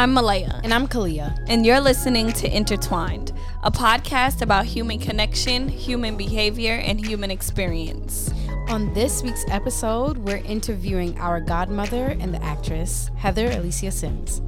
I'm 0.00 0.14
Malaya. 0.14 0.62
And 0.64 0.72
I'm 0.72 0.88
Kalia. 0.88 1.38
And 1.46 1.66
you're 1.66 1.78
listening 1.78 2.32
to 2.32 2.48
Intertwined, 2.48 3.34
a 3.62 3.70
podcast 3.70 4.40
about 4.40 4.64
human 4.64 4.98
connection, 4.98 5.68
human 5.68 6.16
behavior, 6.16 6.76
and 6.82 6.98
human 6.98 7.30
experience. 7.30 8.32
On 8.70 8.94
this 8.94 9.22
week's 9.22 9.44
episode, 9.48 10.16
we're 10.16 10.38
interviewing 10.38 11.18
our 11.18 11.38
godmother 11.38 12.16
and 12.18 12.32
the 12.32 12.42
actress, 12.42 13.10
Heather 13.18 13.50
Alicia 13.50 13.90
Sims. 13.90 14.40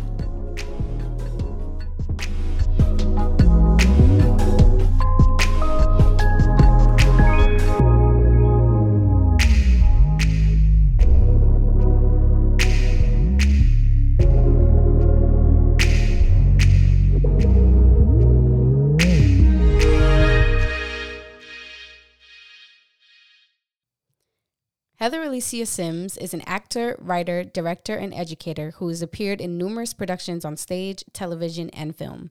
Heather 25.12 25.24
Alicia 25.24 25.66
Sims 25.66 26.16
is 26.16 26.32
an 26.32 26.40
actor, 26.46 26.96
writer, 26.98 27.44
director, 27.44 27.94
and 27.94 28.14
educator 28.14 28.70
who 28.76 28.88
has 28.88 29.02
appeared 29.02 29.42
in 29.42 29.58
numerous 29.58 29.92
productions 29.92 30.42
on 30.42 30.56
stage, 30.56 31.04
television, 31.12 31.68
and 31.68 31.94
film. 31.94 32.30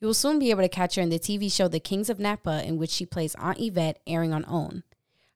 You 0.00 0.06
will 0.06 0.14
soon 0.14 0.38
be 0.38 0.48
able 0.48 0.62
to 0.62 0.70
catch 0.70 0.94
her 0.94 1.02
in 1.02 1.10
the 1.10 1.18
TV 1.18 1.52
show 1.52 1.68
The 1.68 1.80
Kings 1.80 2.08
of 2.08 2.18
Napa, 2.18 2.66
in 2.66 2.78
which 2.78 2.88
she 2.88 3.04
plays 3.04 3.34
Aunt 3.34 3.60
Yvette, 3.60 4.00
airing 4.06 4.32
on 4.32 4.46
OWN. 4.46 4.84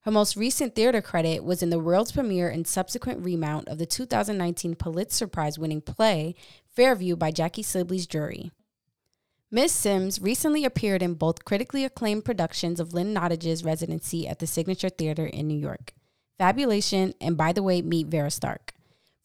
Her 0.04 0.10
most 0.10 0.34
recent 0.34 0.74
theater 0.74 1.02
credit 1.02 1.44
was 1.44 1.62
in 1.62 1.68
the 1.68 1.78
world's 1.78 2.12
premiere 2.12 2.48
and 2.48 2.66
subsequent 2.66 3.22
remount 3.22 3.68
of 3.68 3.76
the 3.76 3.84
2019 3.84 4.74
Pulitzer 4.74 5.26
Prize 5.26 5.58
winning 5.58 5.82
play 5.82 6.36
Fairview 6.74 7.16
by 7.16 7.30
Jackie 7.30 7.62
Sibblies 7.62 8.08
Drury. 8.08 8.50
Ms. 9.50 9.72
Sims 9.72 10.22
recently 10.22 10.64
appeared 10.64 11.02
in 11.02 11.12
both 11.12 11.44
critically 11.44 11.84
acclaimed 11.84 12.24
productions 12.24 12.80
of 12.80 12.94
Lynn 12.94 13.12
Nottage's 13.12 13.62
residency 13.62 14.26
at 14.26 14.38
the 14.38 14.46
Signature 14.46 14.88
Theater 14.88 15.26
in 15.26 15.46
New 15.46 15.58
York. 15.58 15.92
Fabulation, 16.38 17.14
and 17.20 17.36
By 17.36 17.52
the 17.52 17.62
Way, 17.62 17.82
Meet 17.82 18.06
Vera 18.06 18.30
Stark, 18.30 18.72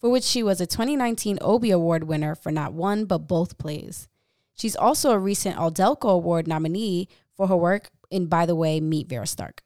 for 0.02 0.10
which 0.10 0.24
she 0.24 0.42
was 0.44 0.60
a 0.60 0.66
2019 0.66 1.38
Obie 1.42 1.72
Award 1.72 2.06
winner 2.06 2.36
for 2.36 2.52
not 2.52 2.74
one 2.74 3.06
but 3.06 3.28
both 3.28 3.58
plays. 3.58 4.08
She's 4.56 4.76
also 4.76 5.12
a 5.12 5.20
recent 5.20 5.58
AUDELCO 5.58 6.10
Award 6.10 6.48
nominee 6.48 7.08
for 7.36 7.48
her 7.48 7.56
work 7.56 7.90
in 8.10 8.26
By 8.26 8.46
the 8.46 8.56
Way, 8.56 8.80
Meet 8.80 9.08
Vera 9.08 9.28
Stark. 9.28 9.64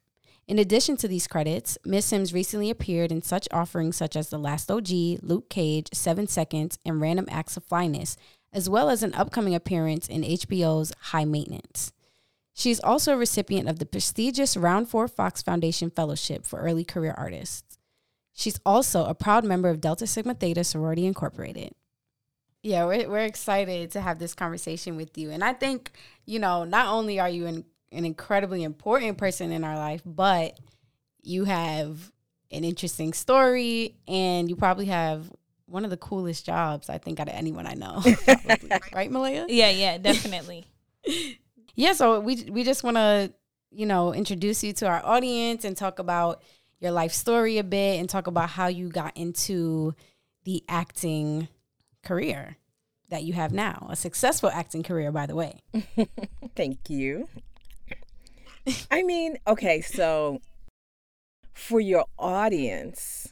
In 0.47 0.59
addition 0.59 0.95
to 0.97 1.09
these 1.09 1.27
credits, 1.27 1.77
Miss 1.83 2.05
Sims 2.05 2.33
recently 2.33 2.69
appeared 2.69 3.11
in 3.11 3.21
such 3.21 3.49
offerings 3.51 3.97
such 3.97 4.15
as 4.15 4.29
The 4.29 4.37
Last 4.37 4.71
OG, 4.71 4.89
Luke 5.21 5.49
Cage, 5.49 5.89
Seven 5.93 6.27
Seconds, 6.27 6.79
and 6.85 7.01
Random 7.01 7.27
Acts 7.29 7.57
of 7.57 7.65
Flyness, 7.65 8.15
as 8.53 8.69
well 8.69 8.89
as 8.89 9.03
an 9.03 9.13
upcoming 9.13 9.53
appearance 9.53 10.07
in 10.07 10.21
HBO's 10.21 10.93
High 10.99 11.25
Maintenance. 11.25 11.91
She's 12.57 12.79
also 12.79 13.13
a 13.13 13.17
recipient 13.17 13.69
of 13.69 13.77
the 13.77 13.85
prestigious 13.85 14.57
Round 14.57 14.89
4 14.89 15.07
Fox 15.07 15.43
Foundation 15.43 15.91
Fellowship 15.91 16.43
for 16.43 16.57
Early 16.57 16.83
Career 16.83 17.13
Artists. 17.15 17.77
She's 18.33 18.59
also 18.65 19.05
a 19.05 19.13
proud 19.13 19.45
member 19.45 19.69
of 19.69 19.79
Delta 19.79 20.07
Sigma 20.07 20.33
Theta 20.33 20.63
Sorority 20.63 21.05
Incorporated. 21.05 21.75
Yeah, 22.63 22.85
we're, 22.85 23.07
we're 23.07 23.25
excited 23.25 23.91
to 23.91 24.01
have 24.01 24.17
this 24.17 24.33
conversation 24.33 24.97
with 24.97 25.19
you. 25.19 25.29
And 25.29 25.43
I 25.43 25.53
think, 25.53 25.91
you 26.25 26.39
know, 26.39 26.63
not 26.63 26.87
only 26.87 27.19
are 27.19 27.29
you 27.29 27.45
an, 27.45 27.63
an 27.91 28.05
incredibly 28.05 28.63
important 28.63 29.19
person 29.19 29.51
in 29.51 29.63
our 29.63 29.75
life, 29.75 30.01
but 30.03 30.59
you 31.21 31.45
have 31.45 32.11
an 32.49 32.63
interesting 32.63 33.13
story 33.13 33.97
and 34.07 34.49
you 34.49 34.55
probably 34.55 34.87
have 34.87 35.31
one 35.67 35.83
of 35.83 35.91
the 35.91 35.97
coolest 35.97 36.43
jobs 36.43 36.89
I 36.89 36.97
think 36.97 37.19
out 37.19 37.27
of 37.27 37.35
anyone 37.35 37.67
I 37.67 37.75
know. 37.75 38.01
right, 38.95 39.11
Malaya? 39.11 39.45
Yeah, 39.47 39.69
yeah, 39.69 39.99
definitely. 39.99 40.65
yeah, 41.77 41.93
so 41.93 42.19
we 42.19 42.43
we 42.49 42.63
just 42.63 42.83
want 42.83 42.97
to, 42.97 43.31
you 43.71 43.85
know, 43.85 44.11
introduce 44.13 44.63
you 44.63 44.73
to 44.73 44.87
our 44.87 45.05
audience 45.05 45.63
and 45.63 45.77
talk 45.77 45.99
about 45.99 46.41
your 46.79 46.91
life 46.91 47.11
story 47.13 47.59
a 47.59 47.63
bit 47.63 47.99
and 47.99 48.09
talk 48.09 48.25
about 48.25 48.49
how 48.49 48.65
you 48.65 48.89
got 48.89 49.15
into 49.15 49.93
the 50.43 50.63
acting 50.67 51.47
career 52.03 52.57
that 53.09 53.23
you 53.23 53.33
have 53.33 53.53
now. 53.53 53.87
A 53.91 53.95
successful 53.95 54.49
acting 54.49 54.81
career, 54.81 55.11
by 55.11 55.27
the 55.27 55.35
way. 55.35 55.61
Thank 56.55 56.89
you. 56.89 57.29
I 58.89 59.03
mean, 59.03 59.37
okay, 59.47 59.81
so 59.81 60.41
for 61.53 61.79
your 61.79 62.05
audience, 62.17 63.29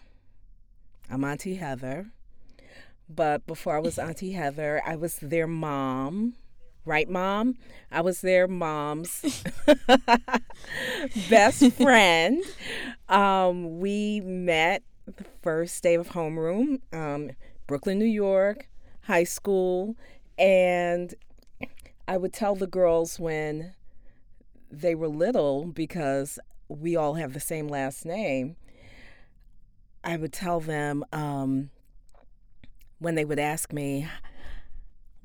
I'm 1.09 1.23
Auntie 1.23 1.55
Heather. 1.55 2.11
But 3.09 3.45
before 3.47 3.75
I 3.75 3.79
was 3.79 3.97
Auntie 3.97 4.33
Heather, 4.33 4.83
I 4.85 4.95
was 4.95 5.17
their 5.17 5.47
mom 5.47 6.35
right, 6.85 7.09
mom? 7.09 7.55
I 7.91 8.01
was 8.01 8.21
their 8.21 8.47
mom's 8.47 9.43
best 11.29 11.71
friend. 11.73 12.43
Um, 13.09 13.79
we 13.79 14.21
met 14.21 14.83
the 15.05 15.25
first 15.41 15.81
day 15.83 15.95
of 15.95 16.09
homeroom, 16.09 16.81
um, 16.93 17.31
Brooklyn, 17.67 17.99
New 17.99 18.05
York, 18.05 18.69
high 19.01 19.23
school, 19.23 19.95
and 20.37 21.13
I 22.07 22.17
would 22.17 22.33
tell 22.33 22.55
the 22.55 22.67
girls 22.67 23.19
when 23.19 23.73
they 24.71 24.95
were 24.95 25.07
little 25.07 25.65
because 25.65 26.39
we 26.67 26.95
all 26.95 27.15
have 27.15 27.33
the 27.33 27.39
same 27.39 27.67
last 27.67 28.05
name. 28.05 28.55
I 30.03 30.17
would 30.17 30.33
tell 30.33 30.59
them 30.59 31.03
um, 31.11 31.69
when 32.99 33.15
they 33.15 33.25
would 33.25 33.39
ask 33.39 33.73
me, 33.73 34.07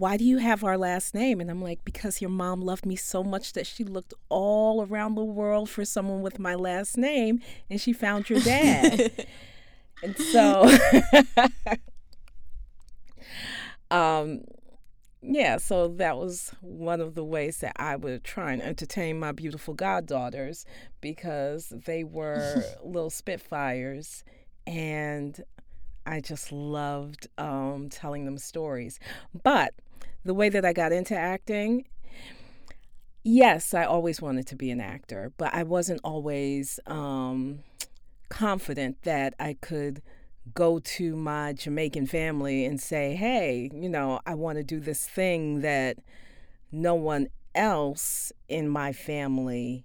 why 0.01 0.17
do 0.17 0.25
you 0.25 0.39
have 0.39 0.65
our 0.65 0.79
last 0.79 1.15
name? 1.15 1.43
And 1.43 1.51
I'm 1.51 1.61
like, 1.61 1.85
because 1.85 2.23
your 2.23 2.31
mom 2.31 2.63
loved 2.63 2.87
me 2.87 2.97
so 2.97 3.23
much 3.23 3.53
that 3.53 3.67
she 3.67 3.85
looked 3.85 4.15
all 4.31 4.83
around 4.83 5.15
the 5.15 5.25
world 5.25 5.69
for 5.69 5.85
someone 5.85 6.23
with 6.23 6.39
my 6.39 6.55
last 6.55 6.97
name 6.97 7.43
and 7.69 7.79
she 7.79 7.93
found 7.93 8.31
your 8.31 8.41
dad. 8.41 9.27
and 10.03 10.17
so, 10.17 10.75
um, 13.91 14.41
yeah, 15.21 15.59
so 15.59 15.89
that 15.89 16.17
was 16.17 16.55
one 16.63 17.03
of 17.03 17.15
the 17.15 17.25
ways 17.25 17.59
that 17.59 17.75
I 17.77 17.97
would 17.97 18.25
try 18.25 18.53
and 18.53 18.63
entertain 18.63 19.21
my 19.21 19.33
beautiful 19.33 19.75
goddaughters 19.75 20.65
because 21.03 21.75
they 21.85 22.05
were 22.05 22.65
little 22.83 23.11
spitfires 23.11 24.25
and 24.67 25.45
I 26.07 26.21
just 26.21 26.53
loved 26.53 27.29
um, 27.37 27.91
telling 27.91 28.25
them 28.25 28.39
stories. 28.39 28.99
But 29.43 29.75
the 30.25 30.35
way 30.35 30.49
that 30.49 30.65
I 30.65 30.73
got 30.73 30.93
into 30.93 31.17
acting, 31.17 31.87
yes, 33.23 33.75
I 33.75 33.85
always 33.85 34.21
wanted 34.21 34.47
to 34.49 34.57
be 34.57 34.71
an 34.71 34.81
actor, 34.81 35.33
but 35.37 35.55
I 35.55 35.63
wasn't 35.63 36.01
always 36.05 36.81
um, 36.87 37.61
confident 38.29 39.03
that 39.03 39.35
I 39.39 39.57
could 39.61 40.03
go 40.55 40.79
to 40.79 41.17
my 41.17 41.53
Jamaican 41.53 42.07
family 42.07 42.65
and 42.65 42.81
say, 42.81 43.15
hey, 43.15 43.71
you 43.73 43.89
know, 43.89 44.21
I 44.27 44.35
want 44.35 44.59
to 44.59 44.65
do 44.65 44.81
this 44.81 45.07
thing 45.07 45.61
that 45.61 45.99
no 46.73 46.95
one 46.95 47.29
else 47.55 48.33
in 48.49 48.69
my 48.69 48.93
family 48.93 49.85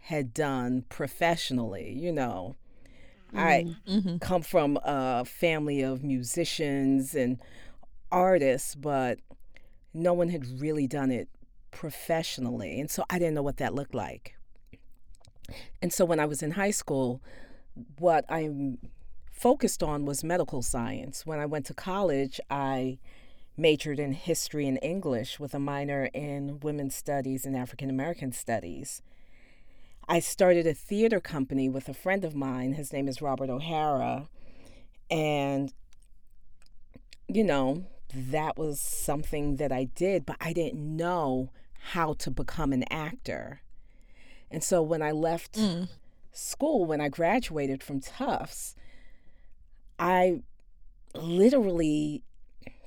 had 0.00 0.34
done 0.34 0.84
professionally, 0.88 1.92
you 1.92 2.12
know. 2.12 2.56
Mm-hmm. 3.32 3.38
I 3.38 3.66
mm-hmm. 3.88 4.16
come 4.18 4.42
from 4.42 4.78
a 4.84 5.24
family 5.24 5.82
of 5.82 6.02
musicians 6.02 7.14
and 7.14 7.38
artists, 8.10 8.74
but 8.74 9.18
no 9.94 10.12
one 10.12 10.28
had 10.28 10.60
really 10.60 10.86
done 10.86 11.10
it 11.10 11.28
professionally. 11.70 12.80
And 12.80 12.90
so 12.90 13.04
I 13.10 13.18
didn't 13.18 13.34
know 13.34 13.42
what 13.42 13.58
that 13.58 13.74
looked 13.74 13.94
like. 13.94 14.36
And 15.80 15.92
so 15.92 16.04
when 16.04 16.20
I 16.20 16.26
was 16.26 16.42
in 16.42 16.52
high 16.52 16.70
school, 16.70 17.22
what 17.98 18.24
I 18.28 18.50
focused 19.32 19.82
on 19.82 20.04
was 20.04 20.22
medical 20.22 20.62
science. 20.62 21.26
When 21.26 21.38
I 21.38 21.46
went 21.46 21.66
to 21.66 21.74
college, 21.74 22.40
I 22.50 22.98
majored 23.56 23.98
in 23.98 24.12
history 24.12 24.66
and 24.66 24.78
English 24.82 25.38
with 25.38 25.54
a 25.54 25.58
minor 25.58 26.08
in 26.14 26.60
women's 26.60 26.94
studies 26.94 27.44
and 27.44 27.56
African 27.56 27.90
American 27.90 28.32
studies. 28.32 29.02
I 30.08 30.20
started 30.20 30.66
a 30.66 30.74
theater 30.74 31.20
company 31.20 31.68
with 31.68 31.88
a 31.88 31.94
friend 31.94 32.24
of 32.24 32.34
mine. 32.34 32.74
His 32.74 32.92
name 32.92 33.08
is 33.08 33.22
Robert 33.22 33.50
O'Hara. 33.50 34.28
And, 35.10 35.72
you 37.28 37.44
know, 37.44 37.84
that 38.14 38.56
was 38.56 38.80
something 38.80 39.56
that 39.56 39.72
I 39.72 39.84
did, 39.84 40.26
but 40.26 40.36
I 40.40 40.52
didn't 40.52 40.96
know 40.96 41.50
how 41.92 42.14
to 42.14 42.30
become 42.30 42.72
an 42.72 42.84
actor. 42.90 43.62
And 44.50 44.62
so 44.62 44.82
when 44.82 45.02
I 45.02 45.10
left 45.12 45.54
mm. 45.54 45.88
school, 46.32 46.84
when 46.84 47.00
I 47.00 47.08
graduated 47.08 47.82
from 47.82 48.00
Tufts, 48.00 48.76
I 49.98 50.42
literally 51.14 52.22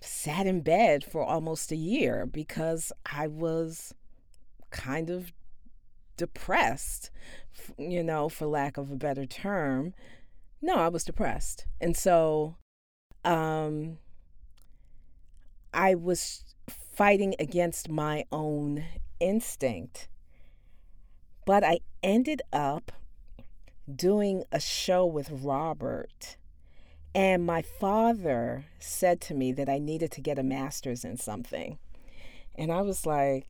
sat 0.02 0.46
in 0.46 0.62
bed 0.62 1.04
for 1.04 1.24
almost 1.24 1.72
a 1.72 1.76
year 1.76 2.26
because 2.26 2.92
I 3.12 3.28
was 3.28 3.94
kind 4.70 5.10
of 5.10 5.34
depressed, 6.18 7.10
you 7.78 8.04
know, 8.04 8.30
for 8.30 8.46
lack 8.46 8.78
of 8.78 8.92
a 8.92 8.96
better 8.96 9.26
term. 9.26 9.94
No, 10.62 10.76
I 10.76 10.88
was 10.90 11.04
depressed. 11.04 11.66
And 11.82 11.98
so 11.98 12.58
um, 13.24 13.98
I 15.76 15.94
was 15.94 16.44
fighting 16.96 17.36
against 17.38 17.90
my 17.90 18.24
own 18.32 18.86
instinct. 19.20 20.08
But 21.46 21.64
I 21.64 21.80
ended 22.02 22.42
up 22.52 22.92
doing 23.94 24.44
a 24.52 24.60
show 24.60 25.06
with 25.06 25.30
Robert. 25.30 26.38
And 27.14 27.46
my 27.46 27.62
father 27.62 28.66
said 28.80 29.22
to 29.22 29.34
me 29.34 29.52
that 29.54 29.70
I 29.70 29.78
needed 29.78 30.12
to 30.14 30.22
get 30.22 30.40
a 30.40 30.44
master's 30.44 31.06
in 31.06 31.18
something. 31.18 31.78
And 32.56 32.72
I 32.72 32.82
was 32.82 33.06
like, 33.06 33.48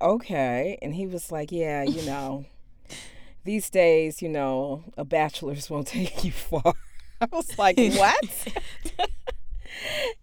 okay. 0.00 0.78
And 0.80 0.94
he 0.94 1.06
was 1.06 1.30
like, 1.30 1.52
yeah, 1.52 1.82
you 1.82 2.02
know, 2.06 2.46
these 3.44 3.68
days, 3.68 4.22
you 4.22 4.28
know, 4.28 4.84
a 4.96 5.04
bachelor's 5.04 5.68
won't 5.68 5.86
take 5.88 6.24
you 6.24 6.32
far. 6.32 6.74
I 7.20 7.26
was 7.30 7.58
like, 7.58 7.76
what? 7.94 8.48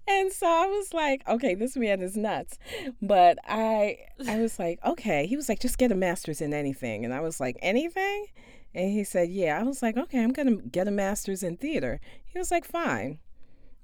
And 0.07 0.31
so 0.31 0.47
I 0.47 0.67
was 0.67 0.93
like, 0.93 1.27
okay, 1.27 1.55
this 1.55 1.75
man 1.75 2.01
is 2.01 2.17
nuts. 2.17 2.57
But 3.01 3.37
I 3.47 3.97
I 4.27 4.39
was 4.39 4.59
like, 4.59 4.79
okay. 4.85 5.27
He 5.27 5.35
was 5.35 5.49
like, 5.49 5.59
just 5.59 5.77
get 5.77 5.91
a 5.91 5.95
master's 5.95 6.41
in 6.41 6.53
anything. 6.53 7.05
And 7.05 7.13
I 7.13 7.21
was 7.21 7.39
like, 7.39 7.57
anything? 7.61 8.27
And 8.73 8.91
he 8.91 9.03
said, 9.03 9.29
yeah. 9.29 9.59
I 9.59 9.63
was 9.63 9.81
like, 9.81 9.97
okay, 9.97 10.23
I'm 10.23 10.33
to 10.33 10.61
get 10.69 10.87
a 10.87 10.91
master's 10.91 11.43
in 11.43 11.57
theater. 11.57 11.99
He 12.25 12.39
was 12.39 12.51
like, 12.51 12.65
fine. 12.65 13.19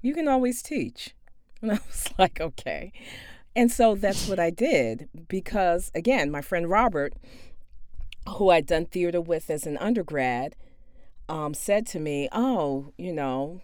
You 0.01 0.13
can 0.13 0.27
always 0.27 0.61
teach. 0.61 1.15
And 1.61 1.71
I 1.73 1.79
was 1.87 2.09
like, 2.17 2.39
okay. 2.39 2.91
And 3.55 3.71
so 3.71 3.95
that's 3.95 4.27
what 4.27 4.39
I 4.39 4.51
did 4.51 5.09
because, 5.27 5.91
again, 5.95 6.29
my 6.29 6.41
friend 6.41 6.69
Robert, 6.69 7.13
who 8.37 8.49
I'd 8.49 8.67
done 8.67 8.85
theater 8.85 9.19
with 9.19 9.49
as 9.49 9.65
an 9.65 9.77
undergrad, 9.77 10.55
um, 11.27 11.53
said 11.53 11.87
to 11.87 11.99
me, 11.99 12.29
oh, 12.31 12.93
you 12.97 13.11
know, 13.11 13.61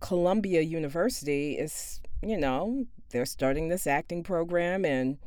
Columbia 0.00 0.60
University 0.60 1.54
is, 1.54 2.00
you 2.22 2.36
know, 2.36 2.86
they're 3.10 3.26
starting 3.26 3.68
this 3.68 3.86
acting 3.86 4.22
program, 4.22 4.84
and 4.84 5.18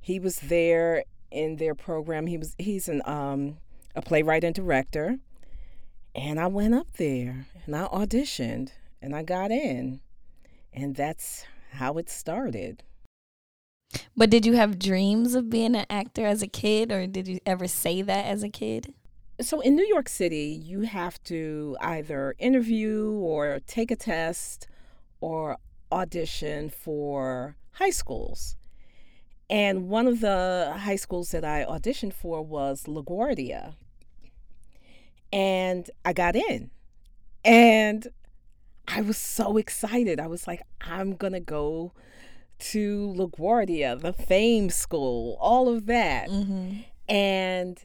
he 0.00 0.18
was 0.18 0.40
there 0.40 1.04
in 1.30 1.56
their 1.56 1.74
program. 1.74 2.26
He 2.26 2.38
was 2.38 2.54
he's 2.58 2.88
an 2.88 3.02
um, 3.04 3.58
a 3.94 4.02
playwright 4.02 4.44
and 4.44 4.54
director, 4.54 5.18
and 6.14 6.38
I 6.38 6.46
went 6.46 6.74
up 6.74 6.88
there 6.96 7.46
and 7.66 7.74
I 7.74 7.86
auditioned 7.86 8.70
and 9.00 9.14
I 9.14 9.22
got 9.22 9.50
in, 9.50 10.00
and 10.72 10.94
that's 10.94 11.44
how 11.72 11.98
it 11.98 12.08
started. 12.08 12.82
But 14.16 14.30
did 14.30 14.46
you 14.46 14.54
have 14.54 14.78
dreams 14.78 15.34
of 15.34 15.50
being 15.50 15.76
an 15.76 15.86
actor 15.90 16.26
as 16.26 16.42
a 16.42 16.48
kid, 16.48 16.90
or 16.90 17.06
did 17.06 17.28
you 17.28 17.38
ever 17.46 17.66
say 17.68 18.02
that 18.02 18.26
as 18.26 18.42
a 18.42 18.48
kid? 18.48 18.92
So 19.46 19.60
in 19.60 19.76
New 19.76 19.86
York 19.86 20.08
City, 20.08 20.60
you 20.62 20.82
have 20.82 21.22
to 21.24 21.76
either 21.80 22.34
interview 22.38 23.12
or 23.12 23.60
take 23.66 23.90
a 23.90 23.96
test 23.96 24.66
or 25.20 25.58
audition 25.90 26.70
for 26.70 27.56
high 27.72 27.90
schools. 27.90 28.56
And 29.48 29.88
one 29.88 30.06
of 30.06 30.20
the 30.20 30.74
high 30.76 30.96
schools 30.96 31.30
that 31.30 31.44
I 31.44 31.64
auditioned 31.64 32.14
for 32.14 32.42
was 32.42 32.84
LaGuardia. 32.84 33.74
And 35.32 35.90
I 36.04 36.12
got 36.12 36.36
in. 36.36 36.70
And 37.44 38.08
I 38.88 39.00
was 39.00 39.18
so 39.18 39.56
excited. 39.56 40.18
I 40.18 40.26
was 40.26 40.46
like, 40.46 40.62
I'm 40.80 41.14
going 41.14 41.32
to 41.32 41.40
go 41.40 41.92
to 42.58 43.14
LaGuardia, 43.16 44.00
the 44.00 44.12
fame 44.12 44.70
school, 44.70 45.36
all 45.40 45.68
of 45.68 45.86
that. 45.86 46.28
Mm-hmm. 46.28 46.80
And 47.08 47.78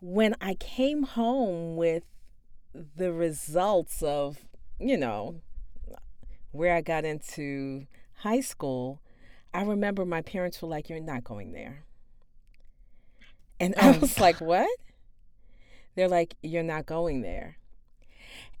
when 0.00 0.34
I 0.40 0.54
came 0.54 1.02
home 1.02 1.76
with 1.76 2.04
the 2.72 3.12
results 3.12 4.02
of, 4.02 4.38
you 4.78 4.96
know, 4.96 5.40
where 6.52 6.74
I 6.74 6.80
got 6.80 7.04
into 7.04 7.86
high 8.18 8.40
school, 8.40 9.00
I 9.52 9.62
remember 9.62 10.04
my 10.04 10.22
parents 10.22 10.60
were 10.62 10.68
like, 10.68 10.88
You're 10.88 11.00
not 11.00 11.24
going 11.24 11.52
there. 11.52 11.84
And 13.60 13.74
I 13.80 13.94
oh, 13.94 13.98
was 13.98 14.20
like, 14.20 14.40
What? 14.40 14.70
They're 15.94 16.08
like, 16.08 16.36
You're 16.42 16.62
not 16.62 16.86
going 16.86 17.22
there. 17.22 17.58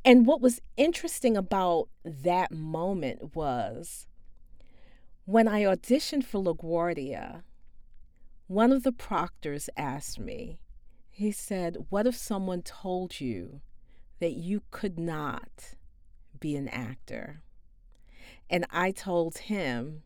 And 0.04 0.26
what 0.26 0.40
was 0.40 0.60
interesting 0.76 1.36
about 1.36 1.88
that 2.04 2.50
moment 2.50 3.34
was 3.34 4.06
when 5.24 5.46
I 5.46 5.62
auditioned 5.62 6.24
for 6.24 6.42
LaGuardia, 6.42 7.42
one 8.46 8.72
of 8.72 8.82
the 8.82 8.92
proctors 8.92 9.68
asked 9.76 10.18
me, 10.18 10.60
he 11.18 11.32
said, 11.32 11.76
What 11.88 12.06
if 12.06 12.14
someone 12.14 12.62
told 12.62 13.20
you 13.20 13.60
that 14.20 14.34
you 14.34 14.62
could 14.70 15.00
not 15.00 15.74
be 16.38 16.54
an 16.54 16.68
actor? 16.68 17.42
And 18.48 18.64
I 18.70 18.92
told 18.92 19.38
him, 19.38 20.04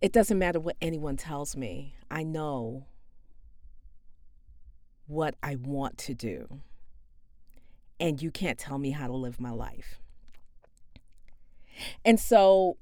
It 0.00 0.10
doesn't 0.10 0.38
matter 0.38 0.58
what 0.58 0.76
anyone 0.80 1.18
tells 1.18 1.54
me, 1.54 1.96
I 2.10 2.22
know 2.22 2.86
what 5.06 5.34
I 5.42 5.56
want 5.56 5.98
to 5.98 6.14
do. 6.14 6.60
And 8.00 8.22
you 8.22 8.30
can't 8.30 8.58
tell 8.58 8.78
me 8.78 8.92
how 8.92 9.06
to 9.06 9.14
live 9.14 9.38
my 9.38 9.50
life. 9.50 10.00
And 12.06 12.18
so 12.18 12.78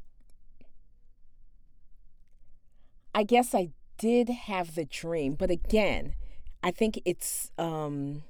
I 3.13 3.25
guess 3.25 3.57
I 3.57 3.71
did 3.99 4.29
have 4.29 4.75
the 4.75 4.85
dream, 4.85 5.35
but 5.35 5.51
again, 5.51 6.15
I 6.63 6.71
think 6.71 7.01
it's 7.05 7.51
um 7.59 8.23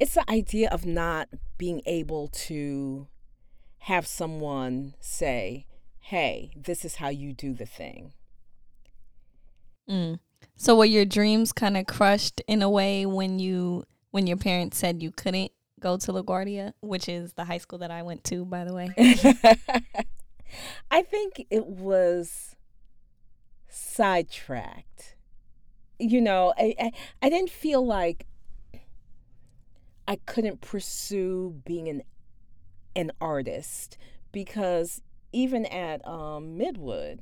it's 0.00 0.14
the 0.14 0.28
idea 0.30 0.68
of 0.70 0.84
not 0.84 1.28
being 1.58 1.82
able 1.86 2.28
to 2.28 3.06
have 3.80 4.06
someone 4.06 4.94
say, 5.00 5.66
"Hey, 5.98 6.50
this 6.56 6.84
is 6.84 6.96
how 6.96 7.08
you 7.08 7.32
do 7.32 7.54
the 7.54 7.66
thing." 7.66 8.12
Mm. 9.88 10.18
So 10.56 10.76
were 10.76 10.84
your 10.84 11.04
dreams 11.04 11.52
kind 11.52 11.76
of 11.76 11.86
crushed 11.86 12.40
in 12.46 12.62
a 12.62 12.70
way 12.70 13.06
when 13.06 13.38
you 13.38 13.84
when 14.10 14.26
your 14.26 14.36
parents 14.36 14.78
said 14.78 15.02
you 15.02 15.10
couldn't 15.10 15.52
go 15.80 15.96
to 15.96 16.12
LaGuardia, 16.12 16.72
which 16.80 17.08
is 17.08 17.32
the 17.32 17.44
high 17.44 17.58
school 17.58 17.78
that 17.80 17.90
I 17.90 18.02
went 18.02 18.24
to, 18.24 18.44
by 18.44 18.64
the 18.64 18.72
way? 18.72 18.94
I 20.90 21.02
think 21.02 21.46
it 21.50 21.66
was 21.66 22.56
sidetracked. 23.72 25.16
You 25.98 26.20
know, 26.20 26.52
I, 26.58 26.74
I, 26.78 26.92
I 27.22 27.28
didn't 27.28 27.50
feel 27.50 27.84
like 27.84 28.26
I 30.06 30.16
couldn't 30.26 30.60
pursue 30.60 31.60
being 31.64 31.88
an 31.88 32.02
an 32.94 33.10
artist 33.20 33.96
because 34.32 35.00
even 35.32 35.64
at 35.66 36.06
um, 36.06 36.58
Midwood, 36.58 37.20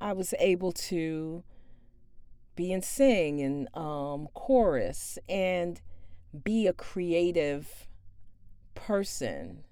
I 0.00 0.12
was 0.12 0.34
able 0.40 0.72
to 0.72 1.44
be 2.56 2.72
and 2.72 2.84
sing 2.84 3.38
in 3.38 3.68
um, 3.74 4.28
chorus 4.34 5.18
and 5.28 5.80
be 6.44 6.66
a 6.66 6.72
creative 6.72 7.86
person. 8.74 9.64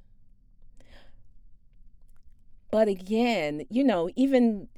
But 2.71 2.89
again, 2.89 3.67
you 3.71 3.83
know, 3.83 4.11
even 4.15 4.69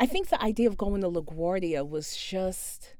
I 0.00 0.06
think 0.06 0.30
the 0.30 0.42
idea 0.42 0.66
of 0.66 0.78
going 0.78 1.02
to 1.02 1.10
LaGuardia 1.10 1.86
was 1.86 2.16
just, 2.16 2.94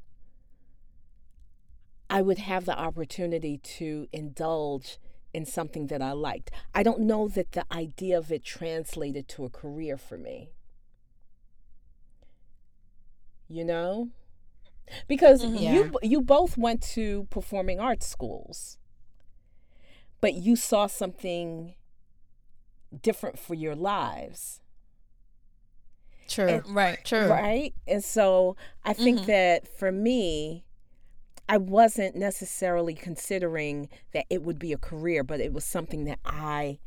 I 2.10 2.20
would 2.20 2.36
have 2.36 2.66
the 2.66 2.78
opportunity 2.78 3.56
to 3.56 4.06
indulge 4.12 4.98
in 5.32 5.46
something 5.46 5.86
that 5.86 6.02
I 6.02 6.12
liked. 6.12 6.50
I 6.74 6.82
don't 6.82 7.00
know 7.00 7.26
that 7.28 7.52
the 7.52 7.64
idea 7.72 8.18
of 8.18 8.30
it 8.30 8.44
translated 8.44 9.28
to 9.28 9.46
a 9.46 9.48
career 9.48 9.96
for 9.96 10.18
me. 10.18 10.50
You 13.48 13.64
know? 13.64 14.10
Because 15.08 15.42
mm-hmm. 15.42 15.56
yeah. 15.56 15.72
you 15.72 15.98
you 16.02 16.20
both 16.20 16.58
went 16.58 16.82
to 16.82 17.26
performing 17.30 17.80
arts 17.80 18.06
schools. 18.06 18.76
But 20.20 20.34
you 20.34 20.54
saw 20.54 20.86
something 20.86 21.74
different 23.00 23.38
for 23.38 23.54
your 23.54 23.74
lives. 23.74 24.59
True. 26.30 26.46
And, 26.46 26.74
right. 26.74 26.98
True. 27.04 27.26
Right. 27.26 27.74
And 27.86 28.02
so 28.02 28.56
I 28.84 28.92
think 28.92 29.18
mm-hmm. 29.18 29.26
that 29.26 29.68
for 29.68 29.90
me, 29.90 30.64
I 31.48 31.56
wasn't 31.56 32.14
necessarily 32.14 32.94
considering 32.94 33.88
that 34.12 34.26
it 34.30 34.42
would 34.42 34.58
be 34.58 34.72
a 34.72 34.78
career, 34.78 35.24
but 35.24 35.40
it 35.40 35.52
was 35.52 35.64
something 35.64 36.04
that 36.04 36.20
I 36.24 36.78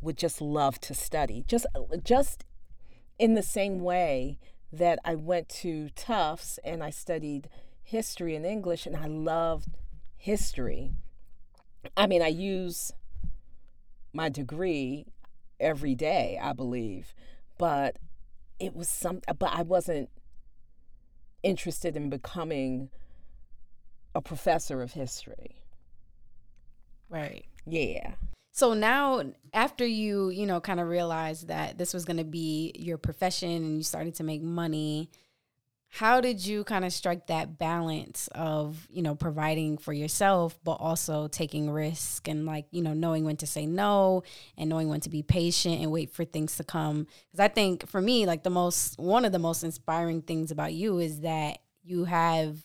would 0.00 0.16
just 0.16 0.40
love 0.40 0.80
to 0.82 0.94
study. 0.94 1.44
Just 1.48 1.66
just 2.04 2.44
in 3.18 3.34
the 3.34 3.42
same 3.42 3.80
way 3.80 4.38
that 4.72 5.00
I 5.04 5.16
went 5.16 5.48
to 5.48 5.90
Tufts 5.90 6.58
and 6.64 6.82
I 6.82 6.90
studied 6.90 7.48
history 7.82 8.36
and 8.36 8.46
English 8.46 8.86
and 8.86 8.96
I 8.96 9.06
loved 9.06 9.68
history. 10.16 10.92
I 11.96 12.06
mean, 12.06 12.22
I 12.22 12.28
use 12.28 12.92
my 14.12 14.28
degree 14.28 15.06
every 15.58 15.94
day, 15.94 16.38
I 16.40 16.52
believe, 16.52 17.14
but 17.58 17.96
it 18.62 18.76
was 18.76 18.88
some 18.88 19.20
but 19.38 19.50
I 19.52 19.62
wasn't 19.62 20.08
interested 21.42 21.96
in 21.96 22.08
becoming 22.08 22.90
a 24.14 24.22
professor 24.22 24.80
of 24.80 24.92
history. 24.92 25.56
Right. 27.08 27.44
Yeah. 27.66 28.12
So 28.52 28.74
now, 28.74 29.22
after 29.52 29.84
you, 29.84 30.28
you 30.28 30.46
know, 30.46 30.60
kind 30.60 30.78
of 30.78 30.86
realized 30.86 31.48
that 31.48 31.78
this 31.78 31.92
was 31.92 32.04
going 32.04 32.18
to 32.18 32.24
be 32.24 32.72
your 32.76 32.98
profession 32.98 33.50
and 33.50 33.76
you 33.78 33.82
started 33.82 34.14
to 34.16 34.24
make 34.24 34.42
money, 34.42 35.10
how 35.94 36.22
did 36.22 36.46
you 36.46 36.64
kind 36.64 36.86
of 36.86 36.92
strike 36.92 37.26
that 37.26 37.58
balance 37.58 38.26
of, 38.34 38.88
you 38.88 39.02
know, 39.02 39.14
providing 39.14 39.76
for 39.76 39.92
yourself, 39.92 40.58
but 40.64 40.72
also 40.80 41.28
taking 41.28 41.70
risk 41.70 42.28
and 42.28 42.46
like, 42.46 42.64
you 42.70 42.80
know, 42.80 42.94
knowing 42.94 43.26
when 43.26 43.36
to 43.36 43.46
say 43.46 43.66
no 43.66 44.22
and 44.56 44.70
knowing 44.70 44.88
when 44.88 45.00
to 45.00 45.10
be 45.10 45.22
patient 45.22 45.82
and 45.82 45.92
wait 45.92 46.08
for 46.08 46.24
things 46.24 46.56
to 46.56 46.64
come? 46.64 47.06
Because 47.30 47.44
I 47.44 47.48
think 47.48 47.86
for 47.86 48.00
me, 48.00 48.24
like 48.24 48.42
the 48.42 48.48
most, 48.48 48.98
one 48.98 49.26
of 49.26 49.32
the 49.32 49.38
most 49.38 49.64
inspiring 49.64 50.22
things 50.22 50.50
about 50.50 50.72
you 50.72 50.98
is 50.98 51.20
that 51.20 51.58
you 51.84 52.06
have 52.06 52.64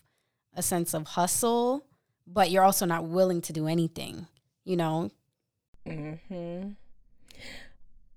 a 0.56 0.64
sense 0.64 0.94
of 0.94 1.06
hustle, 1.06 1.86
but 2.26 2.50
you're 2.50 2.64
also 2.64 2.86
not 2.86 3.04
willing 3.04 3.42
to 3.42 3.52
do 3.52 3.68
anything, 3.68 4.26
you 4.64 4.78
know? 4.78 5.12
Mm-hmm. 5.86 6.70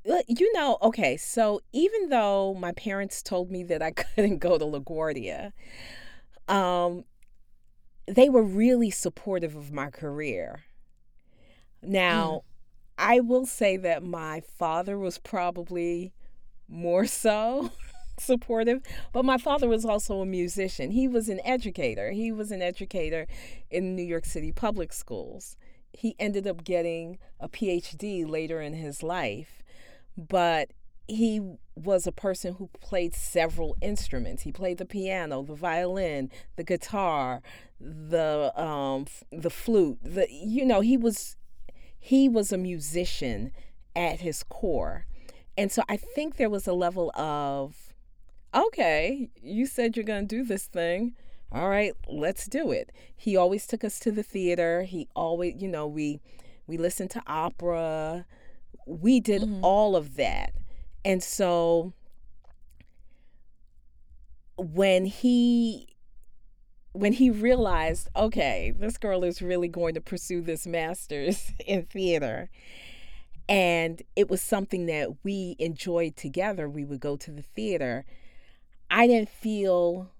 You 0.05 0.53
know, 0.55 0.79
okay, 0.83 1.17
so 1.17 1.61
even 1.73 2.09
though 2.09 2.55
my 2.55 2.73
parents 2.73 3.23
told 3.23 3.51
me 3.51 3.63
that 3.65 3.83
I 3.83 3.91
couldn't 4.15 4.39
go 4.39 4.57
to 4.59 4.65
LaGuardia, 4.65 5.53
um, 6.49 7.05
they 8.07 8.29
were 8.29 8.43
really 8.43 8.91
supportive 8.91 9.55
of 9.55 9.73
my 9.73 9.91
career. 9.91 10.61
Now, 11.83 12.31
mm. 12.31 12.43
I 12.99 13.21
will 13.21 13.47
say 13.47 13.77
that 13.79 14.03
my 14.03 14.41
father 14.41 14.99
was 14.99 15.19
probably 15.19 16.13
more 16.69 17.07
so 17.07 17.71
supportive, 18.19 18.83
but 19.13 19.25
my 19.25 19.39
father 19.39 19.69
was 19.69 19.85
also 19.85 20.21
a 20.21 20.27
musician. 20.27 20.91
He 20.91 21.09
was 21.09 21.29
an 21.29 21.41
educator. 21.45 22.11
He 22.11 22.33
was 22.33 22.51
an 22.51 22.63
educator 22.63 23.27
in 23.71 23.97
New 23.97 24.03
York 24.03 24.25
City 24.25 24.51
public 24.51 24.93
schools 24.93 25.57
he 25.93 26.15
ended 26.19 26.47
up 26.47 26.65
getting 26.65 27.19
a 27.39 27.49
PhD 27.49 28.29
later 28.29 28.61
in 28.61 28.75
his 28.75 29.03
life, 29.03 29.60
but 30.29 30.71
he 31.09 31.41
was 31.75 32.07
a 32.07 32.13
person 32.13 32.55
who 32.55 32.69
played 32.81 33.15
several 33.15 33.77
instruments. 33.81 34.43
He 34.43 34.53
played 34.53 34.79
the 34.79 34.85
piano, 34.85 35.43
the 35.43 35.55
violin, 35.55 36.31
the 36.57 36.65
guitar, 36.65 37.43
the 37.81 38.53
um, 38.61 39.07
the 39.31 39.51
flute. 39.51 39.99
The 40.03 40.27
you 40.31 40.65
know 40.65 40.81
he 40.81 40.97
was 40.97 41.37
he 41.99 42.29
was 42.29 42.53
a 42.53 42.59
musician 42.59 43.53
at 43.97 44.21
his 44.21 44.43
core, 44.45 45.07
and 45.57 45.73
so 45.73 45.83
I 45.89 45.97
think 45.97 46.37
there 46.37 46.51
was 46.51 46.67
a 46.67 46.73
level 46.73 47.11
of 47.17 47.95
okay, 48.55 49.31
you 49.41 49.67
said 49.67 49.97
you're 49.97 50.05
going 50.05 50.27
to 50.27 50.37
do 50.37 50.45
this 50.45 50.67
thing 50.67 51.15
all 51.53 51.69
right, 51.69 51.95
let's 52.09 52.47
do 52.47 52.71
it. 52.71 52.93
He 53.17 53.37
always 53.37 53.67
took 53.67 53.83
us 53.83 53.99
to 54.01 54.13
the 54.13 54.23
theater. 54.23 54.83
He 54.83 55.09
always, 55.17 55.61
you 55.61 55.67
know, 55.67 55.87
we 55.87 56.21
we 56.67 56.77
listened 56.77 57.11
to 57.11 57.23
opera. 57.27 58.25
We 58.91 59.21
did 59.21 59.43
mm-hmm. 59.43 59.65
all 59.65 59.97
of 59.97 60.17
that. 60.17 60.53
And 61.05 61.23
so 61.23 61.93
when 64.57 65.07
he 65.07 65.87
when 66.93 67.13
he 67.13 67.31
realized, 67.31 68.09
okay, 68.17 68.75
this 68.77 68.99
girl 68.99 69.23
is 69.23 69.41
really 69.41 69.69
going 69.69 69.95
to 69.95 70.01
pursue 70.01 70.41
this 70.41 70.67
master's 70.67 71.53
in 71.67 71.85
theater, 71.85 72.51
and 73.49 74.03
it 74.17 74.29
was 74.29 74.43
something 74.43 74.87
that 74.87 75.25
we 75.25 75.55
enjoyed 75.61 76.17
together, 76.17 76.69
we 76.69 76.85
would 76.85 77.01
go 77.01 77.17
to 77.17 77.31
the 77.31 77.43
theater. 77.43 78.05
I 78.91 79.07
didn't 79.07 79.29
feel 79.29 80.11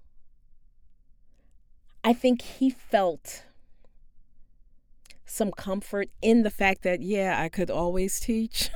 I 2.03 2.13
think 2.13 2.43
he 2.43 2.71
felt 2.71 3.45
some 5.31 5.53
comfort 5.53 6.11
in 6.21 6.43
the 6.43 6.51
fact 6.51 6.83
that, 6.83 7.01
yeah, 7.03 7.41
I 7.41 7.49
could 7.49 7.71
always 7.71 8.19
teach. 8.19 8.69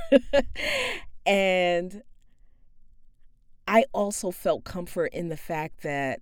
and 1.26 2.02
I 3.66 3.84
also 3.92 4.30
felt 4.30 4.62
comfort 4.64 5.12
in 5.12 5.28
the 5.28 5.36
fact 5.36 5.82
that 5.82 6.20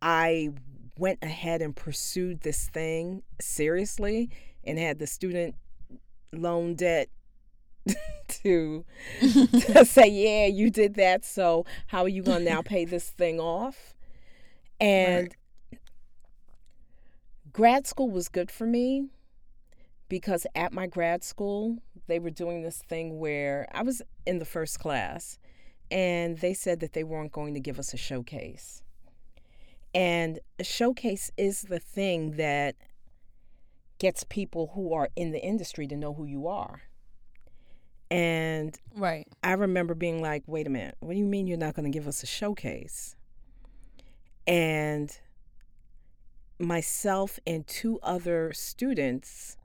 I 0.00 0.50
went 0.96 1.18
ahead 1.22 1.60
and 1.60 1.74
pursued 1.74 2.42
this 2.42 2.68
thing 2.68 3.22
seriously 3.40 4.30
and 4.62 4.78
had 4.78 5.00
the 5.00 5.08
student 5.08 5.56
loan 6.32 6.76
debt 6.76 7.08
to, 8.28 8.84
to 9.20 9.84
say, 9.84 10.06
yeah, 10.08 10.46
you 10.46 10.70
did 10.70 10.94
that. 10.94 11.24
So 11.24 11.66
how 11.88 12.02
are 12.02 12.08
you 12.08 12.22
going 12.22 12.44
to 12.44 12.50
now 12.50 12.62
pay 12.62 12.84
this 12.84 13.10
thing 13.10 13.40
off? 13.40 13.94
And 14.80 15.24
right. 15.24 15.36
Grad 17.54 17.86
school 17.86 18.10
was 18.10 18.28
good 18.28 18.50
for 18.50 18.66
me 18.66 19.06
because 20.10 20.46
at 20.54 20.72
my 20.72 20.86
grad 20.86 21.24
school, 21.24 21.78
they 22.06 22.18
were 22.18 22.30
doing 22.30 22.62
this 22.62 22.82
thing 22.88 23.18
where 23.18 23.66
I 23.72 23.82
was 23.82 24.02
in 24.26 24.38
the 24.38 24.44
first 24.44 24.78
class 24.78 25.38
and 25.90 26.36
they 26.38 26.52
said 26.52 26.80
that 26.80 26.92
they 26.92 27.04
weren't 27.04 27.32
going 27.32 27.54
to 27.54 27.60
give 27.60 27.78
us 27.78 27.94
a 27.94 27.96
showcase. 27.96 28.82
And 29.94 30.40
a 30.58 30.64
showcase 30.64 31.30
is 31.36 31.62
the 31.62 31.78
thing 31.78 32.32
that 32.32 32.74
gets 33.98 34.24
people 34.24 34.72
who 34.74 34.92
are 34.92 35.08
in 35.14 35.30
the 35.30 35.40
industry 35.40 35.86
to 35.86 35.96
know 35.96 36.12
who 36.12 36.24
you 36.24 36.48
are. 36.48 36.82
And 38.10 38.76
right. 38.96 39.28
I 39.44 39.52
remember 39.52 39.94
being 39.94 40.20
like, 40.20 40.42
wait 40.46 40.66
a 40.66 40.70
minute, 40.70 40.96
what 40.98 41.12
do 41.12 41.18
you 41.18 41.24
mean 41.24 41.46
you're 41.46 41.56
not 41.56 41.74
going 41.74 41.90
to 41.90 41.96
give 41.96 42.08
us 42.08 42.24
a 42.24 42.26
showcase? 42.26 43.14
And 44.46 45.16
myself 46.64 47.38
and 47.46 47.66
two 47.66 47.98
other 48.02 48.52
students, 48.52 49.56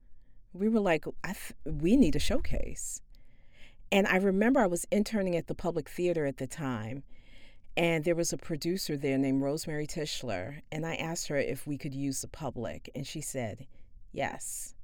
we 0.54 0.68
were 0.68 0.80
like, 0.80 1.06
th- 1.24 1.54
we 1.66 1.96
need 1.96 2.16
a 2.16 2.20
showcase. 2.20 3.02
And 3.92 4.08
I 4.08 4.18
remember 4.18 4.60
I 4.60 4.68
was 4.68 4.86
interning 4.92 5.36
at 5.36 5.48
the 5.48 5.56
Public 5.56 5.90
Theater 5.90 6.26
at 6.26 6.38
the 6.38 6.48
time, 6.48 7.04
and 7.76 8.04
there 8.04 8.16
was 8.16 8.34
a 8.34 8.38
producer 8.38 8.98
there 8.98 9.18
named 9.18 9.42
Rosemary 9.42 9.88
Tischler. 9.88 10.62
And 10.72 10.86
I 10.86 10.96
asked 10.96 11.28
her 11.28 11.38
if 11.38 11.66
we 11.66 11.78
could 11.78 11.94
use 11.96 12.22
the 12.22 12.28
public, 12.28 12.90
and 12.94 13.08
she 13.08 13.22
said, 13.22 13.66
yes. 14.12 14.76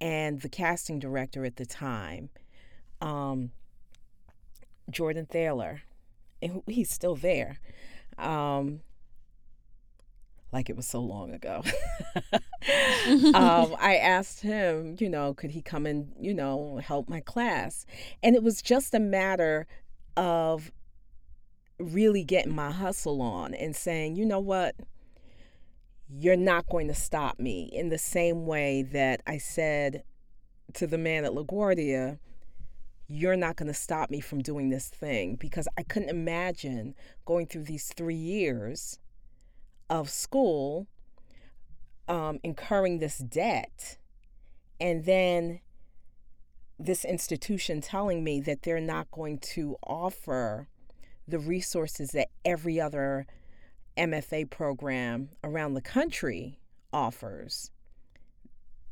And 0.00 0.40
the 0.40 0.48
casting 0.48 0.98
director 0.98 1.44
at 1.44 1.56
the 1.56 1.66
time, 1.66 2.28
um, 3.00 3.50
Jordan 4.90 5.26
Thaler, 5.26 5.82
and 6.42 6.62
he's 6.66 6.90
still 6.90 7.16
there. 7.16 7.58
Um, 8.18 8.80
like 10.56 10.70
it 10.70 10.76
was 10.76 10.86
so 10.86 11.00
long 11.00 11.34
ago. 11.34 11.62
um, 13.34 13.76
I 13.78 14.00
asked 14.00 14.40
him, 14.40 14.96
you 14.98 15.10
know, 15.10 15.34
could 15.34 15.50
he 15.50 15.60
come 15.60 15.84
and, 15.84 16.10
you 16.18 16.32
know, 16.32 16.80
help 16.82 17.10
my 17.10 17.20
class? 17.20 17.84
And 18.22 18.34
it 18.34 18.42
was 18.42 18.62
just 18.62 18.94
a 18.94 18.98
matter 18.98 19.66
of 20.16 20.72
really 21.78 22.24
getting 22.24 22.54
my 22.54 22.70
hustle 22.70 23.20
on 23.20 23.52
and 23.52 23.76
saying, 23.76 24.16
you 24.16 24.24
know 24.24 24.40
what? 24.40 24.76
You're 26.08 26.36
not 26.36 26.66
going 26.70 26.88
to 26.88 26.94
stop 26.94 27.38
me 27.38 27.68
in 27.70 27.90
the 27.90 27.98
same 27.98 28.46
way 28.46 28.82
that 28.82 29.20
I 29.26 29.36
said 29.36 30.04
to 30.72 30.86
the 30.86 30.96
man 30.96 31.26
at 31.26 31.32
LaGuardia, 31.32 32.18
you're 33.08 33.36
not 33.36 33.56
going 33.56 33.68
to 33.68 33.74
stop 33.74 34.08
me 34.08 34.20
from 34.20 34.40
doing 34.40 34.70
this 34.70 34.88
thing 34.88 35.36
because 35.36 35.68
I 35.76 35.82
couldn't 35.82 36.08
imagine 36.08 36.94
going 37.26 37.46
through 37.46 37.64
these 37.64 37.92
three 37.94 38.14
years 38.14 38.98
of 39.88 40.10
school 40.10 40.86
um, 42.08 42.38
incurring 42.42 42.98
this 42.98 43.18
debt 43.18 43.98
and 44.80 45.04
then 45.04 45.60
this 46.78 47.04
institution 47.04 47.80
telling 47.80 48.22
me 48.22 48.40
that 48.40 48.62
they're 48.62 48.80
not 48.80 49.10
going 49.10 49.38
to 49.38 49.76
offer 49.82 50.68
the 51.26 51.38
resources 51.38 52.10
that 52.10 52.28
every 52.44 52.80
other 52.80 53.26
MFA 53.96 54.48
program 54.50 55.30
around 55.42 55.74
the 55.74 55.80
country 55.80 56.60
offers. 56.92 57.70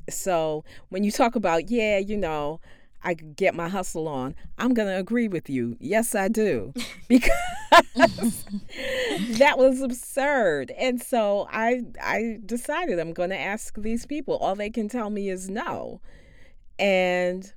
So 0.08 0.64
when 0.88 1.04
you 1.04 1.10
talk 1.10 1.36
about, 1.36 1.70
yeah, 1.70 1.98
you 1.98 2.16
know, 2.16 2.60
I 3.04 3.14
could 3.14 3.36
get 3.36 3.54
my 3.54 3.68
hustle 3.68 4.08
on, 4.08 4.34
I'm 4.58 4.74
going 4.74 4.88
to 4.88 4.98
agree 4.98 5.28
with 5.28 5.48
you. 5.50 5.76
Yes, 5.80 6.14
I 6.14 6.28
do. 6.28 6.72
Because 7.08 8.44
that 9.38 9.54
was 9.58 9.82
absurd. 9.82 10.72
And 10.78 11.02
so 11.02 11.46
I 11.50 11.82
I 12.02 12.38
decided 12.44 12.98
I'm 12.98 13.12
going 13.12 13.30
to 13.30 13.38
ask 13.38 13.76
these 13.76 14.06
people. 14.06 14.36
All 14.36 14.54
they 14.54 14.70
can 14.70 14.88
tell 14.88 15.10
me 15.10 15.28
is 15.28 15.50
no. 15.50 16.00
And 16.78 17.52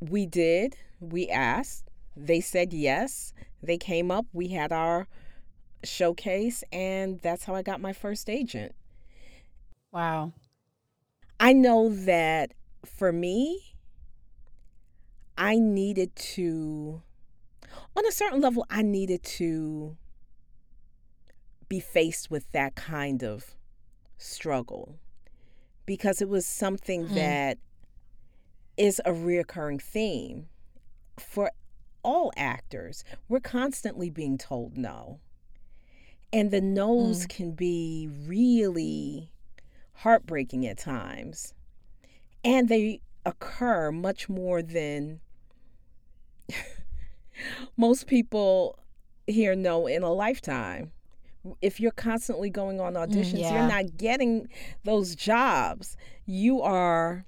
we 0.00 0.26
did. 0.26 0.76
We 1.00 1.28
asked. 1.28 1.88
They 2.16 2.40
said 2.40 2.72
yes. 2.72 3.32
They 3.62 3.78
came 3.78 4.10
up. 4.10 4.26
We 4.32 4.48
had 4.48 4.72
our 4.72 5.06
showcase 5.84 6.64
and 6.72 7.20
that's 7.20 7.44
how 7.44 7.54
I 7.54 7.62
got 7.62 7.80
my 7.80 7.92
first 7.92 8.28
agent. 8.28 8.74
Wow. 9.92 10.32
I 11.38 11.52
know 11.52 11.88
that 11.90 12.52
for 12.84 13.12
me, 13.12 13.75
I 15.38 15.58
needed 15.58 16.14
to, 16.16 17.02
on 17.96 18.06
a 18.06 18.12
certain 18.12 18.40
level, 18.40 18.66
I 18.70 18.82
needed 18.82 19.22
to 19.22 19.96
be 21.68 21.80
faced 21.80 22.30
with 22.30 22.50
that 22.52 22.74
kind 22.74 23.22
of 23.22 23.56
struggle 24.18 24.96
because 25.84 26.22
it 26.22 26.28
was 26.28 26.46
something 26.46 27.06
mm. 27.06 27.14
that 27.14 27.58
is 28.76 29.00
a 29.04 29.10
reoccurring 29.10 29.80
theme 29.80 30.48
for 31.18 31.50
all 32.02 32.32
actors. 32.36 33.04
We're 33.28 33.40
constantly 33.40 34.10
being 34.10 34.38
told 34.38 34.76
no. 34.76 35.20
And 36.32 36.50
the 36.50 36.60
no's 36.60 37.26
mm. 37.26 37.28
can 37.28 37.52
be 37.52 38.08
really 38.26 39.30
heartbreaking 39.94 40.66
at 40.66 40.78
times. 40.78 41.54
And 42.44 42.68
they 42.68 43.00
occur 43.24 43.90
much 43.90 44.28
more 44.28 44.62
than 44.62 45.20
most 47.76 48.06
people 48.06 48.78
here 49.26 49.54
know 49.54 49.86
in 49.86 50.02
a 50.02 50.12
lifetime. 50.12 50.92
If 51.62 51.78
you're 51.78 51.92
constantly 51.92 52.50
going 52.50 52.80
on 52.80 52.94
mm, 52.94 53.06
auditions, 53.06 53.40
yeah. 53.40 53.54
you're 53.54 53.68
not 53.68 53.96
getting 53.96 54.48
those 54.84 55.14
jobs. 55.14 55.96
You 56.24 56.60
are 56.62 57.24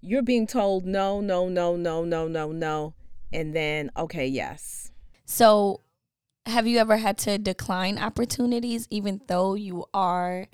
you're 0.00 0.22
being 0.22 0.46
told 0.46 0.86
no, 0.86 1.20
no, 1.20 1.48
no, 1.48 1.76
no, 1.76 2.04
no, 2.04 2.28
no, 2.28 2.52
no, 2.52 2.94
and 3.32 3.54
then 3.54 3.90
okay, 3.96 4.26
yes. 4.26 4.92
So, 5.24 5.82
have 6.46 6.66
you 6.66 6.78
ever 6.78 6.96
had 6.96 7.18
to 7.18 7.36
decline 7.36 7.98
opportunities 7.98 8.86
even 8.90 9.20
though 9.26 9.54
you 9.54 9.84
are 9.92 10.46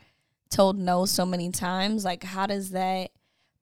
told 0.51 0.79
no 0.79 1.05
so 1.05 1.25
many 1.25 1.51
times? 1.51 2.05
Like, 2.05 2.25
how 2.25 2.47
does 2.47 2.71
that 2.71 3.11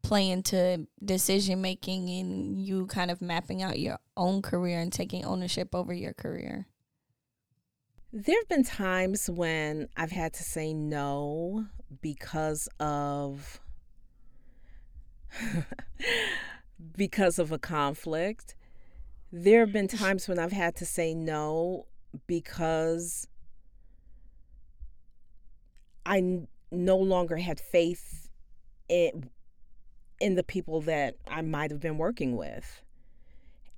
play 0.02 0.30
into 0.30 0.86
decision 1.04 1.60
making 1.60 2.10
and 2.10 2.64
you 2.64 2.86
kind 2.86 3.10
of 3.10 3.22
mapping 3.22 3.62
out 3.62 3.78
your 3.78 3.98
own 4.16 4.42
career 4.42 4.80
and 4.80 4.92
taking 4.92 5.24
ownership 5.24 5.74
over 5.74 5.92
your 5.92 6.12
career? 6.12 6.66
There 8.12 8.36
have 8.38 8.48
been 8.48 8.64
times 8.64 9.30
when 9.30 9.88
I've 9.96 10.10
had 10.12 10.34
to 10.34 10.42
say 10.42 10.74
no 10.74 11.66
because 12.02 12.68
of 12.78 13.60
because 16.96 17.38
of 17.38 17.52
a 17.52 17.58
conflict. 17.58 18.54
There 19.32 19.60
have 19.60 19.72
been 19.72 19.88
times 19.88 20.28
when 20.28 20.38
I've 20.38 20.52
had 20.52 20.76
to 20.76 20.84
say 20.84 21.14
no 21.14 21.86
because 22.26 23.26
I 26.04 26.18
n- 26.18 26.48
no 26.70 26.98
longer 26.98 27.36
had 27.38 27.60
faith 27.60 28.28
in 28.88 29.30
in 30.22 30.36
the 30.36 30.44
people 30.44 30.80
that 30.82 31.16
I 31.26 31.42
might 31.42 31.72
have 31.72 31.80
been 31.80 31.98
working 31.98 32.36
with. 32.36 32.80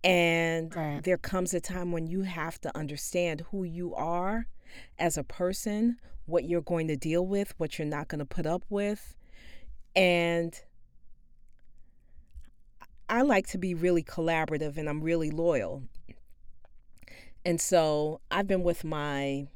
And 0.05 0.77
right. 0.77 1.03
there 1.03 1.17
comes 1.17 1.55
a 1.55 1.61
time 1.61 1.91
when 1.91 2.07
you 2.07 2.21
have 2.21 2.61
to 2.61 2.77
understand 2.77 3.47
who 3.51 3.65
you 3.65 3.95
are 3.95 4.47
as 4.99 5.17
a 5.17 5.25
person, 5.25 5.97
what 6.27 6.45
you're 6.45 6.61
going 6.61 6.89
to 6.89 6.97
deal 6.97 7.27
with, 7.27 7.55
what 7.57 7.79
you're 7.79 7.89
not 7.89 8.09
going 8.09 8.19
to 8.19 8.27
put 8.27 8.45
up 8.45 8.63
with. 8.69 9.17
And 9.97 10.61
I 13.09 13.23
like 13.23 13.47
to 13.49 13.59
be 13.59 13.73
really 13.73 14.03
collaborative 14.03 14.77
and 14.77 14.87
I'm 14.87 15.01
really 15.01 15.31
loyal. 15.31 15.83
And 17.47 17.59
so 17.59 18.21
I've 18.31 18.47
been 18.47 18.63
with 18.63 18.85
my 18.85 19.47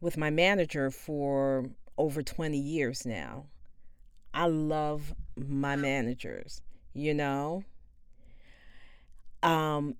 with 0.00 0.16
my 0.16 0.30
manager 0.30 0.90
for 0.90 1.70
over 1.96 2.20
20 2.20 2.58
years 2.58 3.06
now. 3.06 3.46
I 4.34 4.46
love 4.46 5.14
my 5.36 5.76
managers, 5.76 6.62
you 6.94 7.14
know? 7.14 7.64
Um 9.42 9.96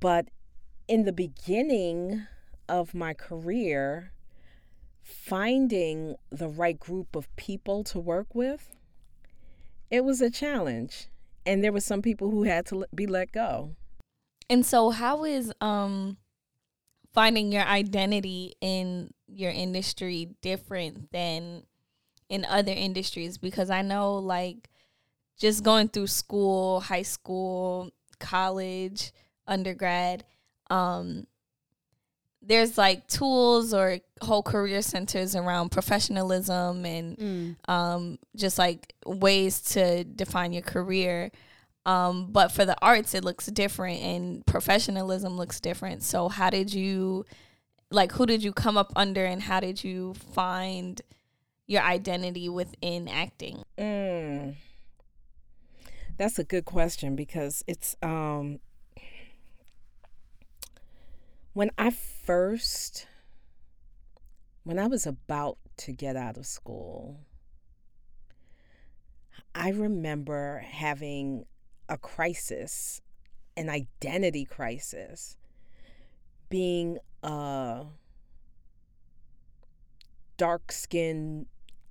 but 0.00 0.28
in 0.88 1.04
the 1.04 1.12
beginning 1.12 2.26
of 2.68 2.94
my 2.94 3.12
career, 3.12 4.12
finding 5.02 6.16
the 6.30 6.48
right 6.48 6.78
group 6.78 7.14
of 7.14 7.34
people 7.36 7.84
to 7.84 7.98
work 7.98 8.34
with 8.34 8.74
it 9.90 10.02
was 10.02 10.20
a 10.20 10.30
challenge 10.30 11.08
and 11.44 11.62
there 11.62 11.72
were 11.72 11.80
some 11.80 12.00
people 12.00 12.30
who 12.30 12.44
had 12.44 12.64
to 12.64 12.86
be 12.94 13.06
let 13.06 13.30
go 13.30 13.76
and 14.48 14.64
so 14.64 14.90
how 14.90 15.24
is 15.24 15.52
um 15.60 16.16
finding 17.12 17.52
your 17.52 17.64
identity 17.64 18.54
in 18.62 19.12
your 19.28 19.50
industry 19.50 20.30
different 20.40 21.12
than 21.12 21.62
in 22.34 22.44
other 22.46 22.72
industries 22.72 23.38
because 23.38 23.70
i 23.70 23.80
know 23.80 24.16
like 24.16 24.68
just 25.38 25.62
going 25.62 25.88
through 25.88 26.06
school 26.06 26.80
high 26.80 27.02
school 27.02 27.90
college 28.18 29.12
undergrad 29.46 30.24
um 30.70 31.26
there's 32.46 32.76
like 32.76 33.06
tools 33.06 33.72
or 33.72 33.98
whole 34.20 34.42
career 34.42 34.82
centers 34.82 35.34
around 35.34 35.70
professionalism 35.70 36.84
and 36.84 37.16
mm. 37.16 37.56
um, 37.68 38.18
just 38.36 38.58
like 38.58 38.94
ways 39.06 39.60
to 39.60 40.04
define 40.04 40.52
your 40.52 40.62
career. 40.62 41.30
Um, 41.86 42.28
but 42.32 42.52
for 42.52 42.64
the 42.64 42.76
arts, 42.82 43.14
it 43.14 43.24
looks 43.24 43.46
different 43.46 44.00
and 44.02 44.46
professionalism 44.46 45.36
looks 45.36 45.60
different. 45.60 46.02
So, 46.02 46.28
how 46.28 46.50
did 46.50 46.72
you, 46.72 47.24
like, 47.90 48.12
who 48.12 48.26
did 48.26 48.42
you 48.42 48.52
come 48.52 48.76
up 48.76 48.92
under 48.96 49.24
and 49.24 49.42
how 49.42 49.60
did 49.60 49.82
you 49.82 50.14
find 50.34 51.00
your 51.66 51.82
identity 51.82 52.48
within 52.48 53.08
acting? 53.08 53.62
Mm. 53.78 54.56
That's 56.16 56.38
a 56.38 56.44
good 56.44 56.64
question 56.64 57.16
because 57.16 57.64
it's, 57.66 57.96
um, 58.02 58.60
when 61.52 61.70
I 61.78 61.90
first, 61.90 63.06
when 64.64 64.78
I 64.78 64.86
was 64.86 65.06
about 65.06 65.58
to 65.78 65.92
get 65.92 66.16
out 66.16 66.36
of 66.36 66.46
school, 66.46 67.18
I 69.54 69.70
remember 69.70 70.64
having 70.68 71.46
a 71.88 71.96
crisis, 71.96 73.00
an 73.56 73.68
identity 73.68 74.44
crisis, 74.44 75.36
being 76.48 76.98
a 77.22 77.86
dark 80.36 80.72
skinned 80.72 81.46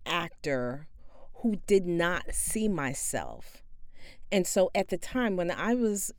actor 0.06 0.88
who 1.36 1.58
did 1.68 1.86
not 1.86 2.34
see 2.34 2.68
myself. 2.68 3.64
And 4.32 4.48
so 4.48 4.72
at 4.74 4.90
the 4.90 4.98
time 4.98 5.36
when 5.36 5.52
I 5.52 5.76
was 5.76 6.12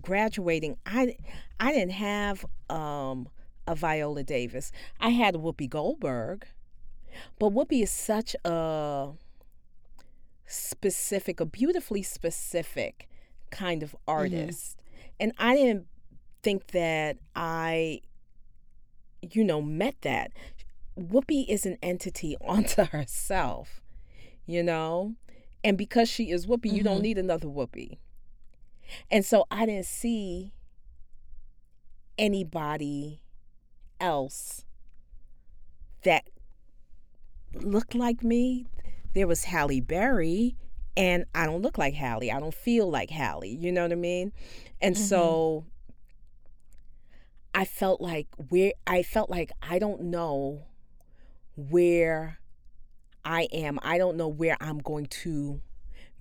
graduating, 0.00 0.76
I 0.86 1.16
I 1.58 1.72
didn't 1.72 1.92
have 1.92 2.44
um, 2.68 3.28
a 3.66 3.74
Viola 3.74 4.22
Davis. 4.22 4.72
I 5.00 5.10
had 5.10 5.34
Whoopi 5.34 5.68
Goldberg, 5.68 6.46
but 7.38 7.50
Whoopi 7.52 7.82
is 7.82 7.90
such 7.90 8.34
a 8.44 9.10
specific, 10.46 11.40
a 11.40 11.46
beautifully 11.46 12.02
specific 12.02 13.08
kind 13.50 13.82
of 13.82 13.90
mm-hmm. 13.90 14.10
artist, 14.10 14.78
mm-hmm. 14.78 15.08
and 15.20 15.32
I 15.38 15.54
didn't 15.56 15.86
think 16.42 16.68
that 16.68 17.18
I, 17.36 18.00
you 19.20 19.44
know, 19.44 19.60
met 19.60 19.96
that. 20.02 20.32
Whoopi 21.00 21.46
is 21.48 21.66
an 21.66 21.78
entity 21.82 22.36
unto 22.46 22.84
herself, 22.84 23.82
you 24.46 24.62
know, 24.62 25.14
and 25.64 25.76
because 25.76 26.08
she 26.08 26.30
is 26.30 26.46
Whoopi, 26.46 26.66
mm-hmm. 26.66 26.76
you 26.76 26.82
don't 26.82 26.96
mm-hmm. 26.96 27.02
need 27.02 27.18
another 27.18 27.48
Whoopi. 27.48 27.98
And 29.10 29.24
so 29.24 29.46
I 29.50 29.66
didn't 29.66 29.86
see 29.86 30.52
anybody 32.18 33.22
else 34.00 34.64
that 36.02 36.28
looked 37.54 37.94
like 37.94 38.22
me. 38.22 38.66
There 39.14 39.26
was 39.26 39.44
Halle 39.44 39.80
Berry, 39.80 40.56
and 40.96 41.24
I 41.34 41.46
don't 41.46 41.62
look 41.62 41.78
like 41.78 41.94
Halle. 41.94 42.30
I 42.30 42.40
don't 42.40 42.54
feel 42.54 42.90
like 42.90 43.10
Halle. 43.10 43.48
You 43.48 43.72
know 43.72 43.82
what 43.82 43.92
I 43.92 43.96
mean? 43.96 44.32
And 44.80 44.94
mm-hmm. 44.94 45.04
so 45.04 45.64
I 47.54 47.64
felt 47.64 48.00
like 48.00 48.28
where 48.48 48.72
I 48.86 49.02
felt 49.02 49.30
like 49.30 49.50
I 49.62 49.78
don't 49.78 50.02
know 50.02 50.62
where 51.56 52.38
I 53.24 53.48
am. 53.52 53.78
I 53.82 53.98
don't 53.98 54.16
know 54.16 54.28
where 54.28 54.56
I'm 54.60 54.78
going 54.78 55.06
to 55.06 55.60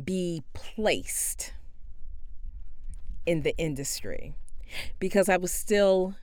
be 0.03 0.43
placed 0.53 1.53
in 3.25 3.43
the 3.43 3.55
industry 3.57 4.33
because 4.99 5.29
I 5.29 5.37
was 5.37 5.51
still, 5.51 6.15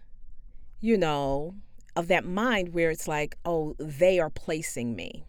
you 0.80 0.96
know, 0.96 1.54
of 1.94 2.08
that 2.08 2.24
mind 2.24 2.74
where 2.74 2.90
it's 2.90 3.08
like, 3.08 3.36
oh, 3.44 3.74
they 3.78 4.18
are 4.20 4.30
placing 4.30 4.94
me. 4.94 5.24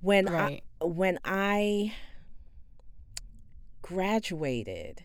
When 0.00 0.26
right. 0.26 0.62
I 0.80 0.84
when 0.84 1.18
I 1.24 1.94
graduated 3.82 5.04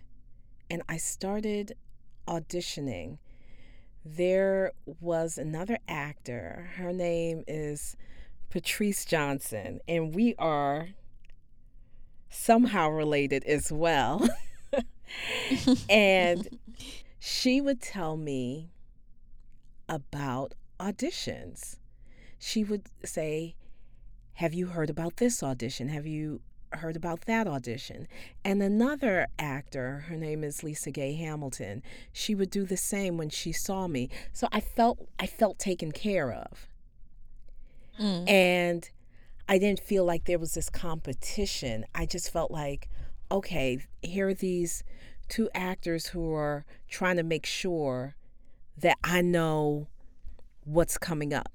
and 0.69 0.81
I 0.89 0.97
started 0.97 1.75
auditioning, 2.27 3.19
there 4.15 4.71
was 5.01 5.37
another 5.37 5.77
actor. 5.87 6.69
Her 6.77 6.93
name 6.93 7.43
is 7.47 7.95
Patrice 8.49 9.05
Johnson, 9.05 9.79
and 9.87 10.15
we 10.15 10.35
are 10.37 10.89
somehow 12.29 12.89
related 12.89 13.43
as 13.45 13.71
well. 13.71 14.27
and 15.89 16.47
she 17.19 17.59
would 17.61 17.81
tell 17.81 18.17
me 18.17 18.71
about 19.89 20.53
auditions. 20.79 21.77
she 22.39 22.63
would 22.63 22.83
say, 23.03 23.55
Have 24.33 24.53
you 24.53 24.67
heard 24.67 24.89
about 24.89 25.17
this 25.17 25.41
audition? 25.41 25.89
Have 25.89 26.05
you 26.05 26.41
heard 26.73 26.95
about 26.95 27.21
that 27.25 27.47
audition? 27.47 28.07
And 28.43 28.61
another 28.61 29.27
actor, 29.39 30.05
her 30.07 30.15
name 30.15 30.43
is 30.43 30.63
Lisa 30.63 30.91
Gay 30.91 31.13
Hamilton, 31.13 31.83
she 32.11 32.35
would 32.35 32.49
do 32.49 32.65
the 32.65 32.77
same 32.77 33.17
when 33.17 33.29
she 33.29 33.51
saw 33.51 33.87
me. 33.87 34.09
So 34.33 34.47
I 34.51 34.59
felt 34.59 35.07
I 35.19 35.27
felt 35.27 35.59
taken 35.59 35.91
care 35.91 36.31
of. 36.31 36.67
Mm. 37.99 38.29
And 38.29 38.89
I 39.49 39.57
didn't 39.57 39.79
feel 39.79 40.05
like 40.05 40.25
there 40.25 40.39
was 40.39 40.53
this 40.53 40.69
competition. 40.69 41.85
I 41.95 42.05
just 42.05 42.31
felt 42.31 42.51
like, 42.51 42.89
okay, 43.31 43.79
here 44.01 44.27
are 44.29 44.33
these 44.33 44.83
two 45.29 45.49
actors 45.53 46.07
who 46.07 46.33
are 46.33 46.65
trying 46.89 47.17
to 47.17 47.23
make 47.23 47.45
sure 47.45 48.15
that 48.77 48.97
I 49.03 49.21
know 49.21 49.87
what's 50.63 50.97
coming 50.97 51.33
up. 51.33 51.51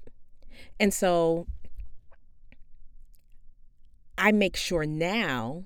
And 0.79 0.93
so 0.93 1.47
I 4.23 4.31
make 4.31 4.55
sure 4.55 4.85
now 4.85 5.65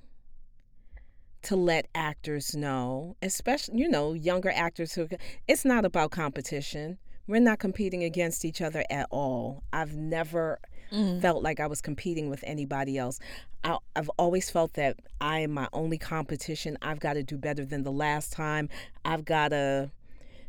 to 1.43 1.55
let 1.55 1.89
actors 1.93 2.55
know, 2.55 3.15
especially, 3.21 3.77
you 3.77 3.87
know, 3.87 4.13
younger 4.13 4.49
actors 4.49 4.93
who, 4.93 5.07
it's 5.47 5.63
not 5.63 5.85
about 5.85 6.09
competition. 6.09 6.97
We're 7.27 7.39
not 7.39 7.59
competing 7.59 8.03
against 8.03 8.43
each 8.43 8.59
other 8.59 8.83
at 8.89 9.05
all. 9.11 9.61
I've 9.71 9.93
never 9.93 10.57
mm. 10.91 11.21
felt 11.21 11.43
like 11.43 11.59
I 11.59 11.67
was 11.67 11.81
competing 11.81 12.31
with 12.31 12.43
anybody 12.47 12.97
else. 12.97 13.19
I, 13.63 13.77
I've 13.95 14.09
always 14.17 14.49
felt 14.49 14.73
that 14.73 14.97
I 15.21 15.41
am 15.41 15.51
my 15.51 15.67
only 15.71 15.99
competition. 15.99 16.79
I've 16.81 16.99
got 16.99 17.13
to 17.13 17.21
do 17.21 17.37
better 17.37 17.63
than 17.63 17.83
the 17.83 17.91
last 17.91 18.33
time. 18.33 18.69
I've 19.05 19.23
got 19.23 19.49
to 19.49 19.91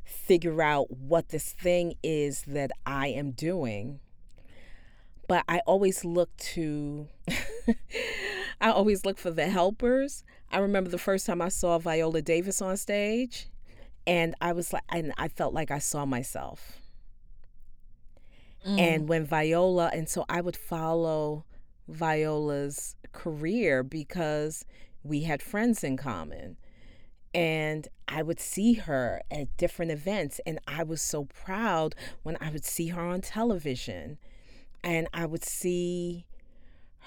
figure 0.06 0.62
out 0.62 0.90
what 0.90 1.28
this 1.28 1.52
thing 1.52 1.92
is 2.02 2.42
that 2.46 2.70
I 2.86 3.08
am 3.08 3.32
doing. 3.32 4.00
But 5.28 5.44
I 5.48 5.60
always 5.66 6.04
look 6.04 6.36
to, 6.38 7.06
I 8.60 8.70
always 8.70 9.04
look 9.04 9.18
for 9.18 9.30
the 9.30 9.48
helpers. 9.48 10.24
I 10.50 10.58
remember 10.58 10.90
the 10.90 10.98
first 10.98 11.26
time 11.26 11.40
I 11.40 11.50
saw 11.50 11.78
Viola 11.78 12.22
Davis 12.22 12.60
on 12.60 12.76
stage, 12.76 13.48
and 14.06 14.34
I 14.40 14.52
was 14.52 14.72
like, 14.72 14.84
and 14.88 15.12
I 15.18 15.28
felt 15.28 15.54
like 15.54 15.70
I 15.70 15.78
saw 15.78 16.06
myself. 16.06 16.80
Mm. 18.66 18.80
And 18.80 19.08
when 19.08 19.26
Viola, 19.26 19.90
and 19.92 20.08
so 20.08 20.24
I 20.28 20.40
would 20.40 20.56
follow 20.56 21.44
Viola's 21.86 22.96
career 23.12 23.82
because 23.82 24.64
we 25.02 25.22
had 25.22 25.42
friends 25.42 25.84
in 25.84 25.96
common. 25.96 26.56
And 27.34 27.86
I 28.08 28.22
would 28.22 28.40
see 28.40 28.74
her 28.74 29.20
at 29.30 29.54
different 29.58 29.90
events, 29.90 30.40
and 30.46 30.58
I 30.66 30.82
was 30.82 31.02
so 31.02 31.24
proud 31.24 31.94
when 32.22 32.38
I 32.40 32.50
would 32.50 32.64
see 32.64 32.88
her 32.88 33.02
on 33.02 33.20
television. 33.20 34.18
And 34.82 35.08
I 35.12 35.26
would 35.26 35.44
see 35.44 36.26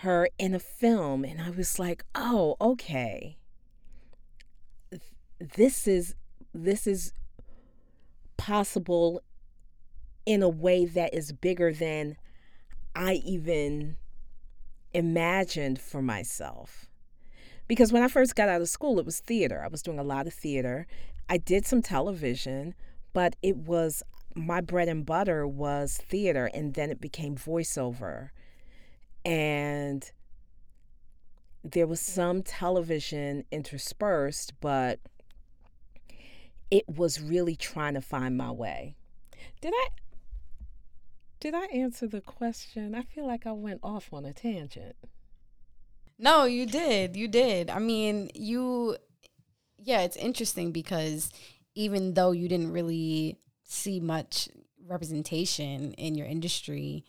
her 0.02 0.28
in 0.38 0.54
a 0.54 0.60
film, 0.60 1.24
and 1.24 1.42
I 1.42 1.52
was 1.52 1.80
like, 1.80 2.04
oh, 2.16 2.56
okay. 2.60 3.38
This 5.40 5.88
is 5.88 6.16
this 6.54 6.86
is 6.86 7.14
possible 8.38 9.22
in 10.26 10.44
a 10.44 10.50
way 10.50 10.86
that 10.86 11.14
is 11.14 11.32
bigger 11.32 11.74
than 11.74 12.18
I 12.96 13.22
even 13.26 13.96
imagined 14.94 15.80
for 15.80 16.02
myself. 16.02 16.88
Because 17.68 17.94
when 17.94 18.04
I 18.04 18.08
first 18.08 18.36
got 18.36 18.50
out 18.50 18.62
of 18.62 18.70
school, 18.70 19.00
it 19.00 19.06
was 19.06 19.20
theater. 19.20 19.62
I 19.64 19.70
was 19.70 19.82
doing 19.82 20.00
a 20.00 20.04
lot 20.04 20.28
of 20.28 20.34
theater. 20.34 20.88
I 21.30 21.38
did 21.38 21.66
some 21.66 21.82
television, 21.82 22.74
but 23.14 23.36
it 23.42 23.56
was 23.56 24.04
my 24.36 24.62
bread 24.62 24.88
and 24.88 25.06
butter 25.06 25.48
was 25.48 25.98
theater, 25.98 26.50
and 26.54 26.74
then 26.74 26.89
it 26.89 27.02
became 27.02 27.36
voiceover. 27.36 28.30
And 29.24 30.10
there 31.63 31.88
was 31.88 32.00
some 32.00 32.41
television 32.41 33.44
interspersed, 33.52 34.54
but 34.62 35.00
it 36.70 36.88
was 36.88 37.22
really 37.22 37.56
trying 37.56 37.94
to 37.94 38.02
find 38.02 38.38
my 38.38 38.52
way. 38.52 38.96
Did 39.60 39.74
I 39.76 39.88
did 41.39 41.56
I 41.56 41.65
answer 41.65 42.08
the 42.08 42.22
question? 42.22 42.94
I 42.94 43.02
feel 43.02 43.26
like 43.26 43.48
I 43.48 43.52
went 43.52 43.80
off 43.84 44.13
on 44.13 44.26
a 44.26 44.34
tangent. 44.34 44.96
No, 46.20 46.46
you 46.46 46.67
did. 46.67 47.15
You 47.15 47.28
did. 47.28 47.70
I 47.70 47.80
mean, 47.80 48.30
you 48.34 48.96
yeah, 49.78 50.02
it's 50.02 50.17
interesting 50.17 50.72
because 50.72 51.32
even 51.76 52.13
though 52.13 52.32
you 52.32 52.48
didn't 52.48 52.72
really 52.72 53.38
see 53.72 54.00
much 54.00 54.50
representation 54.88 55.94
in 55.94 56.16
your 56.16 56.28
industry, 56.28 57.06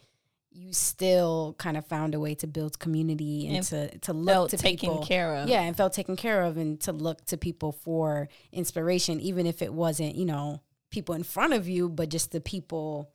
you 0.51 0.73
still 0.73 1.55
kind 1.59 1.77
of 1.77 1.87
found 1.87 2.15
a 2.15 2.21
way 2.21 2.35
to 2.37 2.47
build 2.47 2.79
community 2.79 3.47
and, 3.47 3.57
and 3.57 3.67
to 3.67 3.99
to 3.99 4.13
look 4.13 4.51
to 4.51 4.57
taken 4.57 4.91
people. 4.91 5.07
care 5.07 5.35
of. 5.37 5.49
Yeah, 5.49 5.63
and 5.63 5.77
felt 5.77 5.93
taken 5.93 6.17
care 6.17 6.43
of 6.43 6.57
and 6.57 6.81
to 6.83 6.93
look 6.93 7.25
to 7.27 7.37
people 7.37 7.73
for 7.73 8.29
inspiration, 8.53 9.21
even 9.21 9.47
if 9.47 9.63
it 9.63 9.73
wasn't, 9.73 10.15
you 10.15 10.27
know, 10.27 10.63
people 10.91 11.15
in 11.15 11.23
front 11.23 11.55
of 11.55 11.69
you, 11.69 11.89
but 11.89 12.09
just 12.11 12.33
the 12.33 12.41
people 12.41 13.11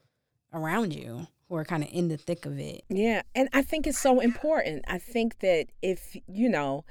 around 0.53 0.93
you 0.93 1.27
who 1.47 1.55
are 1.55 1.65
kind 1.65 1.83
of 1.83 1.89
in 1.91 2.07
the 2.09 2.17
thick 2.17 2.45
of 2.45 2.59
it. 2.59 2.83
Yeah. 2.89 3.21
And 3.33 3.47
I 3.53 3.61
think 3.61 3.87
it's 3.87 3.99
so 3.99 4.19
important. 4.19 4.83
I 4.87 4.97
think 4.97 5.39
that 5.39 5.67
if, 5.81 6.17
you 6.27 6.49
know, 6.49 6.83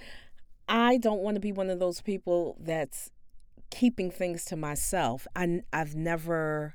I 0.69 0.97
don't 0.97 1.21
want 1.21 1.35
to 1.35 1.40
be 1.40 1.53
one 1.53 1.71
of 1.71 1.79
those 1.79 2.01
people 2.01 2.57
that's 2.61 3.11
keeping 3.70 4.11
things 4.11 4.44
to 4.46 4.57
myself. 4.57 5.26
I, 5.35 5.61
I've 5.72 5.94
never, 5.94 6.74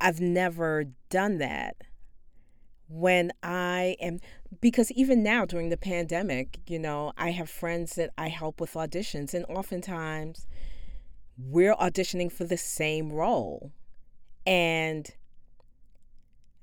I've 0.00 0.20
never 0.20 0.84
done 1.10 1.38
that. 1.38 1.76
When 2.86 3.32
I 3.42 3.96
am, 4.00 4.20
because 4.60 4.92
even 4.92 5.22
now 5.22 5.46
during 5.46 5.70
the 5.70 5.76
pandemic, 5.76 6.60
you 6.66 6.78
know, 6.78 7.12
I 7.16 7.30
have 7.30 7.48
friends 7.48 7.94
that 7.94 8.10
I 8.18 8.28
help 8.28 8.60
with 8.60 8.74
auditions, 8.74 9.32
and 9.32 9.44
oftentimes 9.46 10.46
we're 11.36 11.74
auditioning 11.74 12.30
for 12.30 12.44
the 12.44 12.56
same 12.56 13.12
role 13.12 13.72
and 14.46 15.10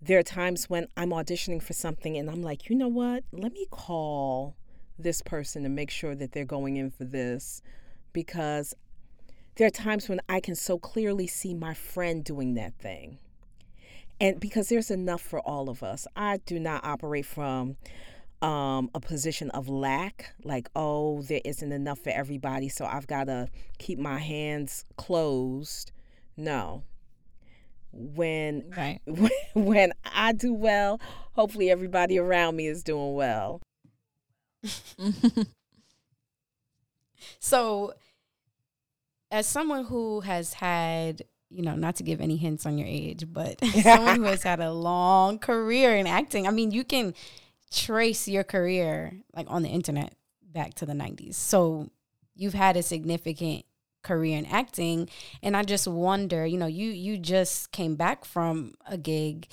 there 0.01 0.17
are 0.17 0.23
times 0.23 0.69
when 0.69 0.87
I'm 0.97 1.09
auditioning 1.09 1.61
for 1.61 1.73
something 1.73 2.17
and 2.17 2.29
I'm 2.29 2.41
like, 2.41 2.69
you 2.69 2.75
know 2.75 2.87
what? 2.87 3.23
Let 3.31 3.53
me 3.53 3.67
call 3.69 4.55
this 4.97 5.21
person 5.21 5.63
to 5.63 5.69
make 5.69 5.91
sure 5.91 6.15
that 6.15 6.31
they're 6.31 6.45
going 6.45 6.77
in 6.77 6.89
for 6.89 7.03
this 7.03 7.61
because 8.13 8.73
there 9.55 9.67
are 9.67 9.71
times 9.71 10.09
when 10.09 10.21
I 10.29 10.39
can 10.39 10.55
so 10.55 10.77
clearly 10.77 11.27
see 11.27 11.53
my 11.53 11.73
friend 11.73 12.23
doing 12.23 12.53
that 12.55 12.73
thing. 12.75 13.19
And 14.19 14.39
because 14.39 14.69
there's 14.69 14.91
enough 14.91 15.21
for 15.21 15.39
all 15.39 15.69
of 15.69 15.81
us, 15.83 16.07
I 16.15 16.37
do 16.45 16.59
not 16.59 16.85
operate 16.85 17.25
from 17.25 17.77
um, 18.41 18.89
a 18.93 18.99
position 18.99 19.49
of 19.51 19.67
lack, 19.67 20.33
like, 20.43 20.69
oh, 20.75 21.21
there 21.23 21.41
isn't 21.43 21.71
enough 21.71 21.99
for 21.99 22.09
everybody, 22.09 22.69
so 22.69 22.85
I've 22.85 23.07
got 23.07 23.25
to 23.25 23.49
keep 23.77 23.99
my 23.99 24.19
hands 24.19 24.85
closed. 24.95 25.91
No, 26.37 26.83
when 27.91 28.63
right. 28.75 28.99
when 29.53 29.93
I 30.05 30.33
do 30.33 30.53
well, 30.53 30.99
hopefully 31.33 31.69
everybody 31.69 32.17
around 32.17 32.55
me 32.55 32.67
is 32.67 32.83
doing 32.83 33.13
well. 33.13 33.61
so 37.39 37.93
as 39.31 39.47
someone 39.47 39.85
who 39.85 40.19
has 40.21 40.53
had, 40.53 41.23
you 41.49 41.61
know, 41.63 41.75
not 41.75 41.95
to 41.97 42.03
give 42.03 42.21
any 42.21 42.37
hints 42.37 42.65
on 42.65 42.77
your 42.77 42.87
age, 42.87 43.25
but 43.31 43.63
someone 43.81 44.17
who 44.17 44.23
has 44.23 44.43
had 44.43 44.59
a 44.59 44.71
long 44.71 45.39
career 45.39 45.95
in 45.95 46.05
acting, 46.05 46.47
I 46.47 46.51
mean, 46.51 46.71
you 46.71 46.83
can 46.83 47.13
trace 47.71 48.27
your 48.27 48.43
career 48.43 49.13
like 49.33 49.47
on 49.49 49.63
the 49.63 49.69
internet 49.69 50.13
back 50.43 50.73
to 50.75 50.85
the 50.85 50.93
90s. 50.93 51.35
So 51.35 51.89
you've 52.35 52.53
had 52.53 52.75
a 52.75 52.83
significant 52.83 53.65
career 54.03 54.35
in 54.35 54.47
acting 54.47 55.07
and 55.43 55.55
i 55.55 55.61
just 55.61 55.87
wonder 55.87 56.43
you 56.43 56.57
know 56.57 56.65
you 56.65 56.89
you 56.89 57.17
just 57.17 57.71
came 57.71 57.95
back 57.95 58.25
from 58.25 58.73
a 58.87 58.97
gig 58.97 59.47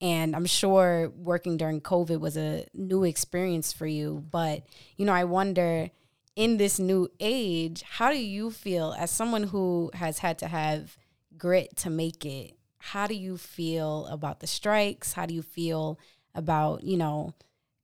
and 0.00 0.36
i'm 0.36 0.46
sure 0.46 1.12
working 1.16 1.56
during 1.56 1.80
covid 1.80 2.20
was 2.20 2.36
a 2.36 2.64
new 2.72 3.02
experience 3.02 3.72
for 3.72 3.88
you 3.88 4.24
but 4.30 4.62
you 4.96 5.04
know 5.04 5.12
i 5.12 5.24
wonder 5.24 5.90
in 6.38 6.56
this 6.56 6.78
new 6.78 7.08
age 7.18 7.82
how 7.82 8.12
do 8.12 8.16
you 8.16 8.48
feel 8.48 8.94
as 8.96 9.10
someone 9.10 9.42
who 9.42 9.90
has 9.92 10.18
had 10.18 10.38
to 10.38 10.46
have 10.46 10.96
grit 11.36 11.76
to 11.76 11.90
make 11.90 12.24
it? 12.24 12.56
How 12.78 13.06
do 13.06 13.14
you 13.14 13.36
feel 13.36 14.06
about 14.06 14.40
the 14.40 14.46
strikes? 14.46 15.14
How 15.14 15.26
do 15.26 15.34
you 15.34 15.42
feel 15.42 15.98
about 16.34 16.84
you 16.84 16.96
know 16.96 17.34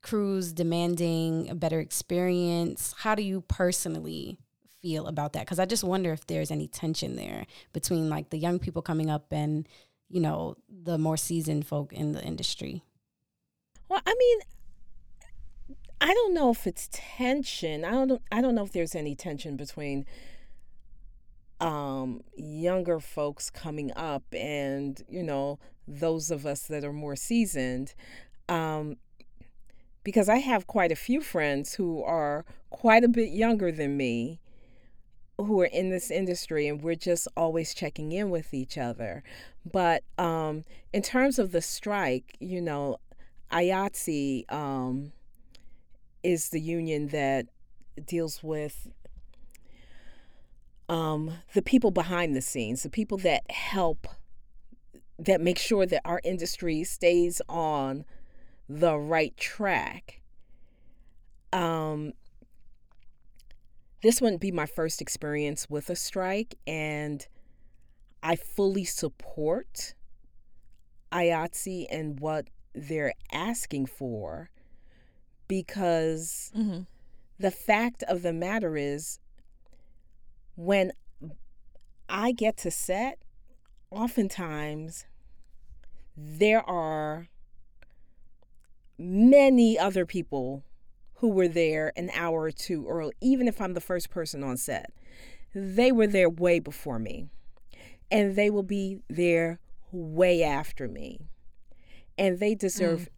crews 0.03 0.53
demanding 0.53 1.49
a 1.51 1.55
better 1.55 1.81
experience? 1.81 2.95
How 2.99 3.15
do 3.15 3.23
you 3.23 3.41
personally 3.43 4.39
feel 4.81 5.09
about 5.09 5.33
that? 5.33 5.41
Because 5.41 5.59
i 5.59 5.65
just 5.65 5.85
wonder 5.85 6.13
if 6.13 6.27
there's 6.27 6.51
any 6.51 6.69
tension 6.69 7.17
there 7.17 7.47
between 7.73 8.09
like 8.09 8.31
the 8.31 8.39
young 8.39 8.61
people 8.61 8.83
coming 8.83 9.11
up 9.11 9.33
and 9.33 9.69
you 10.09 10.21
know 10.21 10.57
the 10.69 10.97
more 10.97 11.17
seasoned 11.17 11.67
folk 11.67 11.93
in 11.93 12.13
the 12.13 12.23
industry. 12.23 12.85
Well 13.89 14.01
i 14.07 14.15
mean 14.17 14.39
i 16.05 16.15
don't 16.15 16.35
know 16.35 16.51
if 16.51 16.67
it's 16.67 16.89
tension 16.93 17.85
i 17.85 17.91
don't 17.91 18.23
i 18.31 18.41
don't 18.41 18.55
know 18.55 18.65
if 18.65 18.73
there's 18.73 18.95
any 18.95 19.15
tension 19.17 19.57
between 19.57 20.07
um, 21.61 22.23
younger 22.37 23.01
folks 23.01 23.51
coming 23.51 23.93
up 23.97 24.23
and, 24.33 25.03
you 25.09 25.23
know, 25.23 25.59
those 25.87 26.31
of 26.31 26.47
us 26.47 26.63
that 26.63 26.85
are 26.85 26.93
more 26.93 27.17
seasoned. 27.17 27.95
Um, 28.49 28.97
because 30.03 30.29
I 30.29 30.37
have 30.37 30.67
quite 30.67 30.93
a 30.93 30.97
few 30.97 31.23
friends 31.23 31.75
who 31.75 32.03
are 32.03 32.45
quite 32.69 33.05
a 33.05 33.09
bit 33.09 33.31
younger 33.31 33.73
than 33.73 33.97
me 33.97 34.41
who 35.39 35.61
are 35.63 35.67
in 35.67 35.89
this 35.91 36.11
industry 36.11 36.69
and 36.69 36.83
we're 36.83 36.95
just 36.95 37.27
always 37.37 37.75
checking 37.75 38.13
in 38.13 38.29
with 38.29 38.53
each 38.53 38.77
other. 38.77 39.23
But 39.65 40.05
um, 40.19 40.65
in 40.93 41.01
terms 41.01 41.39
of 41.39 41.53
the 41.53 41.63
strike, 41.63 42.37
you 42.39 42.61
know, 42.61 42.99
IATSE 43.51 44.53
um, 44.53 45.13
is 46.25 46.49
the 46.49 46.61
union 46.61 47.09
that 47.09 47.47
deals 48.05 48.43
with 48.43 48.89
um, 50.89 51.31
the 51.53 51.63
people 51.63 51.91
behind 51.91 52.35
the 52.35 52.43
scenes, 52.43 52.83
the 52.83 52.91
people 52.91 53.19
that 53.19 53.49
help, 53.51 54.09
that 55.19 55.41
make 55.41 55.59
sure 55.59 55.87
that 55.87 56.01
our 56.05 56.21
industry 56.25 56.83
stays 56.83 57.41
on 57.49 58.05
the 58.69 58.97
right 58.97 59.37
track. 59.37 60.23
Um, 61.53 62.15
this 64.03 64.21
wouldn't 64.21 64.41
be 64.41 64.51
my 64.51 64.67
first 64.67 65.01
experience 65.01 65.71
with 65.71 65.89
a 65.89 65.97
strike, 65.97 66.57
and 66.67 67.27
I 68.23 68.37
fully 68.37 68.85
support 68.85 69.95
IATSE 71.13 71.87
and 71.91 72.19
what 72.19 72.49
they're 72.75 73.15
asking 73.33 73.87
for 73.87 74.51
because 75.49 76.53
mm-hmm. 76.57 76.83
the 77.39 77.51
fact 77.51 78.03
of 78.09 78.23
the 78.23 78.33
matter 78.33 78.77
is 78.77 79.19
when 80.57 80.93
I 82.09 82.33
get 82.33 82.57
to 82.59 82.71
set, 82.71 83.19
oftentimes 83.91 85.07
there 86.17 86.63
are 86.69 87.29
many 88.99 89.79
other 89.79 90.07
people 90.07 90.65
who 91.15 91.29
were 91.29 91.49
there 91.49 91.93
an 91.97 92.11
hour 92.15 92.43
or 92.43 92.51
two 92.51 92.87
early, 92.87 93.15
even 93.21 93.49
if 93.49 93.61
I'm 93.61 93.75
the 93.75 93.81
first 93.81 94.11
person 94.11 94.45
on 94.45 94.57
set. 94.57 94.93
They 95.55 95.93
were 95.93 96.07
there 96.07 96.29
way 96.29 96.59
before 96.59 96.99
me, 96.99 97.29
and 98.11 98.37
they 98.37 98.51
will 98.51 98.65
be 98.65 98.99
there 99.09 99.61
way 99.93 100.43
after 100.43 100.89
me. 100.89 101.21
And 102.19 102.39
they 102.41 102.55
deserve 102.55 103.01
mm. 103.01 103.09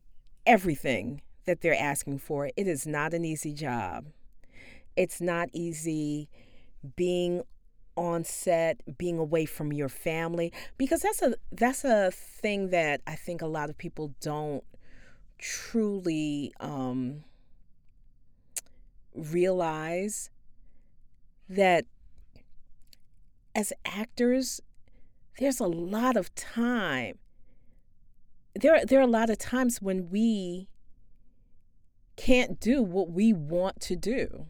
everything 0.47 1.23
that 1.47 1.61
they're 1.61 1.81
asking 1.81 2.19
for. 2.19 2.51
It 2.57 2.69
is 2.69 2.87
not 2.87 3.15
an 3.15 3.25
easy 3.25 3.53
job. 3.53 4.07
It's 4.97 5.21
not 5.21 5.49
easy 5.53 6.29
being 6.97 7.43
on 7.97 8.25
set, 8.25 8.99
being 8.99 9.19
away 9.19 9.47
from 9.47 9.73
your 9.73 9.89
family 9.89 10.53
because 10.77 11.01
that's 11.01 11.23
a 11.23 11.35
that's 11.51 11.85
a 11.85 12.11
thing 12.11 12.69
that 12.71 13.01
I 13.07 13.15
think 13.15 13.41
a 13.41 13.47
lot 13.47 13.71
of 13.71 13.79
people 13.79 14.13
don't 14.21 14.63
truly 15.39 16.53
um, 16.61 17.25
realize 19.15 20.31
that 21.49 21.87
as 23.55 23.73
actors 23.87 24.61
there's 25.39 25.61
a 25.61 25.67
lot 25.67 26.17
of 26.17 26.35
time 26.35 27.19
there 28.55 28.85
there 28.85 28.99
are 28.99 29.03
a 29.03 29.07
lot 29.07 29.31
of 29.31 29.39
times 29.39 29.81
when 29.81 30.11
we 30.11 30.69
can't 32.17 32.59
do 32.59 32.83
what 32.83 33.11
we 33.11 33.33
want 33.33 33.81
to 33.81 33.97
do 33.97 34.47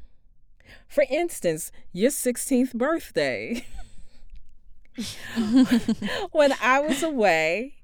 for 0.89 1.05
instance, 1.11 1.73
your 1.93 2.11
16th 2.11 2.75
birthday. 2.75 3.67
when 6.33 6.55
I 6.63 6.81
was 6.81 7.03
away 7.03 7.75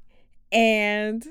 and 0.50 1.26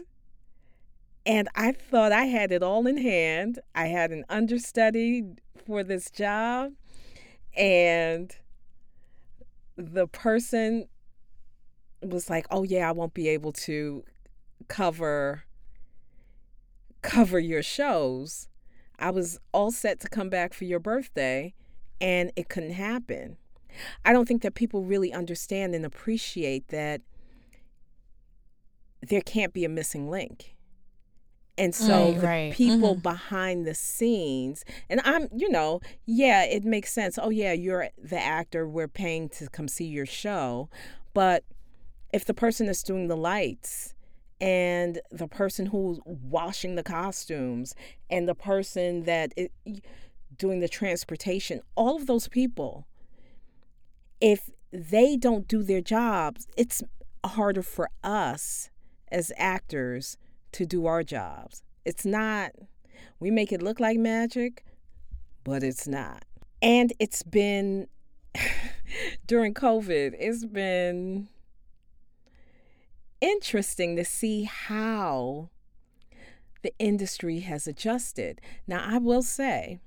and 1.25 1.49
I 1.55 1.71
thought 1.71 2.11
I 2.11 2.25
had 2.25 2.51
it 2.51 2.63
all 2.63 2.87
in 2.87 2.97
hand. 2.97 3.59
I 3.75 3.87
had 3.87 4.11
an 4.11 4.25
understudy 4.29 5.23
for 5.65 5.83
this 5.83 6.09
job 6.09 6.73
and 7.55 8.35
the 9.75 10.07
person 10.07 10.87
was 12.01 12.29
like, 12.29 12.47
"Oh 12.49 12.63
yeah, 12.63 12.89
I 12.89 12.91
won't 12.91 13.13
be 13.13 13.27
able 13.29 13.51
to 13.53 14.03
cover 14.67 15.43
cover 17.01 17.39
your 17.39 17.63
shows." 17.63 18.47
I 19.01 19.09
was 19.09 19.39
all 19.51 19.71
set 19.71 19.99
to 20.01 20.09
come 20.09 20.29
back 20.29 20.53
for 20.53 20.65
your 20.65 20.79
birthday 20.79 21.55
and 21.99 22.31
it 22.35 22.49
couldn't 22.49 22.73
happen. 22.73 23.37
I 24.05 24.13
don't 24.13 24.27
think 24.27 24.43
that 24.43 24.53
people 24.53 24.83
really 24.83 25.11
understand 25.11 25.73
and 25.73 25.85
appreciate 25.85 26.67
that 26.67 27.01
there 29.01 29.21
can't 29.21 29.53
be 29.53 29.65
a 29.65 29.69
missing 29.69 30.09
link. 30.09 30.55
And 31.57 31.75
so 31.75 32.13
the 32.13 32.19
right. 32.21 32.53
people 32.53 32.93
mm-hmm. 32.93 33.01
behind 33.01 33.67
the 33.67 33.75
scenes, 33.75 34.63
and 34.89 35.01
I'm, 35.03 35.27
you 35.35 35.49
know, 35.49 35.81
yeah, 36.05 36.43
it 36.43 36.63
makes 36.63 36.91
sense. 36.91 37.19
Oh, 37.21 37.29
yeah, 37.29 37.53
you're 37.53 37.89
the 38.01 38.19
actor, 38.19 38.67
we're 38.67 38.87
paying 38.87 39.29
to 39.29 39.47
come 39.47 39.67
see 39.67 39.85
your 39.85 40.05
show. 40.05 40.69
But 41.13 41.43
if 42.13 42.25
the 42.25 42.33
person 42.33 42.67
is 42.67 42.81
doing 42.83 43.07
the 43.07 43.17
lights 43.17 43.93
and 44.41 44.99
the 45.11 45.27
person 45.27 45.67
who's 45.67 45.99
washing 46.03 46.75
the 46.75 46.83
costumes 46.83 47.73
and 48.09 48.27
the 48.27 48.35
person 48.35 49.03
that 49.03 49.31
is 49.37 49.49
doing 50.37 50.59
the 50.59 50.67
transportation 50.67 51.61
all 51.75 51.95
of 51.95 52.07
those 52.07 52.27
people 52.27 52.87
if 54.19 54.49
they 54.73 55.15
don't 55.15 55.47
do 55.47 55.61
their 55.61 55.81
jobs 55.81 56.47
it's 56.57 56.83
harder 57.23 57.61
for 57.61 57.89
us 58.03 58.69
as 59.11 59.31
actors 59.37 60.17
to 60.53 60.65
do 60.65 60.85
our 60.85 61.03
jobs. 61.03 61.63
It's 61.85 62.05
not 62.05 62.51
we 63.19 63.29
make 63.29 63.51
it 63.51 63.61
look 63.61 63.79
like 63.79 63.97
magic 63.97 64.63
but 65.43 65.63
it's 65.63 65.87
not. 65.87 66.25
And 66.61 66.93
it's 66.99 67.23
been 67.23 67.87
during 69.27 69.53
covid 69.53 70.15
it's 70.17 70.45
been 70.45 71.27
interesting 73.21 73.95
to 73.95 74.03
see 74.03 74.43
how 74.43 75.49
the 76.63 76.73
industry 76.79 77.39
has 77.39 77.67
adjusted. 77.67 78.41
Now, 78.67 78.83
I 78.85 78.97
will 78.97 79.23
say 79.23 79.79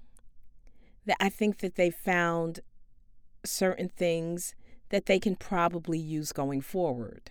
that 1.07 1.17
I 1.21 1.29
think 1.29 1.59
that 1.59 1.77
they 1.77 1.91
found 1.91 2.61
certain 3.45 3.89
things 3.89 4.55
that 4.89 5.07
they 5.07 5.19
can 5.19 5.37
probably 5.37 5.99
use 5.99 6.33
going 6.33 6.61
forward. 6.61 7.31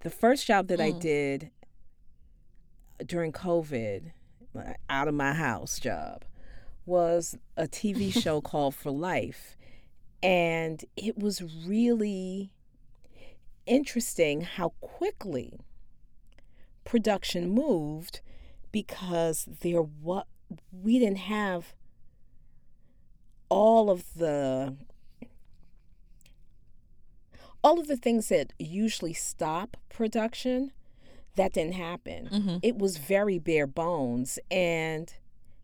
The 0.00 0.10
first 0.10 0.46
job 0.46 0.66
that 0.68 0.80
mm. 0.80 0.94
I 0.94 0.98
did 0.98 1.50
during 3.04 3.32
COVID, 3.32 4.12
out 4.88 5.08
of 5.08 5.14
my 5.14 5.32
house 5.32 5.78
job, 5.78 6.24
was 6.84 7.36
a 7.56 7.64
TV 7.64 8.12
show 8.22 8.40
called 8.40 8.74
For 8.74 8.90
Life. 8.90 9.56
And 10.22 10.84
it 10.96 11.18
was 11.18 11.42
really 11.66 12.52
interesting 13.66 14.42
how 14.42 14.70
quickly 14.80 15.60
production 16.84 17.50
moved 17.50 18.20
because 18.70 19.46
there 19.60 19.82
what 19.82 20.26
we 20.72 20.98
didn't 20.98 21.18
have 21.18 21.74
all 23.48 23.90
of 23.90 24.14
the 24.14 24.74
all 27.62 27.78
of 27.78 27.86
the 27.86 27.96
things 27.96 28.28
that 28.28 28.52
usually 28.58 29.12
stop 29.12 29.76
production 29.88 30.72
that 31.36 31.52
didn't 31.52 31.74
happen 31.74 32.28
mm-hmm. 32.30 32.56
it 32.62 32.76
was 32.76 32.96
very 32.96 33.38
bare 33.38 33.66
bones 33.66 34.38
and 34.50 35.14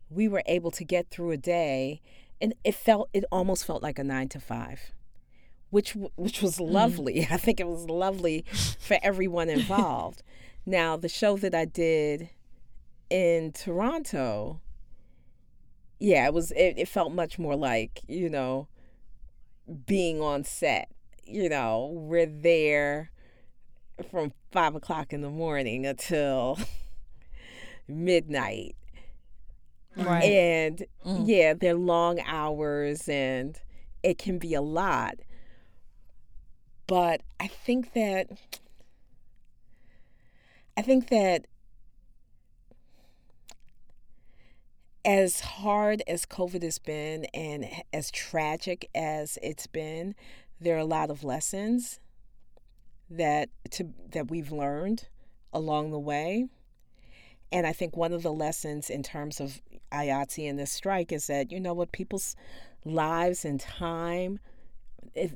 we 0.09 0.27
were 0.27 0.43
able 0.45 0.71
to 0.71 0.83
get 0.83 1.09
through 1.09 1.31
a 1.31 1.37
day 1.37 2.01
and 2.41 2.53
it 2.63 2.73
felt 2.73 3.09
it 3.13 3.25
almost 3.31 3.65
felt 3.65 3.83
like 3.83 3.99
a 3.99 4.03
9 4.03 4.29
to 4.29 4.39
5 4.39 4.91
which 5.69 5.95
which 6.15 6.41
was 6.41 6.57
mm-hmm. 6.57 6.73
lovely. 6.73 7.15
Mm. 7.21 7.31
I 7.31 7.37
think 7.37 7.59
it 7.59 7.67
was 7.67 7.85
lovely 7.89 8.45
for 8.79 8.97
everyone 9.01 9.49
involved. 9.49 10.23
now, 10.65 10.97
the 10.97 11.09
show 11.09 11.37
that 11.37 11.55
I 11.55 11.65
did 11.65 12.29
in 13.09 13.51
Toronto, 13.51 14.61
yeah, 15.99 16.25
it 16.25 16.33
was 16.33 16.51
it, 16.51 16.75
it 16.77 16.87
felt 16.87 17.11
much 17.11 17.39
more 17.39 17.55
like, 17.55 18.01
you 18.07 18.29
know, 18.29 18.67
being 19.85 20.21
on 20.21 20.43
set. 20.43 20.89
You 21.25 21.49
know, 21.49 21.91
we're 21.93 22.25
there 22.25 23.11
from 24.09 24.33
five 24.51 24.75
o'clock 24.75 25.13
in 25.13 25.21
the 25.21 25.29
morning 25.29 25.85
until 25.85 26.57
midnight. 27.87 28.75
Right. 29.95 30.23
And 30.23 30.85
mm. 31.05 31.23
yeah, 31.25 31.53
they're 31.53 31.75
long 31.75 32.19
hours 32.25 33.09
and 33.09 33.59
it 34.01 34.17
can 34.17 34.37
be 34.37 34.53
a 34.53 34.61
lot. 34.61 35.15
But 36.89 37.21
I 37.39 37.45
think 37.45 37.93
that 37.93 38.31
I 40.75 40.81
think 40.81 41.09
that 41.09 41.45
as 45.05 45.41
hard 45.41 46.01
as 46.07 46.25
COVID 46.25 46.63
has 46.63 46.79
been 46.79 47.25
and 47.25 47.67
as 47.93 48.09
tragic 48.09 48.89
as 48.95 49.37
it's 49.43 49.67
been, 49.67 50.15
there 50.59 50.75
are 50.77 50.79
a 50.79 50.85
lot 50.85 51.11
of 51.11 51.23
lessons 51.23 51.99
that 53.07 53.49
to 53.69 53.89
that 54.09 54.31
we've 54.31 54.51
learned 54.51 55.09
along 55.53 55.91
the 55.91 55.99
way. 55.99 56.47
And 57.51 57.67
I 57.67 57.71
think 57.71 57.95
one 57.95 58.13
of 58.13 58.23
the 58.23 58.33
lessons 58.33 58.89
in 58.89 59.03
terms 59.03 59.39
of 59.39 59.61
IATSE 59.91 60.49
and 60.49 60.57
this 60.57 60.71
strike 60.71 61.11
is 61.11 61.27
that 61.27 61.51
you 61.51 61.59
know 61.59 61.75
what 61.75 61.91
people's 61.91 62.35
lives 62.83 63.45
and 63.45 63.59
time 63.59 64.39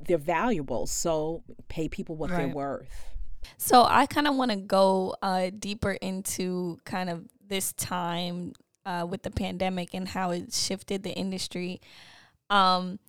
they're 0.05 0.17
valuable. 0.17 0.87
So 0.87 1.43
pay 1.67 1.87
people 1.87 2.15
what 2.15 2.29
right. 2.29 2.45
they're 2.45 2.55
worth. 2.55 3.13
So 3.57 3.85
I 3.87 4.05
kind 4.05 4.27
of 4.27 4.35
want 4.35 4.51
to 4.51 4.57
go 4.57 5.15
uh, 5.21 5.49
deeper 5.57 5.91
into 5.91 6.79
kind 6.85 7.09
of 7.09 7.25
this 7.45 7.73
time 7.73 8.53
uh, 8.85 9.05
with 9.09 9.23
the 9.23 9.31
pandemic 9.31 9.93
and 9.93 10.07
how 10.07 10.31
it 10.31 10.53
shifted 10.53 11.03
the 11.03 11.11
industry. 11.11 11.81
Um, 12.49 12.99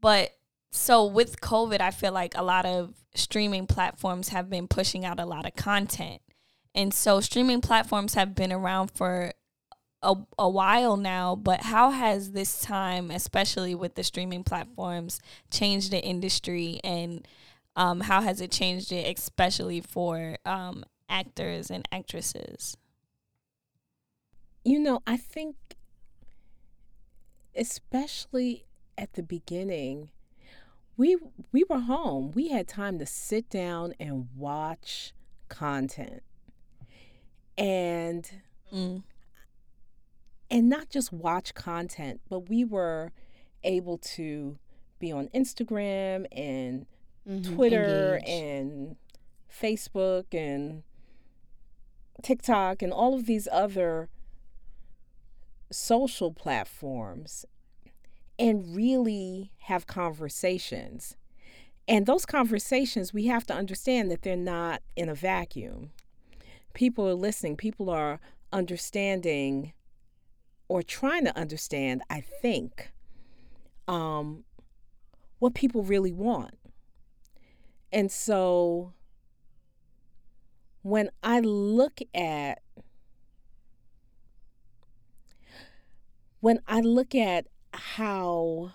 but 0.00 0.32
so 0.70 1.04
with 1.04 1.40
COVID, 1.40 1.80
I 1.80 1.90
feel 1.90 2.12
like 2.12 2.36
a 2.36 2.42
lot 2.42 2.66
of 2.66 2.94
streaming 3.14 3.66
platforms 3.66 4.28
have 4.30 4.48
been 4.48 4.68
pushing 4.68 5.04
out 5.04 5.20
a 5.20 5.26
lot 5.26 5.46
of 5.46 5.54
content. 5.54 6.22
And 6.74 6.94
so 6.94 7.20
streaming 7.20 7.60
platforms 7.60 8.14
have 8.14 8.34
been 8.34 8.52
around 8.52 8.90
for 8.92 9.31
a, 10.02 10.16
a 10.38 10.48
while 10.48 10.96
now, 10.96 11.36
but 11.36 11.62
how 11.62 11.90
has 11.90 12.32
this 12.32 12.60
time, 12.60 13.10
especially 13.10 13.74
with 13.74 13.94
the 13.94 14.02
streaming 14.02 14.44
platforms, 14.44 15.20
changed 15.50 15.90
the 15.92 16.02
industry 16.02 16.80
and 16.82 17.26
um, 17.76 18.00
how 18.00 18.20
has 18.20 18.40
it 18.40 18.50
changed 18.50 18.92
it, 18.92 19.16
especially 19.16 19.80
for 19.80 20.36
um, 20.44 20.84
actors 21.08 21.70
and 21.70 21.86
actresses? 21.90 22.76
You 24.64 24.78
know, 24.78 25.00
I 25.06 25.16
think, 25.16 25.56
especially 27.56 28.66
at 28.98 29.14
the 29.14 29.22
beginning, 29.22 30.10
we 30.96 31.16
we 31.50 31.64
were 31.68 31.80
home. 31.80 32.32
We 32.32 32.48
had 32.48 32.68
time 32.68 32.98
to 32.98 33.06
sit 33.06 33.48
down 33.48 33.94
and 33.98 34.28
watch 34.36 35.12
content, 35.48 36.22
and 37.56 38.30
mm. 38.72 39.02
And 40.52 40.68
not 40.68 40.90
just 40.90 41.12
watch 41.12 41.54
content, 41.54 42.20
but 42.28 42.50
we 42.50 42.62
were 42.62 43.10
able 43.64 43.96
to 43.96 44.58
be 44.98 45.10
on 45.10 45.28
Instagram 45.28 46.26
and 46.30 46.86
mm-hmm. 47.28 47.54
Twitter 47.54 48.16
Engage. 48.18 48.28
and 48.28 48.96
Facebook 49.50 50.26
and 50.32 50.82
TikTok 52.22 52.82
and 52.82 52.92
all 52.92 53.14
of 53.14 53.24
these 53.24 53.48
other 53.50 54.10
social 55.70 56.30
platforms 56.30 57.46
and 58.38 58.76
really 58.76 59.52
have 59.60 59.86
conversations. 59.86 61.16
And 61.88 62.04
those 62.04 62.26
conversations, 62.26 63.14
we 63.14 63.26
have 63.26 63.46
to 63.46 63.54
understand 63.54 64.10
that 64.10 64.20
they're 64.20 64.36
not 64.36 64.82
in 64.96 65.08
a 65.08 65.14
vacuum. 65.14 65.92
People 66.74 67.08
are 67.08 67.14
listening, 67.14 67.56
people 67.56 67.88
are 67.88 68.20
understanding 68.52 69.72
or 70.68 70.82
trying 70.82 71.24
to 71.24 71.36
understand, 71.36 72.02
I 72.08 72.20
think, 72.20 72.92
um, 73.88 74.44
what 75.38 75.54
people 75.54 75.82
really 75.82 76.12
want. 76.12 76.54
And 77.92 78.10
so 78.10 78.92
when 80.82 81.10
I 81.22 81.40
look 81.40 82.00
at 82.14 82.62
when 86.40 86.60
I 86.66 86.80
look 86.80 87.14
at 87.14 87.46
how 87.72 88.72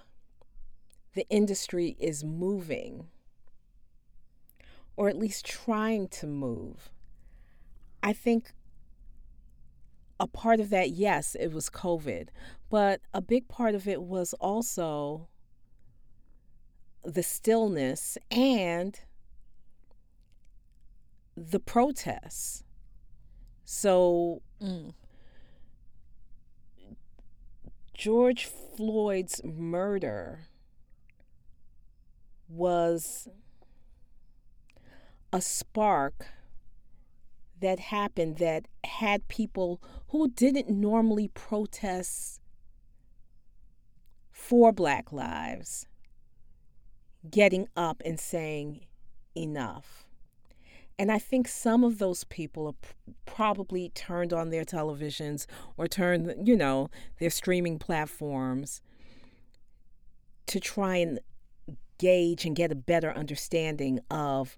the 1.16 1.28
industry 1.30 1.98
is 2.00 2.24
moving, 2.24 3.08
or 4.96 5.10
at 5.10 5.18
least 5.18 5.46
trying 5.46 6.08
to 6.08 6.28
move, 6.28 6.90
I 8.02 8.14
think 8.14 8.54
a 10.20 10.28
part 10.28 10.60
of 10.60 10.70
that, 10.70 10.92
yes, 10.92 11.36
it 11.40 11.54
was 11.54 11.70
COVID, 11.70 12.30
but 12.70 13.02
a 13.14 13.22
big 13.22 13.48
part 13.48 13.76
of 13.76 13.88
it 13.88 14.02
was 14.02 14.34
also 14.34 15.28
the 17.04 17.24
stillness 17.24 18.18
and 18.32 19.00
the 21.36 21.60
protests. 21.60 22.64
So, 23.64 24.42
mm. 24.62 24.94
George 27.94 28.46
Floyd's 28.46 29.42
murder 29.44 30.48
was 32.50 33.28
a 35.34 35.42
spark 35.42 36.28
that 37.60 37.80
happened 37.80 38.38
that 38.38 38.68
had 38.84 39.28
people 39.28 39.82
who 40.10 40.30
didn't 40.30 40.70
normally 40.70 41.28
protest 41.30 42.40
for 44.32 44.72
Black 44.72 45.12
lives 45.12 45.88
getting 47.30 47.68
up 47.76 48.02
and 48.06 48.20
saying 48.20 48.82
enough. 49.36 50.06
And 51.00 51.12
I 51.12 51.20
think 51.20 51.48
some 51.48 51.84
of 51.84 52.00
those 52.00 52.24
people 52.24 52.76
probably 53.26 53.90
turned 53.90 54.34
on 54.34 54.50
their 54.50 54.64
televisions 54.64 55.46
or 55.76 55.88
turned, 55.88 56.48
you 56.48 56.56
know, 56.56 56.90
their 57.20 57.30
streaming 57.30 57.78
platforms 57.78 58.82
to 60.48 60.60
try 60.60 60.98
and 60.98 61.20
gauge 62.00 62.46
and 62.46 62.56
get 62.56 62.72
a 62.72 62.76
better 62.76 63.12
understanding 63.12 64.00
of 64.10 64.58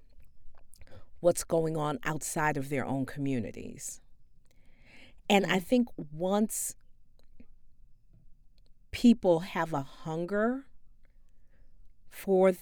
what's 1.19 1.43
going 1.43 1.75
on 1.75 1.99
outside 2.03 2.57
of 2.57 2.69
their 2.69 2.85
own 2.85 3.05
communities. 3.05 4.01
And 5.29 5.45
I 5.45 5.59
mm. 5.59 5.63
think 5.63 5.87
once 6.11 6.75
people 8.91 9.39
have 9.39 9.73
a 9.73 9.81
hunger 9.81 10.65
for 12.09 12.53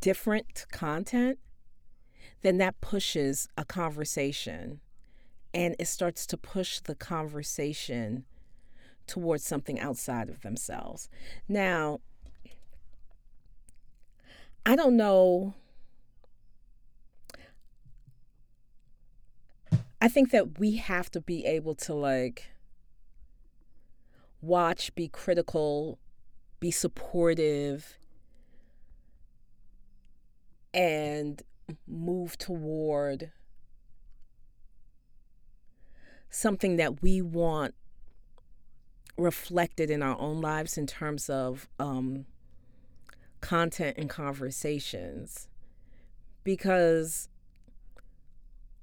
different 0.00 0.66
content, 0.72 1.38
then 2.42 2.58
that 2.58 2.80
pushes 2.80 3.48
a 3.56 3.64
conversation 3.64 4.80
and 5.52 5.76
it 5.78 5.86
starts 5.86 6.26
to 6.26 6.36
push 6.36 6.80
the 6.80 6.94
conversation 6.94 8.24
towards 9.06 9.44
something 9.44 9.78
outside 9.78 10.28
of 10.28 10.42
themselves. 10.42 11.08
Now, 11.48 12.00
I 14.66 14.76
don't 14.76 14.96
know. 14.96 15.54
I 20.04 20.08
think 20.08 20.32
that 20.32 20.58
we 20.58 20.76
have 20.76 21.10
to 21.12 21.20
be 21.22 21.46
able 21.46 21.74
to 21.76 21.94
like 21.94 22.50
watch, 24.42 24.94
be 24.94 25.08
critical, 25.08 25.98
be 26.60 26.70
supportive, 26.70 27.96
and 30.74 31.40
move 31.86 32.36
toward 32.36 33.32
something 36.28 36.76
that 36.76 37.00
we 37.00 37.22
want 37.22 37.74
reflected 39.16 39.88
in 39.88 40.02
our 40.02 40.20
own 40.20 40.42
lives 40.42 40.76
in 40.76 40.86
terms 40.86 41.30
of 41.30 41.66
um, 41.78 42.26
content 43.40 43.96
and 43.96 44.10
conversations. 44.10 45.48
Because 46.42 47.30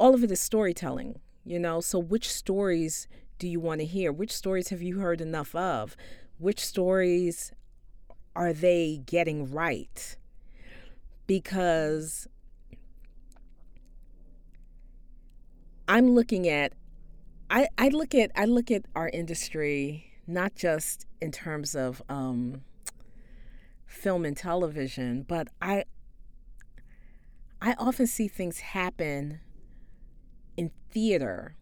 all 0.02 0.16
of 0.16 0.24
it 0.24 0.32
is 0.32 0.39
storytelling, 0.39 1.20
you 1.45 1.60
know? 1.60 1.80
So, 1.80 1.99
which 1.99 2.28
stories 2.28 3.08
do 3.38 3.47
you 3.47 3.60
want 3.60 3.82
to 3.82 3.86
hear? 3.86 4.12
Which 4.12 4.32
stories 4.32 4.70
have 4.70 4.82
you 4.82 4.99
heard 4.99 5.22
enough 5.22 5.54
of? 5.54 5.95
Which 6.39 6.60
stories 6.60 7.52
are 8.36 8.52
they 8.52 9.04
getting 9.06 9.52
right? 9.52 10.18
Because 11.28 12.28
I'm 15.88 16.16
looking 16.16 16.49
at 16.49 16.74
I, 17.52 17.68
I 17.78 17.89
look 17.89 18.16
at 18.16 18.32
I 18.36 18.45
look 18.45 18.72
at 18.72 18.86
our 18.95 19.10
industry 19.10 20.08
not 20.26 20.56
just 20.56 21.06
in 21.22 21.32
terms 21.32 21.76
of 21.76 22.02
um, 22.10 22.62
film 23.86 24.26
and 24.26 24.36
television, 24.36 25.26
but 25.28 25.49
I 25.62 25.84
I 27.62 27.76
often 27.78 28.08
see 28.08 28.28
things 28.28 28.62
happen 28.62 29.41
theater, 30.92 31.56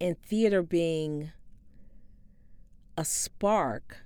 and 0.00 0.20
theater 0.22 0.62
being 0.62 1.32
a 2.96 3.04
spark 3.04 3.98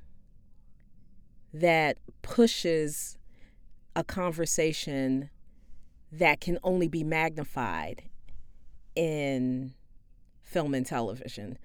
that 1.52 1.98
pushes 2.22 3.18
a 3.96 4.04
conversation 4.04 5.30
that 6.12 6.40
can 6.40 6.58
only 6.62 6.88
be 6.88 7.02
magnified 7.04 8.02
in 8.94 9.74
film 10.42 10.74
and 10.74 10.86
television. 10.86 11.58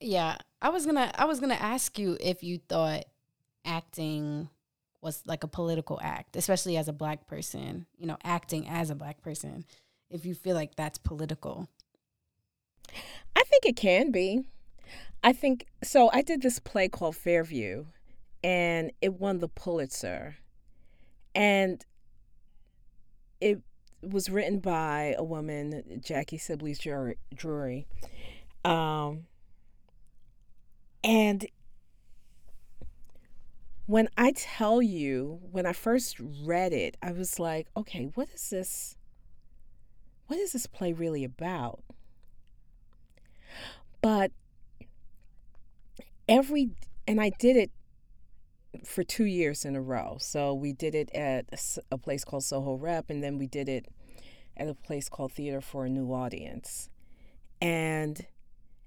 Yeah, 0.00 0.36
I 0.62 0.70
was 0.70 0.86
gonna 0.86 1.12
I 1.16 1.24
was 1.24 1.40
gonna 1.40 1.54
ask 1.54 1.98
you 1.98 2.16
if 2.20 2.42
you 2.42 2.58
thought 2.68 3.04
acting 3.64 4.48
was 5.02 5.22
like 5.26 5.44
a 5.44 5.48
political 5.48 5.98
act, 6.02 6.36
especially 6.36 6.76
as 6.76 6.88
a 6.88 6.92
black 6.92 7.26
person, 7.26 7.86
you 7.98 8.06
know, 8.06 8.16
acting 8.24 8.68
as 8.68 8.90
a 8.90 8.94
black 8.94 9.22
person, 9.22 9.64
if 10.10 10.24
you 10.24 10.34
feel 10.34 10.54
like 10.54 10.74
that's 10.76 10.98
political. 10.98 11.68
I 13.34 13.42
think 13.44 13.66
it 13.66 13.76
can 13.76 14.10
be. 14.10 14.42
I 15.22 15.32
think 15.32 15.66
so. 15.82 16.10
I 16.12 16.22
did 16.22 16.42
this 16.42 16.58
play 16.58 16.88
called 16.88 17.16
Fairview, 17.16 17.86
and 18.42 18.92
it 19.00 19.14
won 19.14 19.38
the 19.38 19.48
Pulitzer. 19.48 20.36
And 21.34 21.84
it 23.40 23.60
was 24.02 24.30
written 24.30 24.60
by 24.60 25.14
a 25.18 25.24
woman, 25.24 26.00
Jackie 26.04 26.38
Sibblies 26.38 26.80
Drury. 27.34 27.86
Um, 28.64 29.26
and 31.04 31.46
when 33.86 34.08
I 34.16 34.32
tell 34.34 34.82
you, 34.82 35.40
when 35.50 35.66
I 35.66 35.72
first 35.72 36.16
read 36.20 36.72
it, 36.72 36.96
I 37.02 37.12
was 37.12 37.38
like, 37.38 37.68
okay, 37.76 38.10
what 38.14 38.28
is 38.34 38.50
this? 38.50 38.96
What 40.26 40.38
is 40.40 40.52
this 40.52 40.66
play 40.66 40.92
really 40.92 41.22
about? 41.22 41.82
But 44.06 44.30
every, 46.28 46.70
and 47.08 47.20
I 47.20 47.30
did 47.40 47.56
it 47.56 47.72
for 48.84 49.02
two 49.02 49.24
years 49.24 49.64
in 49.64 49.74
a 49.74 49.80
row. 49.80 50.18
So 50.20 50.54
we 50.54 50.72
did 50.72 50.94
it 50.94 51.10
at 51.12 51.46
a 51.90 51.98
place 51.98 52.24
called 52.24 52.44
Soho 52.44 52.74
Rep, 52.74 53.10
and 53.10 53.20
then 53.20 53.36
we 53.36 53.48
did 53.48 53.68
it 53.68 53.86
at 54.56 54.68
a 54.68 54.74
place 54.74 55.08
called 55.08 55.32
Theater 55.32 55.60
for 55.60 55.86
a 55.86 55.88
New 55.88 56.12
Audience. 56.12 56.88
And 57.60 58.26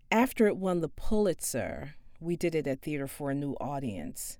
after 0.09 0.47
it 0.47 0.55
won 0.55 0.79
the 0.79 0.87
Pulitzer, 0.87 1.95
we 2.21 2.37
did 2.37 2.55
it 2.55 2.65
at 2.65 2.81
Theater 2.81 3.05
for 3.05 3.29
a 3.29 3.35
New 3.35 3.57
Audience. 3.59 4.39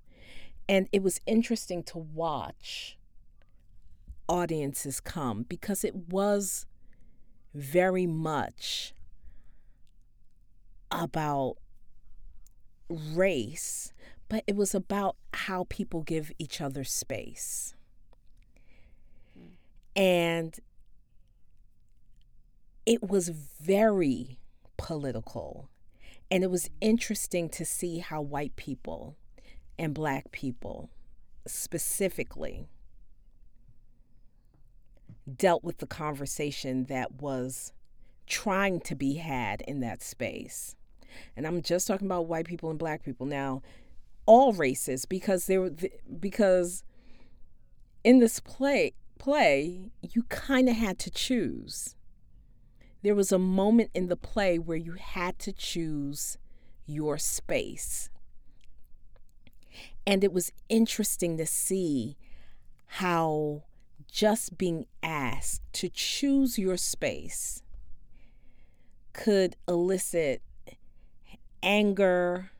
And 0.66 0.88
it 0.92 1.02
was 1.02 1.20
interesting 1.26 1.82
to 1.82 1.98
watch 1.98 2.96
audiences 4.30 4.98
come 4.98 5.42
because 5.42 5.84
it 5.84 6.08
was 6.08 6.64
very 7.52 8.06
much 8.06 8.94
about 10.90 11.56
race, 12.88 13.92
but 14.28 14.44
it 14.46 14.56
was 14.56 14.74
about 14.74 15.16
how 15.32 15.66
people 15.68 16.02
give 16.02 16.32
each 16.38 16.60
other 16.60 16.84
space. 16.84 17.74
And 19.96 20.58
it 22.86 23.08
was 23.08 23.28
very 23.28 24.38
political. 24.76 25.68
And 26.30 26.44
it 26.44 26.50
was 26.50 26.70
interesting 26.80 27.48
to 27.50 27.64
see 27.64 27.98
how 27.98 28.20
white 28.20 28.56
people 28.56 29.16
and 29.78 29.94
black 29.94 30.30
people 30.32 30.90
specifically 31.46 32.68
dealt 35.36 35.64
with 35.64 35.78
the 35.78 35.86
conversation 35.86 36.84
that 36.84 37.20
was 37.20 37.72
trying 38.26 38.80
to 38.80 38.94
be 38.94 39.14
had 39.14 39.60
in 39.62 39.80
that 39.80 40.02
space. 40.02 40.76
And 41.36 41.46
I'm 41.46 41.62
just 41.62 41.86
talking 41.86 42.06
about 42.06 42.26
white 42.26 42.46
people 42.46 42.70
and 42.70 42.78
black 42.78 43.04
people. 43.04 43.26
Now 43.26 43.62
all 44.26 44.52
races 44.52 45.06
because 45.06 45.46
there 45.46 45.60
were 45.60 45.72
because 46.18 46.84
in 48.04 48.20
this 48.20 48.38
play 48.40 48.92
play 49.18 49.90
you 50.02 50.22
kind 50.24 50.68
of 50.68 50.76
had 50.76 50.98
to 51.00 51.10
choose. 51.10 51.96
There 53.02 53.14
was 53.14 53.32
a 53.32 53.38
moment 53.38 53.90
in 53.94 54.08
the 54.08 54.16
play 54.16 54.58
where 54.58 54.76
you 54.76 54.92
had 54.92 55.38
to 55.40 55.52
choose 55.52 56.36
your 56.86 57.16
space. 57.18 58.10
And 60.06 60.22
it 60.22 60.32
was 60.32 60.52
interesting 60.68 61.36
to 61.38 61.46
see 61.46 62.16
how 62.86 63.62
just 64.10 64.58
being 64.58 64.86
asked 65.02 65.62
to 65.72 65.88
choose 65.88 66.58
your 66.58 66.76
space 66.76 67.62
could 69.12 69.56
elicit 69.68 70.42
anger 71.62 72.50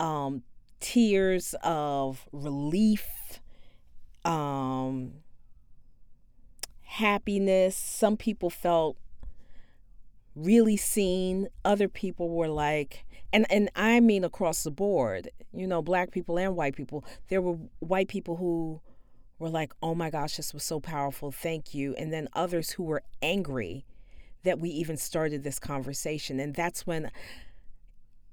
um, 0.00 0.42
tears 0.80 1.54
of 1.62 2.26
relief, 2.32 3.06
um, 4.24 5.12
happiness. 6.82 7.76
Some 7.76 8.16
people 8.16 8.50
felt 8.50 8.96
really 10.34 10.76
seen. 10.76 11.48
Other 11.64 11.88
people 11.88 12.28
were 12.28 12.48
like, 12.48 13.04
and 13.32 13.46
and 13.50 13.70
I 13.76 14.00
mean 14.00 14.24
across 14.24 14.64
the 14.64 14.70
board. 14.70 15.30
You 15.54 15.66
know, 15.66 15.82
black 15.82 16.10
people 16.10 16.38
and 16.38 16.56
white 16.56 16.74
people. 16.74 17.04
There 17.28 17.40
were 17.40 17.58
white 17.78 18.08
people 18.08 18.36
who 18.36 18.80
were 19.38 19.50
like, 19.50 19.72
"Oh 19.82 19.94
my 19.94 20.10
gosh, 20.10 20.36
this 20.36 20.52
was 20.52 20.64
so 20.64 20.80
powerful. 20.80 21.30
Thank 21.30 21.74
you." 21.74 21.94
And 21.94 22.12
then 22.12 22.28
others 22.34 22.70
who 22.70 22.82
were 22.84 23.02
angry 23.22 23.84
that 24.44 24.58
we 24.58 24.70
even 24.70 24.96
started 24.96 25.44
this 25.44 25.58
conversation. 25.58 26.40
And 26.40 26.54
that's 26.54 26.86
when 26.86 27.10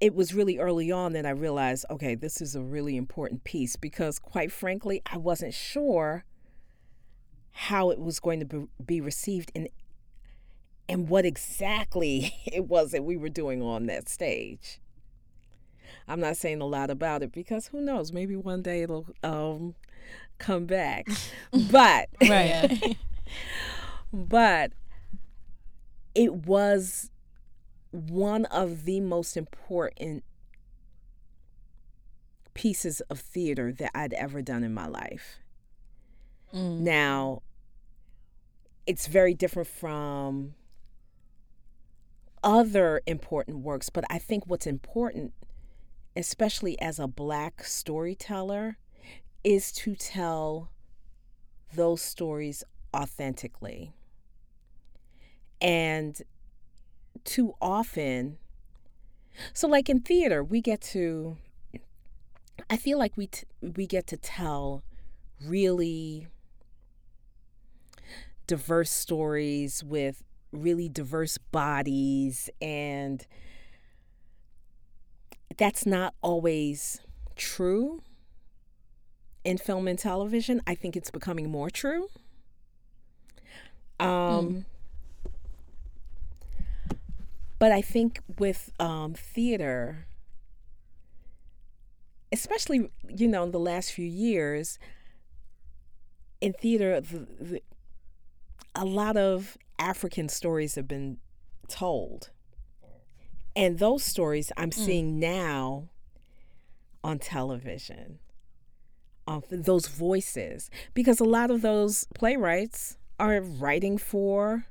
it 0.00 0.14
was 0.14 0.34
really 0.34 0.58
early 0.58 0.90
on 0.90 1.12
that 1.12 1.26
I 1.26 1.30
realized, 1.30 1.84
okay, 1.90 2.14
this 2.14 2.40
is 2.40 2.56
a 2.56 2.62
really 2.62 2.96
important 2.96 3.44
piece 3.44 3.76
because, 3.76 4.18
quite 4.18 4.50
frankly, 4.50 5.02
I 5.06 5.18
wasn't 5.18 5.54
sure 5.54 6.24
how 7.52 7.90
it 7.90 7.98
was 7.98 8.20
going 8.20 8.40
to 8.48 8.68
be 8.84 9.00
received 9.00 9.52
and 9.54 9.68
and 10.88 11.08
what 11.08 11.24
exactly 11.24 12.34
it 12.46 12.66
was 12.66 12.90
that 12.90 13.04
we 13.04 13.16
were 13.16 13.28
doing 13.28 13.62
on 13.62 13.86
that 13.86 14.08
stage. 14.08 14.80
I'm 16.08 16.20
not 16.20 16.36
saying 16.36 16.60
a 16.60 16.66
lot 16.66 16.90
about 16.90 17.22
it 17.22 17.30
because 17.30 17.68
who 17.68 17.80
knows, 17.80 18.12
maybe 18.12 18.34
one 18.34 18.62
day 18.62 18.82
it'll 18.82 19.06
um, 19.22 19.74
come 20.38 20.66
back. 20.66 21.06
but 21.70 22.08
right. 22.22 22.96
but 24.12 24.72
it 26.14 26.34
was 26.34 27.10
one 27.90 28.44
of 28.46 28.84
the 28.84 29.00
most 29.00 29.36
important 29.36 30.24
pieces 32.54 33.00
of 33.02 33.18
theater 33.18 33.72
that 33.72 33.90
I'd 33.94 34.12
ever 34.14 34.42
done 34.42 34.64
in 34.64 34.74
my 34.74 34.86
life. 34.86 35.38
Mm. 36.52 36.80
Now, 36.80 37.42
it's 38.86 39.06
very 39.06 39.34
different 39.34 39.68
from 39.68 40.54
other 42.42 43.02
important 43.06 43.58
works, 43.58 43.90
but 43.90 44.04
I 44.10 44.18
think 44.18 44.44
what's 44.46 44.66
important, 44.66 45.32
especially 46.16 46.80
as 46.80 46.98
a 46.98 47.06
black 47.06 47.64
storyteller, 47.64 48.78
is 49.44 49.72
to 49.72 49.94
tell 49.94 50.70
those 51.74 52.02
stories 52.02 52.64
authentically. 52.94 53.92
And 55.60 56.20
too 57.24 57.54
often 57.60 58.38
so 59.52 59.68
like 59.68 59.88
in 59.88 60.00
theater 60.00 60.42
we 60.42 60.60
get 60.60 60.80
to 60.80 61.36
i 62.68 62.76
feel 62.76 62.98
like 62.98 63.16
we 63.16 63.26
t- 63.26 63.46
we 63.76 63.86
get 63.86 64.06
to 64.06 64.16
tell 64.16 64.82
really 65.46 66.26
diverse 68.46 68.90
stories 68.90 69.84
with 69.84 70.22
really 70.52 70.88
diverse 70.88 71.38
bodies 71.38 72.50
and 72.60 73.26
that's 75.56 75.86
not 75.86 76.14
always 76.22 77.00
true 77.36 78.02
in 79.44 79.56
film 79.56 79.86
and 79.86 79.98
television 79.98 80.60
i 80.66 80.74
think 80.74 80.96
it's 80.96 81.10
becoming 81.10 81.50
more 81.50 81.70
true 81.70 82.08
um 84.00 84.08
mm. 84.08 84.64
But 87.60 87.72
I 87.72 87.82
think 87.82 88.20
with 88.38 88.72
um, 88.80 89.12
theater, 89.12 90.06
especially 92.32 92.90
you 93.06 93.28
know 93.28 93.44
in 93.44 93.50
the 93.50 93.60
last 93.60 93.92
few 93.92 94.06
years, 94.06 94.78
in 96.40 96.54
theater, 96.54 97.02
the, 97.02 97.26
the, 97.38 97.62
a 98.74 98.86
lot 98.86 99.18
of 99.18 99.58
African 99.78 100.30
stories 100.30 100.74
have 100.76 100.88
been 100.88 101.18
told, 101.68 102.30
and 103.54 103.78
those 103.78 104.04
stories 104.04 104.50
I'm 104.56 104.70
mm. 104.70 104.74
seeing 104.74 105.20
now 105.20 105.90
on 107.04 107.20
television. 107.20 108.18
Those 109.48 109.86
voices, 109.86 110.70
because 110.92 111.20
a 111.20 111.24
lot 111.24 111.52
of 111.52 111.62
those 111.62 112.04
playwrights 112.16 112.96
are 113.20 113.40
writing 113.40 113.96
for 113.96 114.64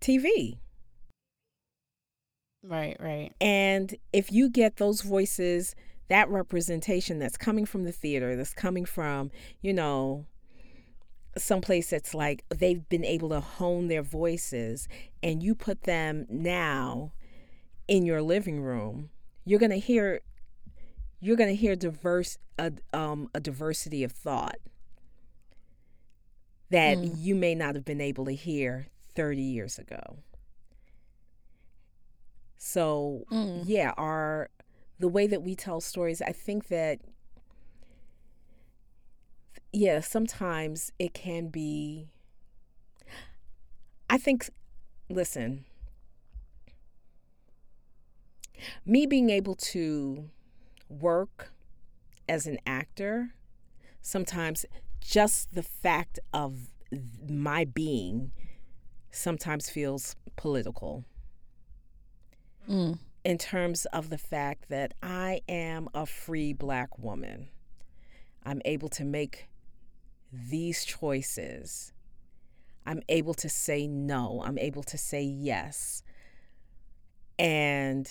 TV. 0.00 0.56
Right, 2.66 2.96
right. 2.98 3.32
And 3.40 3.94
if 4.12 4.32
you 4.32 4.48
get 4.48 4.76
those 4.76 5.02
voices, 5.02 5.74
that 6.08 6.30
representation 6.30 7.18
that's 7.18 7.36
coming 7.36 7.66
from 7.66 7.84
the 7.84 7.92
theater, 7.92 8.36
that's 8.36 8.54
coming 8.54 8.86
from, 8.86 9.30
you 9.60 9.74
know, 9.74 10.24
someplace 11.36 11.90
that's 11.90 12.14
like 12.14 12.44
they've 12.48 12.88
been 12.88 13.04
able 13.04 13.28
to 13.30 13.40
hone 13.40 13.88
their 13.88 14.02
voices 14.02 14.88
and 15.22 15.42
you 15.42 15.54
put 15.54 15.82
them 15.82 16.26
now 16.30 17.12
in 17.86 18.06
your 18.06 18.22
living 18.22 18.60
room, 18.62 19.10
you're 19.44 19.58
going 19.58 19.70
to 19.70 19.78
hear 19.78 20.20
you're 21.20 21.36
going 21.36 21.48
to 21.48 21.56
hear 21.56 21.74
diverse 21.74 22.38
a, 22.58 22.70
um, 22.92 23.28
a 23.34 23.40
diversity 23.40 24.04
of 24.04 24.12
thought 24.12 24.56
that 26.70 26.98
mm. 26.98 27.12
you 27.16 27.34
may 27.34 27.54
not 27.54 27.74
have 27.74 27.84
been 27.84 28.00
able 28.00 28.26
to 28.26 28.34
hear 28.34 28.88
30 29.14 29.40
years 29.40 29.78
ago. 29.78 30.18
So, 32.56 33.24
mm. 33.30 33.62
yeah, 33.64 33.92
our 33.96 34.50
the 34.98 35.08
way 35.08 35.26
that 35.26 35.42
we 35.42 35.54
tell 35.54 35.80
stories, 35.80 36.22
I 36.22 36.32
think 36.32 36.68
that 36.68 37.00
yeah, 39.72 40.00
sometimes 40.00 40.92
it 40.98 41.14
can 41.14 41.48
be 41.48 42.06
I 44.08 44.18
think 44.18 44.48
listen, 45.08 45.64
me 48.86 49.06
being 49.06 49.30
able 49.30 49.54
to 49.56 50.30
work 50.88 51.52
as 52.28 52.46
an 52.46 52.58
actor, 52.66 53.34
sometimes 54.00 54.64
just 55.00 55.54
the 55.54 55.62
fact 55.62 56.18
of 56.32 56.70
my 57.28 57.64
being 57.64 58.30
sometimes 59.10 59.68
feels 59.68 60.16
political. 60.36 61.04
Mm. 62.68 62.98
In 63.24 63.38
terms 63.38 63.86
of 63.86 64.10
the 64.10 64.18
fact 64.18 64.68
that 64.68 64.94
I 65.02 65.40
am 65.48 65.88
a 65.94 66.06
free 66.06 66.52
black 66.52 66.98
woman, 66.98 67.48
I'm 68.44 68.60
able 68.64 68.88
to 68.90 69.04
make 69.04 69.48
these 70.32 70.84
choices. 70.84 71.92
I'm 72.86 73.02
able 73.08 73.34
to 73.34 73.48
say 73.48 73.86
no. 73.86 74.42
I'm 74.44 74.58
able 74.58 74.82
to 74.84 74.98
say 74.98 75.22
yes. 75.22 76.02
And 77.38 78.08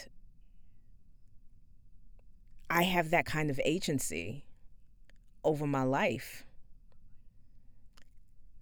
I 2.70 2.84
have 2.84 3.12
that 3.12 3.26
kind 3.26 3.52
of 3.52 3.60
agency 3.64 4.46
over 5.44 5.68
my 5.68 5.84
life 5.84 6.44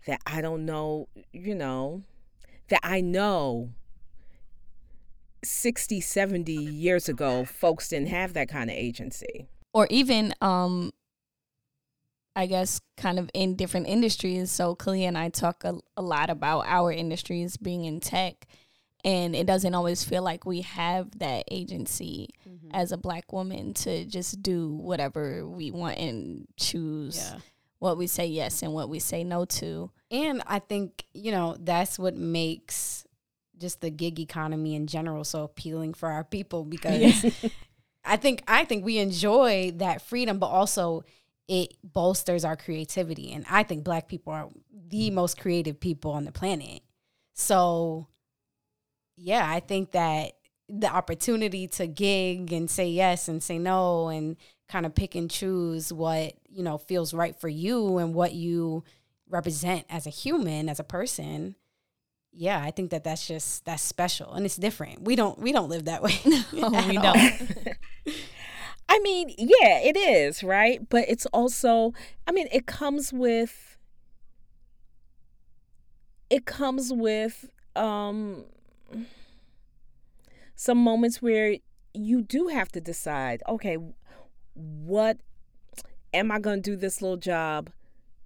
that 0.06 0.20
I 0.26 0.42
don't 0.42 0.66
know, 0.66 1.08
you 1.32 1.56
know, 1.56 2.04
that 2.70 2.82
I 2.84 3.02
know 3.02 3.70
60, 5.44 6.02
70 6.02 6.52
years 6.54 7.10
ago, 7.10 7.46
folks 7.46 7.90
didn't 7.90 8.10
have 8.10 8.34
that 8.34 8.50
kind 8.50 8.70
of 8.70 8.76
agency. 8.76 9.48
Or 9.74 9.88
even, 9.90 10.34
um, 10.42 10.92
I 12.36 12.46
guess, 12.46 12.82
kind 12.98 13.20
of 13.20 13.30
in 13.34 13.56
different 13.56 13.88
industries. 13.88 14.52
So, 14.52 14.76
Kalia 14.76 15.08
and 15.08 15.18
I 15.18 15.30
talk 15.30 15.64
a, 15.64 15.80
a 15.98 16.02
lot 16.02 16.30
about 16.30 16.66
our 16.68 16.92
industries 16.92 17.58
being 17.58 17.86
in 17.86 18.00
tech 18.00 18.48
and 19.04 19.36
it 19.36 19.48
doesn't 19.48 19.74
always 19.74 20.04
feel 20.04 20.24
like 20.24 20.46
we 20.46 20.62
have 20.62 21.18
that 21.20 21.44
agency 21.50 22.30
mm-hmm. 22.48 22.70
as 22.74 22.92
a 22.92 22.98
black 22.98 23.32
woman 23.34 23.74
to 23.74 24.06
just 24.06 24.42
do 24.42 24.74
whatever 24.74 25.48
we 25.48 25.72
want 25.72 25.98
and 25.98 26.48
choose 26.58 27.18
yeah. 27.18 27.40
what 27.80 27.98
we 27.98 28.08
say 28.08 28.26
yes 28.26 28.62
and 28.62 28.74
what 28.74 28.90
we 28.90 29.00
say 29.00 29.24
no 29.24 29.46
to 29.46 29.90
and 30.10 30.42
i 30.48 30.60
think 30.60 31.06
you 31.14 31.32
know 31.32 31.56
that's 31.60 31.98
what 31.98 32.16
makes 32.16 33.06
just 33.62 33.82
the 33.82 33.90
gig 33.90 34.20
economy 34.20 34.76
in 34.76 34.88
general 34.88 35.24
so 35.24 35.44
appealing 35.44 35.94
for 35.94 36.10
our 36.10 36.24
people 36.24 36.66
because 36.66 37.24
yeah. 37.24 37.50
i 38.06 38.18
think 38.18 38.44
i 38.48 38.66
think 38.66 38.84
we 38.84 38.98
enjoy 38.98 39.72
that 39.76 40.02
freedom 40.02 40.40
but 40.40 40.48
also 40.48 41.04
it 41.48 41.74
bolsters 41.84 42.44
our 42.44 42.56
creativity 42.56 43.32
and 43.32 43.46
i 43.50 43.64
think 43.64 43.84
black 43.84 44.08
people 44.08 44.34
are 44.34 44.50
the 44.90 45.10
most 45.12 45.40
creative 45.40 45.80
people 45.80 46.12
on 46.12 46.26
the 46.26 46.32
planet 46.32 46.82
so 47.34 48.08
yeah, 49.18 49.50
I 49.50 49.60
think 49.60 49.92
that 49.92 50.34
the 50.68 50.88
opportunity 50.88 51.68
to 51.68 51.86
gig 51.88 52.52
and 52.52 52.70
say 52.70 52.90
yes 52.90 53.28
and 53.28 53.44
say 53.44 53.60
no 53.60 54.08
and 54.08 54.38
kind 54.70 54.86
of 54.86 54.96
pick 54.96 55.16
and 55.16 55.30
choose 55.30 55.92
what, 55.92 56.34
you 56.50 56.64
know, 56.64 56.78
feels 56.78 57.14
right 57.14 57.36
for 57.40 57.50
you 57.50 57.98
and 57.98 58.14
what 58.14 58.34
you 58.34 58.84
represent 59.30 59.86
as 59.90 60.08
a 60.08 60.12
human, 60.12 60.70
as 60.70 60.80
a 60.80 60.84
person. 60.84 61.56
Yeah, 62.34 62.62
I 62.64 62.72
think 62.72 62.92
that 62.92 63.04
that's 63.04 63.28
just 63.28 63.66
that's 63.66 63.84
special 63.84 64.32
and 64.34 64.46
it's 64.46 64.56
different. 64.56 65.04
We 65.04 65.16
don't 65.16 65.38
we 65.40 65.52
don't 65.52 65.70
live 65.70 65.86
that 65.86 66.02
way. 66.02 66.18
no, 66.54 66.70
we 66.88 66.98
don't. 66.98 67.18
I 68.90 69.00
mean, 69.00 69.34
yeah, 69.38 69.80
it 69.80 69.98
is, 69.98 70.44
right? 70.44 70.88
But 70.90 71.06
it's 71.10 71.26
also 71.28 71.94
I 72.28 72.32
mean, 72.32 72.48
it 72.52 72.66
comes 72.66 73.12
with 73.12 73.78
it 76.30 76.46
comes 76.46 76.92
with 76.94 77.50
um 77.76 78.46
some 80.56 80.78
moments 80.78 81.22
where 81.22 81.56
you 81.94 82.22
do 82.22 82.48
have 82.48 82.72
to 82.72 82.82
decide 82.82 83.42
okay, 83.48 83.78
what 84.54 85.18
am 86.14 86.32
I 86.32 86.40
going 86.40 86.62
to 86.62 86.72
do 86.72 86.76
this 86.76 87.02
little 87.02 87.18
job 87.18 87.70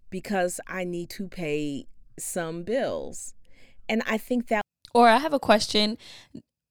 because 0.10 0.60
I 0.68 0.84
need 0.84 1.10
to 1.12 1.28
pay 1.28 1.88
some 2.18 2.64
bills? 2.64 3.34
And 3.88 4.04
I 4.06 4.18
think 4.18 4.48
that. 4.48 4.62
Or 4.94 5.08
I 5.10 5.18
have 5.18 5.34
a 5.34 5.40
question. 5.40 5.98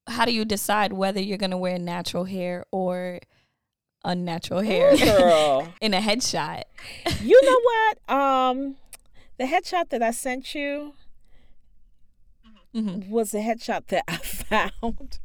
How 0.07 0.25
do 0.25 0.33
you 0.33 0.45
decide 0.45 0.93
whether 0.93 1.21
you're 1.21 1.39
going 1.39 1.51
to 1.51 1.57
wear 1.57 1.79
natural 1.79 2.25
hair 2.25 2.65
or 2.71 3.21
unnatural 4.05 4.61
hair 4.61 4.93
in 5.81 5.95
a 5.95 6.01
headshot? 6.01 6.65
you 7.23 7.41
know 7.43 7.61
what? 8.09 8.17
Um, 8.17 8.77
the 9.39 9.45
headshot 9.45 9.89
that 9.91 10.03
I 10.03 10.11
sent 10.11 10.55
you 10.55 10.95
mm-hmm. 12.75 13.11
was 13.11 13.35
a 13.35 13.39
headshot 13.39 13.87
that 13.87 14.05
I 14.09 14.17
found 14.17 15.19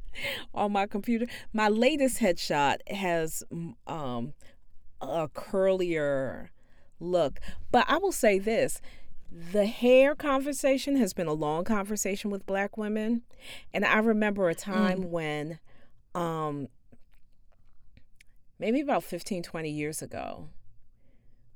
on 0.54 0.72
my 0.72 0.88
computer. 0.88 1.28
My 1.54 1.68
latest 1.68 2.20
headshot 2.20 2.78
has 2.90 3.44
um, 3.88 4.34
a 5.02 5.28
curlier 5.28 6.50
look, 7.00 7.40
but 7.72 7.86
I 7.88 7.98
will 7.98 8.12
say 8.12 8.40
this. 8.40 8.82
The 9.32 9.66
hair 9.66 10.16
conversation 10.16 10.96
has 10.98 11.14
been 11.14 11.28
a 11.28 11.34
long 11.34 11.64
conversation 11.64 12.32
with 12.32 12.46
black 12.46 12.78
women. 12.78 13.24
And 13.74 13.86
I 13.86 14.00
remember 14.00 14.50
a 14.50 14.56
time 14.56 15.04
mm. 15.04 15.10
when, 15.10 15.60
um, 16.16 16.68
maybe 18.58 18.82
about 18.82 19.04
15, 19.04 19.44
20 19.44 19.70
years 19.70 20.02
ago, 20.02 20.50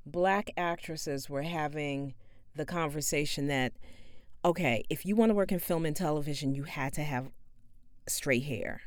black 0.06 0.50
actresses 0.56 1.28
were 1.28 1.42
having 1.42 2.14
the 2.54 2.64
conversation 2.64 3.48
that 3.48 3.72
okay, 4.44 4.84
if 4.90 5.06
you 5.06 5.16
want 5.16 5.30
to 5.30 5.34
work 5.34 5.50
in 5.50 5.58
film 5.58 5.86
and 5.86 5.96
television, 5.96 6.54
you 6.54 6.64
had 6.64 6.92
to 6.92 7.02
have 7.02 7.30
straight 8.06 8.44
hair. 8.44 8.82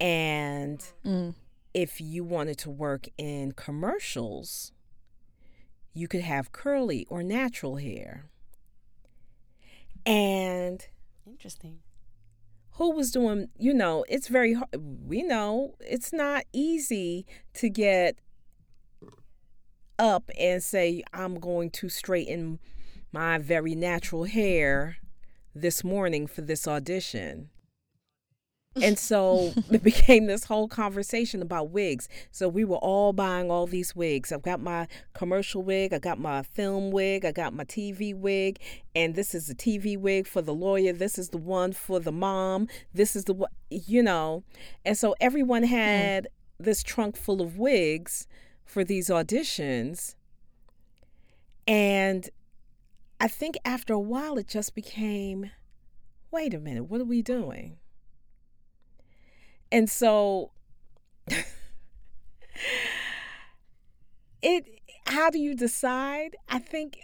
And 0.00 0.84
mm. 1.04 1.34
if 1.72 2.00
you 2.00 2.24
wanted 2.24 2.58
to 2.58 2.70
work 2.70 3.06
in 3.16 3.52
commercials, 3.52 4.72
you 5.92 6.08
could 6.08 6.22
have 6.22 6.52
curly 6.52 7.06
or 7.08 7.22
natural 7.22 7.76
hair. 7.76 8.24
And 10.06 10.86
interesting. 11.26 11.80
Who 12.72 12.92
was 12.92 13.10
doing, 13.10 13.48
you 13.58 13.74
know, 13.74 14.04
it's 14.08 14.28
very 14.28 14.54
hard. 14.54 14.68
We 15.04 15.22
know 15.22 15.74
it's 15.80 16.12
not 16.12 16.44
easy 16.52 17.26
to 17.54 17.68
get 17.68 18.18
up 19.98 20.30
and 20.38 20.62
say, 20.62 21.02
I'm 21.12 21.40
going 21.40 21.70
to 21.70 21.88
straighten 21.88 22.60
my 23.10 23.38
very 23.38 23.74
natural 23.74 24.24
hair 24.24 24.98
this 25.54 25.82
morning 25.82 26.26
for 26.26 26.42
this 26.42 26.68
audition. 26.68 27.50
And 28.82 28.98
so 28.98 29.52
it 29.70 29.82
became 29.82 30.26
this 30.26 30.44
whole 30.44 30.68
conversation 30.68 31.42
about 31.42 31.70
wigs. 31.70 32.08
So 32.30 32.48
we 32.48 32.64
were 32.64 32.76
all 32.76 33.12
buying 33.12 33.50
all 33.50 33.66
these 33.66 33.94
wigs. 33.94 34.32
I've 34.32 34.42
got 34.42 34.60
my 34.60 34.86
commercial 35.14 35.62
wig, 35.62 35.92
I 35.92 35.98
got 35.98 36.18
my 36.18 36.42
film 36.42 36.90
wig, 36.90 37.24
I 37.24 37.32
got 37.32 37.52
my 37.52 37.64
TV 37.64 38.14
wig, 38.14 38.60
and 38.94 39.14
this 39.14 39.34
is 39.34 39.46
the 39.46 39.54
TV 39.54 39.98
wig 39.98 40.26
for 40.26 40.42
the 40.42 40.54
lawyer, 40.54 40.92
this 40.92 41.18
is 41.18 41.30
the 41.30 41.38
one 41.38 41.72
for 41.72 42.00
the 42.00 42.12
mom, 42.12 42.68
this 42.92 43.16
is 43.16 43.24
the 43.24 43.34
one, 43.34 43.50
you 43.70 44.02
know. 44.02 44.44
And 44.84 44.96
so 44.96 45.14
everyone 45.20 45.62
hmm. 45.62 45.70
had 45.70 46.24
mm. 46.24 46.64
this 46.64 46.82
trunk 46.82 47.16
full 47.16 47.40
of 47.40 47.58
wigs 47.58 48.26
for 48.64 48.84
these 48.84 49.08
auditions. 49.08 50.14
And 51.66 52.28
I 53.20 53.28
think 53.28 53.56
after 53.64 53.92
a 53.92 54.00
while, 54.00 54.38
it 54.38 54.48
just 54.48 54.74
became 54.74 55.50
wait 56.30 56.54
a 56.54 56.58
minute, 56.58 56.84
what 56.84 57.00
are 57.00 57.06
we 57.06 57.22
doing? 57.22 57.78
And 59.70 59.88
so, 59.90 60.50
it, 64.42 64.64
how 65.06 65.30
do 65.30 65.38
you 65.38 65.54
decide? 65.54 66.36
I 66.48 66.58
think, 66.58 67.00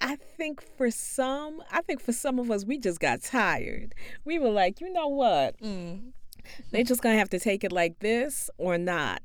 I 0.00 0.16
think 0.16 0.62
for 0.76 0.90
some, 0.90 1.62
I 1.70 1.82
think 1.82 2.00
for 2.00 2.12
some 2.12 2.38
of 2.38 2.50
us, 2.50 2.64
we 2.64 2.78
just 2.78 3.00
got 3.00 3.22
tired. 3.22 3.94
We 4.24 4.38
were 4.38 4.50
like, 4.50 4.80
you 4.80 4.92
know 4.92 5.08
what? 5.08 5.58
Mm. 5.60 6.12
They're 6.70 6.84
just 6.84 7.02
going 7.02 7.14
to 7.14 7.18
have 7.18 7.30
to 7.30 7.40
take 7.40 7.64
it 7.64 7.72
like 7.72 7.98
this 7.98 8.50
or 8.58 8.78
not. 8.78 9.22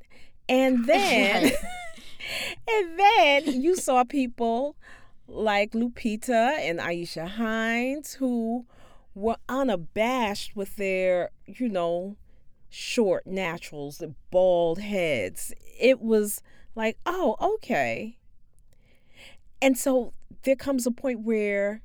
And 0.48 0.84
then, 0.86 1.44
and 2.68 2.98
then 2.98 3.60
you 3.62 3.76
saw 3.76 4.04
people 4.04 4.76
like 5.26 5.72
Lupita 5.72 6.58
and 6.58 6.78
Aisha 6.78 7.28
Hinds 7.28 8.14
who 8.14 8.66
were 9.14 9.36
unabashed 9.48 10.56
with 10.56 10.76
their, 10.76 11.30
you 11.46 11.68
know, 11.68 12.16
short 12.74 13.26
naturals, 13.26 13.98
the 13.98 14.14
bald 14.30 14.80
heads. 14.80 15.54
It 15.78 16.00
was 16.00 16.42
like, 16.74 16.98
oh, 17.06 17.36
okay. 17.40 18.18
And 19.62 19.78
so 19.78 20.12
there 20.42 20.56
comes 20.56 20.86
a 20.86 20.90
point 20.90 21.20
where 21.20 21.82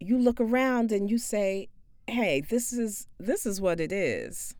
you 0.00 0.18
look 0.18 0.40
around 0.40 0.90
and 0.90 1.10
you 1.10 1.18
say, 1.18 1.68
hey, 2.06 2.40
this 2.40 2.72
is 2.72 3.06
this 3.18 3.46
is 3.46 3.60
what 3.60 3.80
it 3.80 3.92
is. 3.92 4.54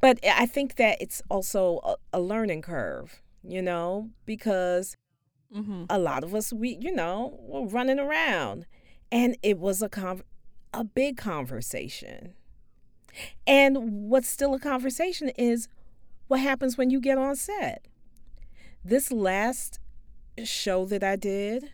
But 0.00 0.18
I 0.24 0.46
think 0.46 0.76
that 0.76 1.00
it's 1.00 1.22
also 1.28 1.80
a, 1.84 1.96
a 2.14 2.20
learning 2.20 2.62
curve, 2.62 3.22
you 3.42 3.60
know, 3.60 4.08
because 4.24 4.96
mm-hmm. 5.54 5.84
a 5.90 5.98
lot 5.98 6.24
of 6.24 6.34
us 6.34 6.52
we, 6.52 6.78
you 6.80 6.94
know, 6.94 7.38
we're 7.42 7.66
running 7.66 7.98
around 7.98 8.66
and 9.12 9.36
it 9.42 9.58
was 9.58 9.82
a 9.82 9.90
con- 9.90 10.24
a 10.72 10.84
big 10.84 11.18
conversation. 11.18 12.32
And 13.46 14.08
what's 14.08 14.28
still 14.28 14.54
a 14.54 14.60
conversation 14.60 15.30
is 15.30 15.68
what 16.28 16.40
happens 16.40 16.76
when 16.76 16.90
you 16.90 17.00
get 17.00 17.18
on 17.18 17.36
set. 17.36 17.86
This 18.84 19.10
last 19.10 19.80
show 20.44 20.84
that 20.86 21.02
I 21.02 21.16
did, 21.16 21.72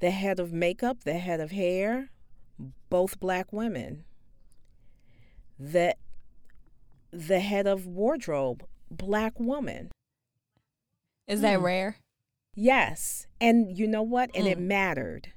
the 0.00 0.10
head 0.10 0.40
of 0.40 0.52
makeup, 0.52 1.04
the 1.04 1.14
head 1.14 1.40
of 1.40 1.50
hair, 1.50 2.10
both 2.88 3.20
black 3.20 3.52
women. 3.52 4.04
The 5.58 5.94
the 7.12 7.40
head 7.40 7.66
of 7.66 7.86
wardrobe, 7.86 8.64
black 8.90 9.38
woman. 9.38 9.90
Is 11.26 11.40
that 11.42 11.58
mm. 11.58 11.62
rare? 11.64 11.96
Yes. 12.54 13.26
And 13.40 13.76
you 13.76 13.86
know 13.86 14.02
what? 14.02 14.30
And 14.34 14.46
mm. 14.46 14.50
it 14.52 14.58
mattered 14.58 15.32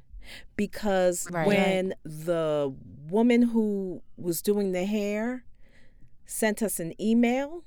because 0.55 1.27
right. 1.31 1.47
when 1.47 1.93
the 2.03 2.73
woman 3.09 3.41
who 3.41 4.01
was 4.17 4.41
doing 4.41 4.71
the 4.71 4.85
hair 4.85 5.43
sent 6.25 6.61
us 6.61 6.79
an 6.79 6.99
email 7.01 7.63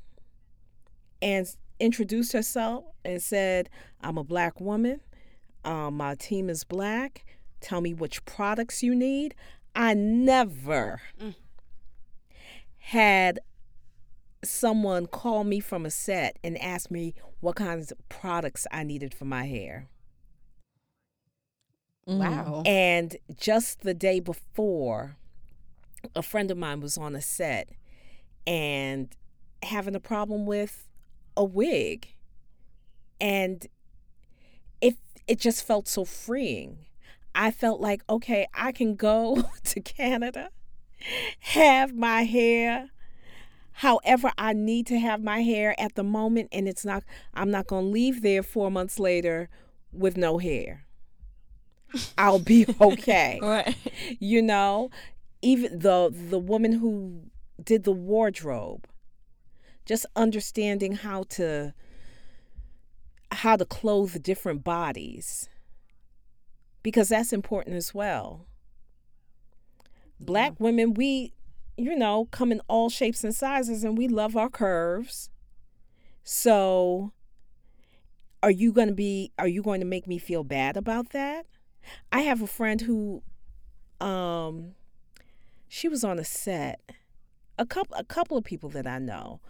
and 1.23 1.47
introduced 1.79 2.33
herself 2.33 2.85
and 3.05 3.23
said, 3.23 3.69
I'm 4.01 4.19
a 4.19 4.25
black 4.25 4.61
woman. 4.61 5.01
Um, 5.65 5.97
my 5.97 6.15
team 6.15 6.49
is 6.49 6.65
black. 6.65 7.25
Tell 7.61 7.81
me 7.81 7.95
which 7.95 8.25
products 8.25 8.83
you 8.83 8.95
need. 8.95 9.35
I 9.75 9.95
never 9.95 11.01
mm. 11.21 11.35
had 12.79 13.41
someone 14.45 15.07
call 15.07 15.45
me 15.45 15.61
from 15.61 15.85
a 15.85 15.91
set 15.91 16.39
and 16.45 16.57
ask 16.63 16.91
me 16.91 17.15
what 17.41 17.57
kinds 17.57 17.91
of 17.91 18.09
products 18.09 18.67
I 18.71 18.85
needed 18.85 19.13
for 19.13 19.25
my 19.25 19.45
hair. 19.45 19.89
Mm. 22.09 22.19
Wow. 22.19 22.63
And 22.65 23.17
just 23.37 23.81
the 23.81 23.95
day 23.95 24.21
before, 24.21 25.17
a 26.15 26.23
friend 26.23 26.51
of 26.51 26.59
mine 26.59 26.81
was 26.81 26.99
on 26.99 27.17
a 27.17 27.23
set 27.23 27.71
and 28.47 29.15
having 29.63 29.97
a 29.97 30.01
problem 30.01 30.47
with 30.47 30.89
a 31.37 31.45
wig. 31.45 32.09
And 33.21 33.67
it 34.81 34.97
it 35.27 35.41
just 35.41 35.65
felt 35.67 35.89
so 35.89 36.05
freeing. 36.05 36.79
I 37.35 37.51
felt 37.51 37.81
like, 37.81 38.03
okay, 38.09 38.47
I 38.55 38.73
can 38.73 38.95
go 38.97 39.45
to 39.65 39.81
Canada, 39.81 40.51
have 41.41 41.95
my 41.95 42.25
hair 42.25 42.91
however 43.81 44.33
I 44.39 44.55
need 44.55 44.87
to 44.89 44.99
have 44.99 45.23
my 45.23 45.43
hair 45.43 45.75
at 45.81 45.97
the 45.97 46.05
moment 46.05 46.49
and 46.53 46.69
it's 46.69 46.85
not 46.85 47.05
I'm 47.35 47.51
not 47.51 47.69
going 47.69 47.87
to 47.87 47.91
leave 47.93 48.23
there 48.23 48.43
4 48.43 48.71
months 48.71 48.99
later 49.01 49.51
with 49.93 50.17
no 50.17 50.39
hair. 50.39 50.86
I'll 52.19 52.39
be 52.39 52.67
okay. 52.81 53.39
right. 53.43 53.77
You 54.19 54.43
know, 54.43 54.91
even 55.43 55.79
the 55.79 56.13
the 56.13 56.39
woman 56.39 56.73
who 56.73 57.23
did 57.63 57.85
the 57.85 57.93
wardrobe 57.93 58.87
just 59.85 60.05
understanding 60.17 60.93
how 60.97 61.23
to 61.23 61.73
how 63.33 63.57
to 63.57 63.65
clothe 63.65 64.23
different 64.23 64.65
bodies 64.65 65.49
because 66.83 67.09
that's 67.09 67.33
important 67.33 67.77
as 67.77 67.95
well. 67.95 68.47
Black 70.19 70.53
yeah. 70.53 70.65
women, 70.65 70.95
we 70.95 71.33
you 71.77 71.95
know, 71.95 72.27
come 72.31 72.53
in 72.53 72.61
all 72.69 72.89
shapes 72.89 73.23
and 73.23 73.35
sizes 73.35 73.85
and 73.85 73.99
we 73.99 74.09
love 74.09 74.37
our 74.37 74.49
curves. 74.49 75.31
So 76.25 77.13
are 78.43 78.51
you 78.51 78.73
going 78.73 78.89
to 78.89 78.95
be 78.95 79.33
are 79.39 79.49
you 79.49 79.63
going 79.63 79.81
to 79.81 79.87
make 79.87 80.07
me 80.07 80.19
feel 80.19 80.45
bad 80.45 80.77
about 80.77 81.11
that? 81.11 81.47
I 82.13 82.21
have 82.21 82.43
a 82.43 82.47
friend 82.47 82.81
who 82.81 83.23
um 84.01 84.75
she 85.69 85.89
was 85.89 86.05
on 86.05 86.19
a 86.19 86.25
set. 86.25 86.81
A 87.59 87.67
couple 87.67 87.97
a 87.97 88.05
couple 88.05 88.37
of 88.37 88.45
people 88.45 88.69
that 88.71 88.87
I 88.87 88.99
know 88.99 89.41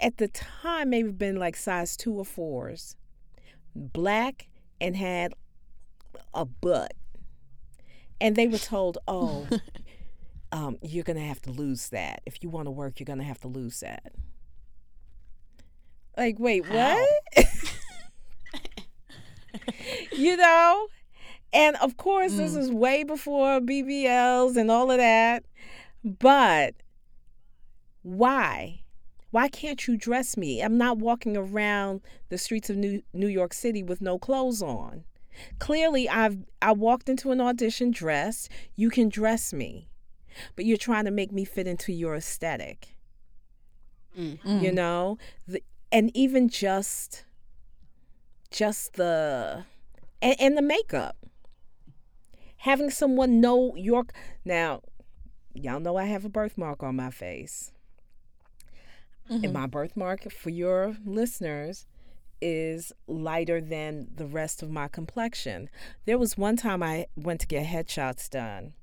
at 0.00 0.16
the 0.16 0.28
time 0.28 0.90
maybe 0.90 1.10
been 1.10 1.36
like 1.36 1.56
size 1.56 1.96
2 1.96 2.14
or 2.14 2.24
4s. 2.24 2.94
Black 3.74 4.48
and 4.80 4.96
had 4.96 5.34
a 6.34 6.44
butt. 6.44 6.94
And 8.20 8.36
they 8.36 8.48
were 8.48 8.58
told, 8.58 8.98
"Oh, 9.08 9.46
um, 10.52 10.78
you're 10.82 11.04
going 11.04 11.18
to 11.18 11.24
have 11.24 11.40
to 11.42 11.50
lose 11.50 11.88
that. 11.90 12.22
If 12.26 12.42
you 12.42 12.48
want 12.48 12.66
to 12.66 12.70
work, 12.70 12.98
you're 12.98 13.06
going 13.06 13.18
to 13.18 13.24
have 13.24 13.40
to 13.40 13.48
lose 13.48 13.80
that." 13.80 14.12
Like, 16.16 16.38
wait, 16.38 16.66
How? 16.66 16.98
what? 17.34 17.46
you 20.12 20.36
know? 20.36 20.88
And 21.52 21.76
of 21.76 21.96
course, 21.96 22.32
mm. 22.32 22.38
this 22.38 22.54
is 22.54 22.70
way 22.70 23.02
before 23.02 23.60
BBLs 23.60 24.56
and 24.56 24.70
all 24.70 24.90
of 24.90 24.98
that. 24.98 25.44
But 26.04 26.74
why? 28.02 28.82
Why 29.30 29.48
can't 29.48 29.86
you 29.86 29.96
dress 29.96 30.36
me? 30.36 30.60
I'm 30.62 30.78
not 30.78 30.98
walking 30.98 31.36
around 31.36 32.00
the 32.28 32.38
streets 32.38 32.70
of 32.70 32.76
New, 32.76 33.02
New 33.12 33.28
York 33.28 33.52
City 33.52 33.82
with 33.82 34.00
no 34.00 34.18
clothes 34.18 34.62
on. 34.62 35.04
Clearly, 35.58 36.08
I've 36.08 36.38
I 36.60 36.72
walked 36.72 37.08
into 37.08 37.30
an 37.30 37.40
audition 37.40 37.92
dressed. 37.92 38.50
You 38.74 38.90
can 38.90 39.08
dress 39.08 39.52
me, 39.52 39.88
but 40.56 40.64
you're 40.64 40.76
trying 40.76 41.04
to 41.04 41.10
make 41.10 41.32
me 41.32 41.44
fit 41.44 41.66
into 41.66 41.92
your 41.92 42.16
aesthetic. 42.16 42.96
Mm. 44.18 44.60
You 44.60 44.72
know, 44.72 45.18
the, 45.46 45.62
and 45.92 46.14
even 46.16 46.48
just 46.48 47.24
just 48.50 48.94
the 48.94 49.64
and, 50.20 50.36
and 50.40 50.56
the 50.56 50.62
makeup 50.62 51.16
having 52.60 52.90
someone 52.90 53.40
know 53.40 53.74
your 53.74 54.04
now 54.44 54.82
y'all 55.54 55.80
know 55.80 55.96
i 55.96 56.04
have 56.04 56.24
a 56.24 56.28
birthmark 56.28 56.82
on 56.82 56.94
my 56.94 57.10
face 57.10 57.72
mm-hmm. 59.30 59.44
and 59.44 59.52
my 59.52 59.66
birthmark 59.66 60.30
for 60.30 60.50
your 60.50 60.96
listeners 61.04 61.86
is 62.42 62.92
lighter 63.06 63.60
than 63.60 64.08
the 64.14 64.26
rest 64.26 64.62
of 64.62 64.70
my 64.70 64.88
complexion 64.88 65.70
there 66.04 66.18
was 66.18 66.36
one 66.36 66.56
time 66.56 66.82
i 66.82 67.06
went 67.16 67.40
to 67.40 67.46
get 67.46 67.66
headshots 67.66 68.28
done 68.28 68.74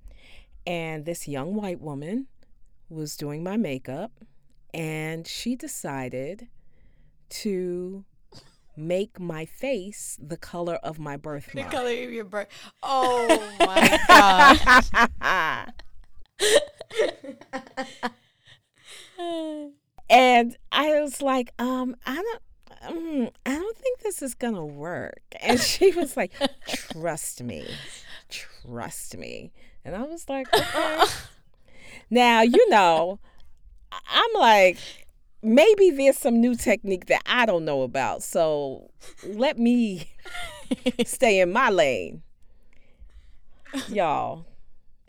and 0.66 1.06
this 1.06 1.28
young 1.28 1.54
white 1.54 1.80
woman 1.80 2.28
was 2.90 3.16
doing 3.16 3.44
my 3.44 3.58
makeup 3.58 4.12
and 4.74 5.28
she 5.28 5.56
decided 5.56 6.48
to 7.30 8.04
make 8.78 9.20
my 9.20 9.46
face 9.46 10.18
the 10.22 10.38
color 10.38 10.76
of 10.76 11.00
my 11.00 11.18
birthmark. 11.18 11.70
The 11.70 11.76
color 11.76 11.92
of 11.92 12.12
your 12.12 12.26
birth. 12.26 12.48
Oh 12.84 13.54
my 13.60 15.14
god. 15.22 15.74
and 20.10 20.58
I 20.72 21.02
was 21.02 21.22
like, 21.22 21.52
um, 21.60 21.96
I 22.06 22.16
don't. 22.16 22.42
Um, 22.80 23.30
I 23.46 23.56
don't 23.56 23.78
think 23.78 24.00
this 24.00 24.22
is 24.22 24.36
gonna 24.36 24.66
work. 24.66 25.22
And 25.42 25.60
she 25.60 25.92
was 25.92 26.16
like, 26.16 26.32
"Trust 26.68 27.42
me, 27.42 27.68
trust 28.30 29.18
me." 29.18 29.52
And 29.84 29.96
I 29.96 30.04
was 30.04 30.30
like, 30.30 30.48
okay. 30.54 31.04
"Now 32.10 32.42
you 32.42 32.70
know." 32.70 33.20
I'm 34.10 34.32
like, 34.36 34.78
maybe 35.42 35.92
there's 35.92 36.18
some 36.18 36.40
new 36.40 36.56
technique 36.56 37.08
that 37.08 37.22
I 37.26 37.46
don't 37.46 37.66
know 37.66 37.82
about. 37.84 38.24
So 38.24 38.92
let 39.24 39.58
me 39.58 40.10
stay 41.06 41.40
in 41.40 41.52
my 41.52 41.70
lane. 41.70 42.24
Y'all, 43.90 44.46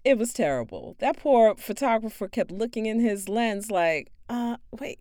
it 0.05 0.19
was 0.19 0.33
terrible. 0.33 0.97
That 0.99 1.19
poor 1.19 1.55
photographer 1.55 2.29
kept 2.29 2.51
looking 2.51 2.87
in 2.87 3.01
his 3.01 3.29
lens 3.29 3.71
like, 3.71 4.11
uh, 4.29 4.57
wait. 4.79 4.99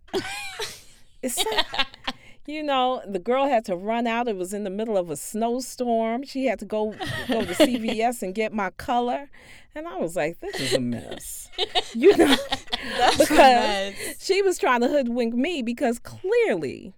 is 1.22 1.34
that 1.36 1.86
you 2.48 2.62
know, 2.62 3.02
the 3.06 3.18
girl 3.18 3.46
had 3.46 3.64
to 3.66 3.76
run 3.76 4.06
out. 4.06 4.26
It 4.26 4.36
was 4.36 4.54
in 4.54 4.64
the 4.64 4.70
middle 4.70 4.96
of 4.96 5.10
a 5.10 5.16
snowstorm. 5.16 6.24
She 6.24 6.46
had 6.46 6.58
to 6.60 6.64
go 6.64 6.94
go 7.28 7.44
to 7.44 7.54
CVS 7.54 8.22
and 8.22 8.34
get 8.34 8.54
my 8.54 8.70
color. 8.70 9.28
And 9.74 9.86
I 9.86 9.96
was 9.98 10.16
like, 10.16 10.40
this 10.40 10.58
is 10.58 10.72
a 10.72 10.80
mess. 10.80 11.50
You 11.94 12.16
know, 12.16 12.36
because 13.18 13.94
she 14.20 14.42
was 14.42 14.58
trying 14.58 14.80
to 14.80 14.88
hoodwink 14.88 15.34
me 15.34 15.62
because 15.62 15.98
clearly 15.98 16.94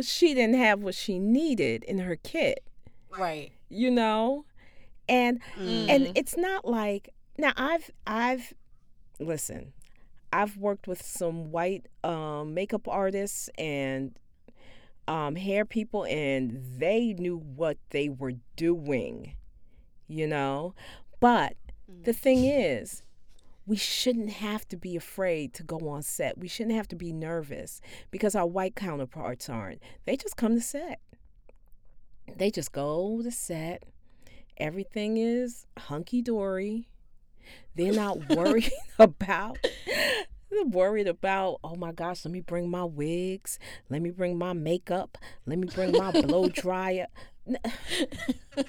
she 0.00 0.34
didn't 0.34 0.56
have 0.56 0.82
what 0.82 0.94
she 0.94 1.18
needed 1.18 1.84
in 1.84 1.98
her 1.98 2.16
kit. 2.16 2.64
Right. 3.16 3.52
You 3.68 3.90
know? 3.90 4.44
And 5.08 5.40
mm. 5.58 5.88
and 5.88 6.12
it's 6.16 6.36
not 6.36 6.64
like 6.64 7.10
now 7.36 7.52
I've 7.56 7.90
I've 8.06 8.54
listen, 9.18 9.72
I've 10.32 10.56
worked 10.56 10.86
with 10.86 11.02
some 11.02 11.50
white 11.50 11.86
um, 12.04 12.54
makeup 12.54 12.88
artists 12.88 13.50
and 13.58 14.16
um, 15.08 15.36
hair 15.36 15.64
people, 15.64 16.04
and 16.04 16.62
they 16.78 17.14
knew 17.18 17.38
what 17.38 17.76
they 17.90 18.08
were 18.08 18.34
doing, 18.56 19.34
you 20.08 20.26
know. 20.26 20.74
But 21.20 21.56
the 22.02 22.12
thing 22.12 22.44
is, 22.44 23.02
we 23.66 23.76
shouldn't 23.76 24.30
have 24.30 24.68
to 24.68 24.76
be 24.76 24.96
afraid 24.96 25.54
to 25.54 25.62
go 25.62 25.88
on 25.88 26.02
set. 26.02 26.38
We 26.38 26.48
shouldn't 26.48 26.76
have 26.76 26.88
to 26.88 26.96
be 26.96 27.12
nervous 27.12 27.80
because 28.10 28.34
our 28.34 28.46
white 28.46 28.74
counterparts 28.74 29.48
aren't. 29.48 29.82
They 30.04 30.16
just 30.16 30.36
come 30.36 30.54
to 30.54 30.60
set. 30.60 31.00
They 32.36 32.50
just 32.50 32.72
go 32.72 33.20
to 33.22 33.30
set. 33.30 33.84
Everything 34.56 35.16
is 35.16 35.66
hunky 35.78 36.22
dory. 36.22 36.88
They're 37.74 37.92
not 37.92 38.28
worried 38.36 38.70
about 38.98 39.58
they're 40.52 40.64
worried 40.64 41.08
about, 41.08 41.60
oh 41.64 41.76
my 41.76 41.92
gosh, 41.92 42.24
let 42.24 42.32
me 42.32 42.40
bring 42.40 42.70
my 42.70 42.84
wigs, 42.84 43.58
let 43.88 44.02
me 44.02 44.10
bring 44.10 44.38
my 44.38 44.52
makeup, 44.52 45.18
let 45.46 45.58
me 45.58 45.66
bring 45.66 45.92
my 45.92 46.10
blow 46.12 46.48
dryer. 46.48 47.06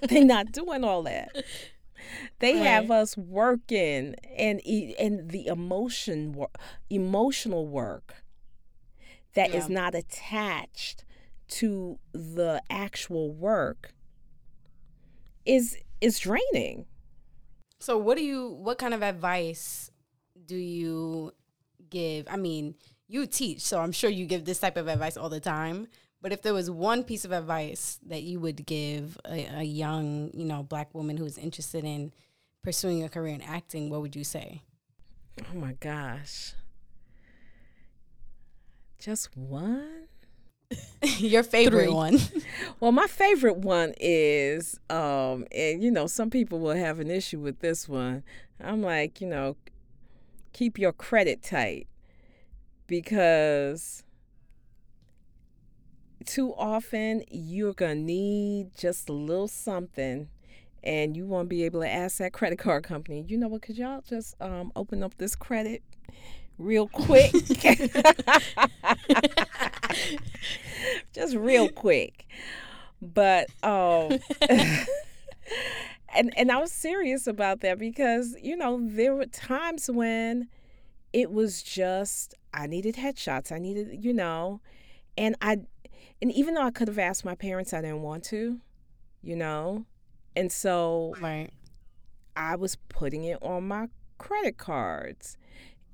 They're 0.09 0.25
not 0.25 0.51
doing 0.51 0.83
all 0.83 1.03
that. 1.03 1.29
They 2.39 2.55
right. 2.55 2.63
have 2.63 2.91
us 2.91 3.17
working 3.17 4.15
and 4.37 4.61
and 4.65 5.29
the 5.29 5.47
emotion 5.47 6.35
emotional 6.89 7.67
work 7.67 8.15
that 9.33 9.51
yeah. 9.51 9.57
is 9.57 9.69
not 9.69 9.95
attached 9.95 11.05
to 11.47 11.99
the 12.13 12.61
actual 12.69 13.31
work 13.31 13.93
is 15.45 15.77
is 16.01 16.19
draining. 16.19 16.85
So 17.79 17.97
what 17.97 18.17
do 18.17 18.23
you 18.23 18.49
what 18.49 18.77
kind 18.77 18.93
of 18.93 19.03
advice 19.03 19.91
do 20.45 20.55
you 20.55 21.33
give? 21.89 22.27
I 22.29 22.37
mean, 22.37 22.75
you 23.07 23.25
teach, 23.27 23.61
so 23.61 23.79
I'm 23.79 23.91
sure 23.91 24.09
you 24.09 24.25
give 24.25 24.45
this 24.45 24.59
type 24.59 24.77
of 24.77 24.87
advice 24.87 25.17
all 25.17 25.29
the 25.29 25.39
time. 25.39 25.87
But 26.23 26.31
if 26.31 26.41
there 26.41 26.53
was 26.53 26.71
one 26.71 27.03
piece 27.03 27.25
of 27.25 27.33
advice 27.33 27.99
that 28.07 28.23
you 28.23 28.39
would 28.39 28.65
give 28.65 29.17
a, 29.25 29.45
a 29.57 29.63
young, 29.63 30.31
you 30.33 30.45
know, 30.45 30.63
black 30.63 30.95
woman 30.95 31.17
who's 31.17 31.37
interested 31.37 31.83
in 31.83 32.13
pursuing 32.63 33.03
a 33.03 33.09
career 33.09 33.35
in 33.35 33.41
acting, 33.41 33.89
what 33.89 34.01
would 34.01 34.15
you 34.15 34.23
say? 34.23 34.61
Oh 35.41 35.57
my 35.57 35.73
gosh. 35.73 36.53
Just 38.97 39.35
one? 39.35 40.07
Your 41.17 41.43
favorite 41.43 41.87
Three. 41.87 41.93
one. 41.93 42.17
well, 42.79 42.93
my 42.93 43.07
favorite 43.07 43.57
one 43.57 43.93
is, 43.99 44.79
um, 44.89 45.45
and 45.51 45.83
you 45.83 45.91
know, 45.91 46.07
some 46.07 46.29
people 46.29 46.61
will 46.61 46.75
have 46.75 47.01
an 47.01 47.11
issue 47.11 47.41
with 47.41 47.59
this 47.59 47.89
one. 47.89 48.23
I'm 48.61 48.81
like, 48.81 49.19
you 49.19 49.27
know, 49.27 49.57
keep 50.53 50.79
your 50.79 50.93
credit 50.93 51.43
tight 51.43 51.87
because 52.87 54.02
too 56.25 56.53
often 56.55 57.23
you're 57.29 57.73
going 57.73 57.97
to 57.97 58.03
need 58.03 58.75
just 58.77 59.09
a 59.09 59.13
little 59.13 59.47
something 59.47 60.29
and 60.83 61.15
you 61.15 61.25
won't 61.25 61.49
be 61.49 61.63
able 61.63 61.81
to 61.81 61.89
ask 61.89 62.17
that 62.17 62.33
credit 62.33 62.59
card 62.59 62.83
company, 62.83 63.23
you 63.27 63.37
know 63.37 63.47
what, 63.47 63.61
could 63.61 63.77
y'all 63.77 64.03
just 64.07 64.35
um, 64.41 64.71
open 64.75 65.01
up 65.01 65.17
this 65.17 65.35
credit 65.35 65.81
real 66.57 66.87
quick? 66.87 67.31
just 71.13 71.35
real 71.35 71.69
quick. 71.69 72.25
But, 73.01 73.49
um, 73.63 74.19
and, 76.13 76.33
and 76.35 76.51
I 76.51 76.57
was 76.57 76.71
serious 76.71 77.27
about 77.27 77.61
that 77.61 77.79
because, 77.79 78.35
you 78.41 78.57
know, 78.57 78.79
there 78.81 79.15
were 79.15 79.25
times 79.25 79.89
when 79.89 80.49
it 81.13 81.31
was 81.31 81.63
just, 81.63 82.35
I 82.53 82.67
needed 82.67 82.95
headshots. 82.95 83.51
I 83.51 83.59
needed, 83.59 84.03
you 84.03 84.13
know, 84.13 84.59
and 85.17 85.35
I 85.41 85.59
and 86.23 86.31
even 86.31 86.53
though 86.53 86.63
I 86.63 86.71
could 86.71 86.87
have 86.87 86.99
asked 86.99 87.25
my 87.25 87.35
parents, 87.35 87.73
I 87.73 87.81
didn't 87.81 88.01
want 88.01 88.23
to, 88.25 88.61
you 89.21 89.35
know? 89.35 89.85
And 90.37 90.49
so 90.49 91.15
right. 91.19 91.49
I 92.37 92.55
was 92.55 92.77
putting 92.87 93.25
it 93.25 93.39
on 93.41 93.67
my 93.67 93.89
credit 94.19 94.57
cards. 94.57 95.35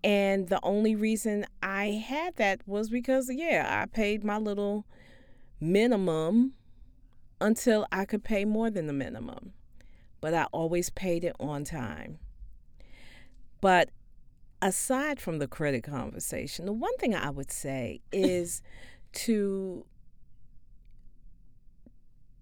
And 0.03 0.47
the 0.47 0.59
only 0.61 0.95
reason 0.95 1.47
I 1.63 1.85
had 2.07 2.35
that 2.35 2.61
was 2.67 2.91
because, 2.91 3.31
yeah, 3.33 3.81
I 3.81 3.87
paid 3.87 4.23
my 4.23 4.37
little 4.37 4.85
minimum 5.59 6.53
until 7.41 7.87
I 7.91 8.05
could 8.05 8.23
pay 8.23 8.45
more 8.45 8.69
than 8.69 8.85
the 8.85 8.93
minimum. 8.93 9.53
But 10.21 10.35
I 10.35 10.43
always 10.51 10.91
paid 10.91 11.23
it 11.23 11.35
on 11.39 11.63
time. 11.63 12.19
But 13.61 13.89
aside 14.61 15.19
from 15.19 15.39
the 15.39 15.47
credit 15.47 15.81
conversation, 15.81 16.67
the 16.67 16.71
one 16.71 16.95
thing 16.97 17.15
I 17.15 17.31
would 17.31 17.51
say 17.51 18.01
is 18.11 18.61
to 19.13 19.87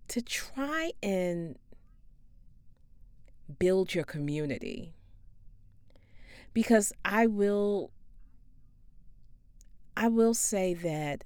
to 0.09 0.21
try 0.21 0.91
and 1.01 1.57
build 3.59 3.93
your 3.93 4.03
community. 4.03 4.93
Because 6.53 6.93
I 7.05 7.27
will 7.27 7.91
I 9.95 10.07
will 10.07 10.33
say 10.33 10.73
that 10.73 11.23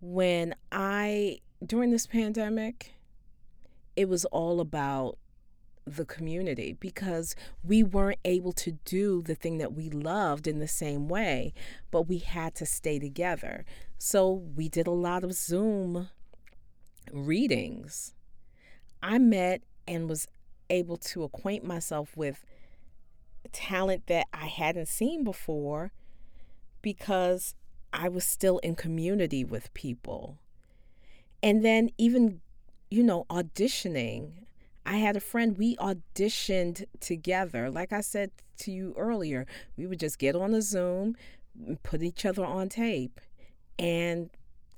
when 0.00 0.54
I 0.70 1.40
during 1.64 1.90
this 1.90 2.06
pandemic 2.06 2.94
it 3.96 4.08
was 4.08 4.24
all 4.26 4.60
about 4.60 5.18
the 5.84 6.04
community 6.04 6.76
because 6.78 7.34
we 7.64 7.82
weren't 7.82 8.20
able 8.24 8.52
to 8.52 8.72
do 8.84 9.22
the 9.22 9.34
thing 9.34 9.58
that 9.58 9.72
we 9.72 9.90
loved 9.90 10.46
in 10.46 10.58
the 10.58 10.68
same 10.68 11.08
way, 11.08 11.52
but 11.90 12.02
we 12.02 12.18
had 12.18 12.54
to 12.56 12.66
stay 12.66 12.98
together. 12.98 13.64
So 13.96 14.30
we 14.30 14.68
did 14.68 14.86
a 14.86 14.92
lot 14.92 15.24
of 15.24 15.32
Zoom 15.32 16.10
readings, 17.12 18.14
I 19.02 19.18
met 19.18 19.62
and 19.86 20.08
was 20.08 20.26
able 20.70 20.96
to 20.98 21.22
acquaint 21.22 21.64
myself 21.64 22.16
with 22.16 22.44
talent 23.52 24.06
that 24.06 24.26
I 24.32 24.46
hadn't 24.46 24.88
seen 24.88 25.24
before 25.24 25.92
because 26.82 27.54
I 27.92 28.08
was 28.08 28.24
still 28.24 28.58
in 28.58 28.74
community 28.74 29.44
with 29.44 29.72
people. 29.74 30.38
And 31.42 31.64
then, 31.64 31.90
even, 31.98 32.40
you 32.90 33.02
know, 33.02 33.24
auditioning. 33.30 34.32
I 34.84 34.96
had 34.96 35.16
a 35.16 35.20
friend, 35.20 35.56
we 35.56 35.76
auditioned 35.76 36.84
together. 37.00 37.70
Like 37.70 37.92
I 37.92 38.00
said 38.00 38.30
to 38.60 38.72
you 38.72 38.94
earlier, 38.96 39.46
we 39.76 39.86
would 39.86 40.00
just 40.00 40.18
get 40.18 40.34
on 40.34 40.54
a 40.54 40.62
Zoom, 40.62 41.14
put 41.82 42.02
each 42.02 42.24
other 42.24 42.44
on 42.44 42.68
tape, 42.68 43.20
and 43.78 44.30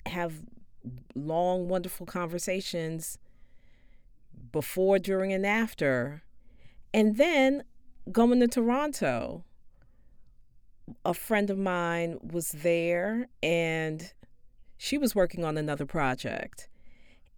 have 0.07 0.35
long, 1.15 1.69
wonderful 1.69 2.07
conversations 2.07 3.19
before, 4.53 4.99
during, 4.99 5.33
and 5.33 5.47
after. 5.47 6.23
And 6.93 7.17
then 7.17 7.65
going 8.11 8.41
to 8.41 8.49
Toronto, 8.49 9.45
a 11.05 11.15
friend 11.15 11.51
of 11.51 11.59
mine 11.59 12.19
was 12.23 12.51
there 12.51 13.29
and 13.43 14.13
she 14.77 14.99
was 14.99 15.15
working 15.15 15.45
on 15.45 15.57
another 15.57 15.87
project. 15.87 16.69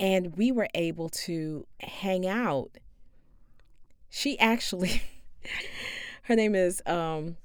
And 0.00 0.36
we 0.36 0.50
were 0.50 0.68
able 0.74 1.08
to 1.10 1.66
hang 1.80 2.26
out. 2.26 2.78
She 4.08 4.38
actually, 4.38 5.02
her 6.22 6.36
name 6.36 6.54
is 6.54 6.82
um, 6.86 7.36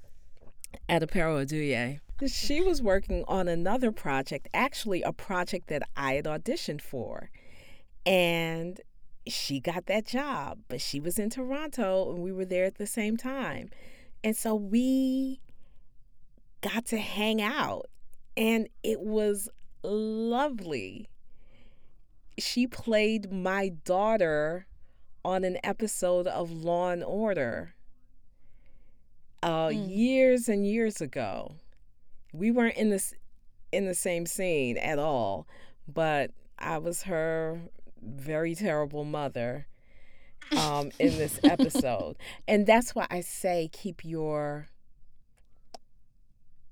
Adepero 0.88 1.44
Oduye 1.44 2.00
she 2.26 2.60
was 2.60 2.82
working 2.82 3.24
on 3.28 3.46
another 3.46 3.92
project, 3.92 4.48
actually, 4.52 5.02
a 5.02 5.12
project 5.12 5.68
that 5.68 5.82
I 5.96 6.14
had 6.14 6.24
auditioned 6.24 6.80
for. 6.80 7.30
And 8.04 8.80
she 9.26 9.60
got 9.60 9.86
that 9.86 10.06
job, 10.06 10.58
but 10.68 10.80
she 10.80 10.98
was 10.98 11.18
in 11.18 11.30
Toronto 11.30 12.10
and 12.10 12.22
we 12.22 12.32
were 12.32 12.44
there 12.44 12.64
at 12.64 12.76
the 12.76 12.86
same 12.86 13.16
time. 13.16 13.70
And 14.24 14.36
so 14.36 14.54
we 14.54 15.40
got 16.60 16.86
to 16.86 16.98
hang 16.98 17.40
out, 17.40 17.86
and 18.36 18.68
it 18.82 19.00
was 19.00 19.48
lovely. 19.84 21.08
She 22.36 22.66
played 22.66 23.32
my 23.32 23.68
daughter 23.84 24.66
on 25.24 25.44
an 25.44 25.58
episode 25.62 26.26
of 26.26 26.50
Law 26.50 26.90
and 26.90 27.04
Order 27.04 27.74
uh, 29.42 29.68
mm. 29.68 29.88
years 29.88 30.48
and 30.48 30.66
years 30.66 31.00
ago 31.00 31.54
we 32.32 32.50
weren't 32.50 32.76
in 32.76 32.90
this 32.90 33.14
in 33.72 33.86
the 33.86 33.94
same 33.94 34.26
scene 34.26 34.78
at 34.78 34.98
all, 34.98 35.46
but 35.86 36.30
I 36.58 36.78
was 36.78 37.02
her 37.02 37.60
very 38.02 38.54
terrible 38.54 39.04
mother 39.04 39.66
um, 40.56 40.90
in 40.98 41.18
this 41.18 41.40
episode, 41.44 42.16
and 42.46 42.66
that's 42.66 42.94
why 42.94 43.06
I 43.10 43.20
say 43.20 43.68
keep 43.72 44.04
your 44.04 44.68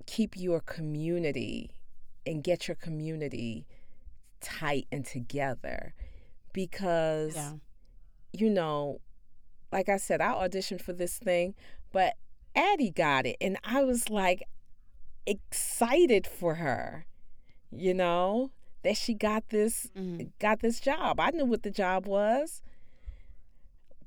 keep 0.05 0.37
your 0.37 0.61
community 0.61 1.71
and 2.25 2.43
get 2.43 2.67
your 2.67 2.75
community 2.75 3.67
tight 4.41 4.87
and 4.91 5.05
together. 5.05 5.93
Because 6.53 7.35
yeah. 7.35 7.51
you 8.33 8.49
know 8.49 8.99
like 9.71 9.89
i 9.89 9.97
said 9.97 10.21
i 10.21 10.31
auditioned 10.31 10.81
for 10.81 10.93
this 10.93 11.19
thing 11.19 11.53
but 11.91 12.13
addie 12.55 12.89
got 12.89 13.27
it. 13.27 13.35
And 13.39 13.57
i 13.63 13.83
was 13.83 14.09
like 14.09 14.43
excited 15.27 16.25
for 16.25 16.55
her, 16.55 17.05
you 17.71 17.93
know, 17.93 18.49
that 18.83 18.97
she 18.97 19.13
got 19.13 19.49
this 19.49 19.87
Mhm. 19.95 20.31
got 20.39 20.61
this 20.61 20.79
job. 20.79 21.19
I 21.19 21.29
knew 21.31 21.45
what 21.45 21.61
the 21.63 21.69
job 21.71 22.07
was. 22.07 22.61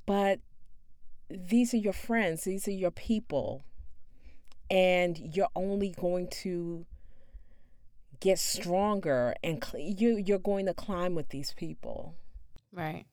But 0.06 0.40
these 1.28 1.72
are 1.74 1.76
your 1.78 1.92
friends, 1.92 2.44
these 2.44 2.66
are 2.66 2.72
your 2.72 2.90
people. 2.90 3.62
And 4.70 5.18
you're 5.36 5.50
only 5.54 5.90
going 5.90 6.28
to 6.42 6.86
get 8.20 8.38
stronger 8.38 9.34
and 9.42 9.62
cl- 9.64 9.82
you 9.82 10.16
you're 10.16 10.38
going 10.38 10.66
to 10.66 10.74
climb 10.74 11.14
with 11.14 11.28
these 11.30 11.52
people. 11.52 12.14
Right. 12.72 13.04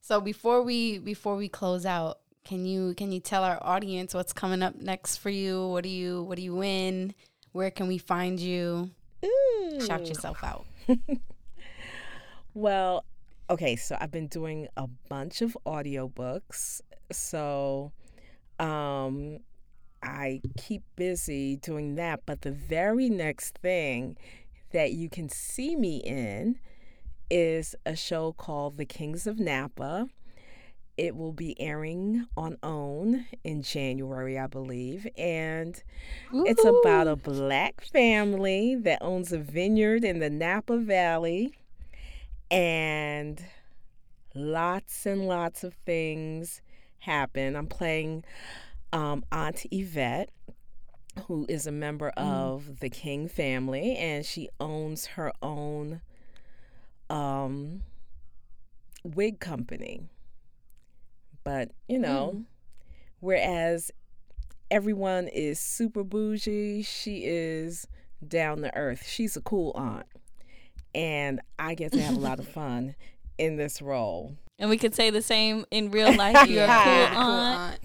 So 0.00 0.20
before 0.20 0.62
we 0.62 0.98
before 0.98 1.36
we 1.36 1.48
close 1.48 1.84
out, 1.86 2.20
can 2.46 2.64
you 2.64 2.94
can 2.94 3.10
you 3.12 3.20
tell 3.20 3.42
our 3.42 3.58
audience 3.60 4.14
what's 4.14 4.32
coming 4.32 4.62
up 4.62 4.76
next 4.76 5.16
for 5.16 5.30
you? 5.30 5.66
What 5.66 5.82
do 5.82 5.90
you 5.90 6.22
what 6.22 6.36
do 6.36 6.42
you 6.42 6.54
win? 6.54 7.14
Where 7.52 7.70
can 7.70 7.88
we 7.88 7.98
find 7.98 8.38
you? 8.38 8.90
Shout 9.86 10.06
yourself 10.06 10.42
out. 10.44 10.66
Well, 12.56 13.04
okay, 13.50 13.76
so 13.76 13.98
I've 14.00 14.10
been 14.10 14.28
doing 14.28 14.68
a 14.78 14.86
bunch 15.10 15.42
of 15.42 15.58
audiobooks. 15.66 16.80
So 17.12 17.92
um 18.58 19.40
I 20.02 20.40
keep 20.56 20.82
busy 20.96 21.56
doing 21.56 21.96
that, 21.96 22.20
but 22.24 22.40
the 22.40 22.52
very 22.52 23.10
next 23.10 23.58
thing 23.58 24.16
that 24.72 24.92
you 24.92 25.10
can 25.10 25.28
see 25.28 25.76
me 25.76 25.98
in 25.98 26.58
is 27.28 27.74
a 27.84 27.94
show 27.94 28.32
called 28.32 28.78
The 28.78 28.86
Kings 28.86 29.26
of 29.26 29.38
Napa. 29.38 30.08
It 30.96 31.14
will 31.14 31.32
be 31.32 31.60
airing 31.60 32.26
on 32.36 32.56
OWN 32.62 33.26
in 33.44 33.62
January, 33.62 34.38
I 34.38 34.46
believe, 34.46 35.06
and 35.18 35.82
it's 36.32 36.64
about 36.64 37.06
a 37.06 37.16
black 37.16 37.82
family 37.82 38.76
that 38.76 39.02
owns 39.02 39.30
a 39.30 39.38
vineyard 39.38 40.04
in 40.04 40.20
the 40.20 40.30
Napa 40.30 40.78
Valley 40.78 41.52
and 42.50 43.44
lots 44.34 45.04
and 45.04 45.26
lots 45.28 45.64
of 45.64 45.74
things 45.84 46.62
happen. 47.00 47.56
I'm 47.56 47.66
playing 47.66 48.24
um, 48.92 49.24
Aunt 49.30 49.66
Yvette, 49.70 50.30
who 51.26 51.46
is 51.48 51.66
a 51.66 51.72
member 51.72 52.08
of 52.10 52.80
the 52.80 52.90
King 52.90 53.28
family, 53.28 53.96
and 53.96 54.24
she 54.24 54.48
owns 54.60 55.06
her 55.06 55.32
own 55.42 56.00
um, 57.10 57.82
wig 59.02 59.40
company. 59.40 60.08
But, 61.46 61.70
you 61.86 62.00
know, 62.00 62.32
mm. 62.34 62.44
whereas 63.20 63.92
everyone 64.68 65.28
is 65.28 65.60
super 65.60 66.02
bougie, 66.02 66.82
she 66.82 67.22
is 67.24 67.86
down 68.26 68.62
to 68.62 68.76
earth. 68.76 69.06
She's 69.06 69.36
a 69.36 69.40
cool 69.40 69.70
aunt. 69.76 70.06
And 70.92 71.40
I 71.56 71.76
get 71.76 71.92
to 71.92 72.02
have 72.02 72.16
a 72.16 72.18
lot 72.18 72.40
of 72.40 72.48
fun 72.52 72.96
in 73.38 73.54
this 73.54 73.80
role. 73.80 74.34
And 74.58 74.68
we 74.68 74.76
could 74.76 74.96
say 74.96 75.10
the 75.10 75.22
same 75.22 75.64
in 75.70 75.92
real 75.92 76.12
life. 76.16 76.48
You're 76.48 76.64
a 76.64 76.66
Yeah. 76.66 77.14
cool 77.14 77.22
aunt. 77.22 77.78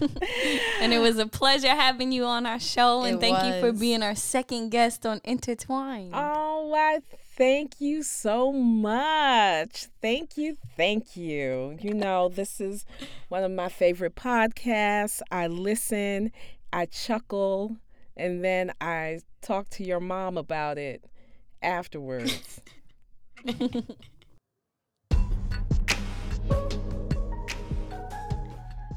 and 0.80 0.92
it 0.92 0.98
was 0.98 1.18
a 1.18 1.28
pleasure 1.28 1.68
having 1.68 2.10
you 2.10 2.24
on 2.24 2.46
our 2.46 2.58
show. 2.58 3.04
And 3.04 3.18
It 3.18 3.20
thank 3.20 3.44
you 3.44 3.60
for 3.60 3.72
being 3.72 4.02
our 4.02 4.16
second 4.16 4.70
guest 4.70 5.06
on 5.06 5.20
Intertwined. 5.22 6.14
Oh, 6.16 6.66
why, 6.66 6.98
thank 7.36 7.80
you 7.80 8.02
so 8.02 8.52
much. 8.52 9.86
Thank 10.00 10.36
you. 10.36 10.56
Thank 10.76 11.16
you. 11.16 11.76
You 11.80 11.94
know, 11.94 12.28
this 12.28 12.60
is 12.60 12.84
one 13.28 13.44
of 13.44 13.50
my 13.50 13.68
favorite 13.68 14.14
podcasts. 14.14 15.20
I 15.30 15.46
listen, 15.46 16.32
I 16.72 16.86
chuckle, 16.86 17.76
and 18.16 18.44
then 18.44 18.72
I 18.80 19.20
talk 19.42 19.68
to 19.70 19.84
your 19.84 20.00
mom 20.00 20.36
about 20.38 20.78
it 20.78 21.04
afterwards. 21.62 22.60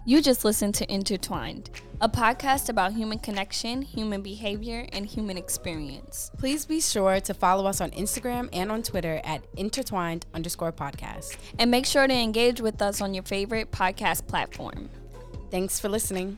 You 0.09 0.23
just 0.23 0.43
listened 0.43 0.73
to 0.73 0.91
Intertwined, 0.91 1.69
a 2.01 2.07
podcast 2.07 2.69
about 2.69 2.93
human 2.93 3.19
connection, 3.19 3.81
human 3.81 4.21
behavior, 4.21 4.87
and 4.93 5.05
human 5.05 5.37
experience. 5.37 6.31
Please 6.37 6.65
be 6.65 6.79
sure 6.79 7.19
to 7.19 7.33
follow 7.33 7.65
us 7.65 7.81
on 7.81 7.91
Instagram 7.91 8.47
and 8.53 8.71
on 8.71 8.83
Twitter 8.83 9.19
at 9.23 9.43
intertwined 9.57 10.25
underscore 10.33 10.71
podcast. 10.71 11.35
And 11.57 11.69
make 11.69 11.85
sure 11.85 12.07
to 12.07 12.13
engage 12.13 12.61
with 12.61 12.81
us 12.81 13.01
on 13.01 13.13
your 13.13 13.23
favorite 13.23 13.71
podcast 13.71 14.27
platform. 14.27 14.89
Thanks 15.51 15.79
for 15.79 15.89
listening. 15.89 16.37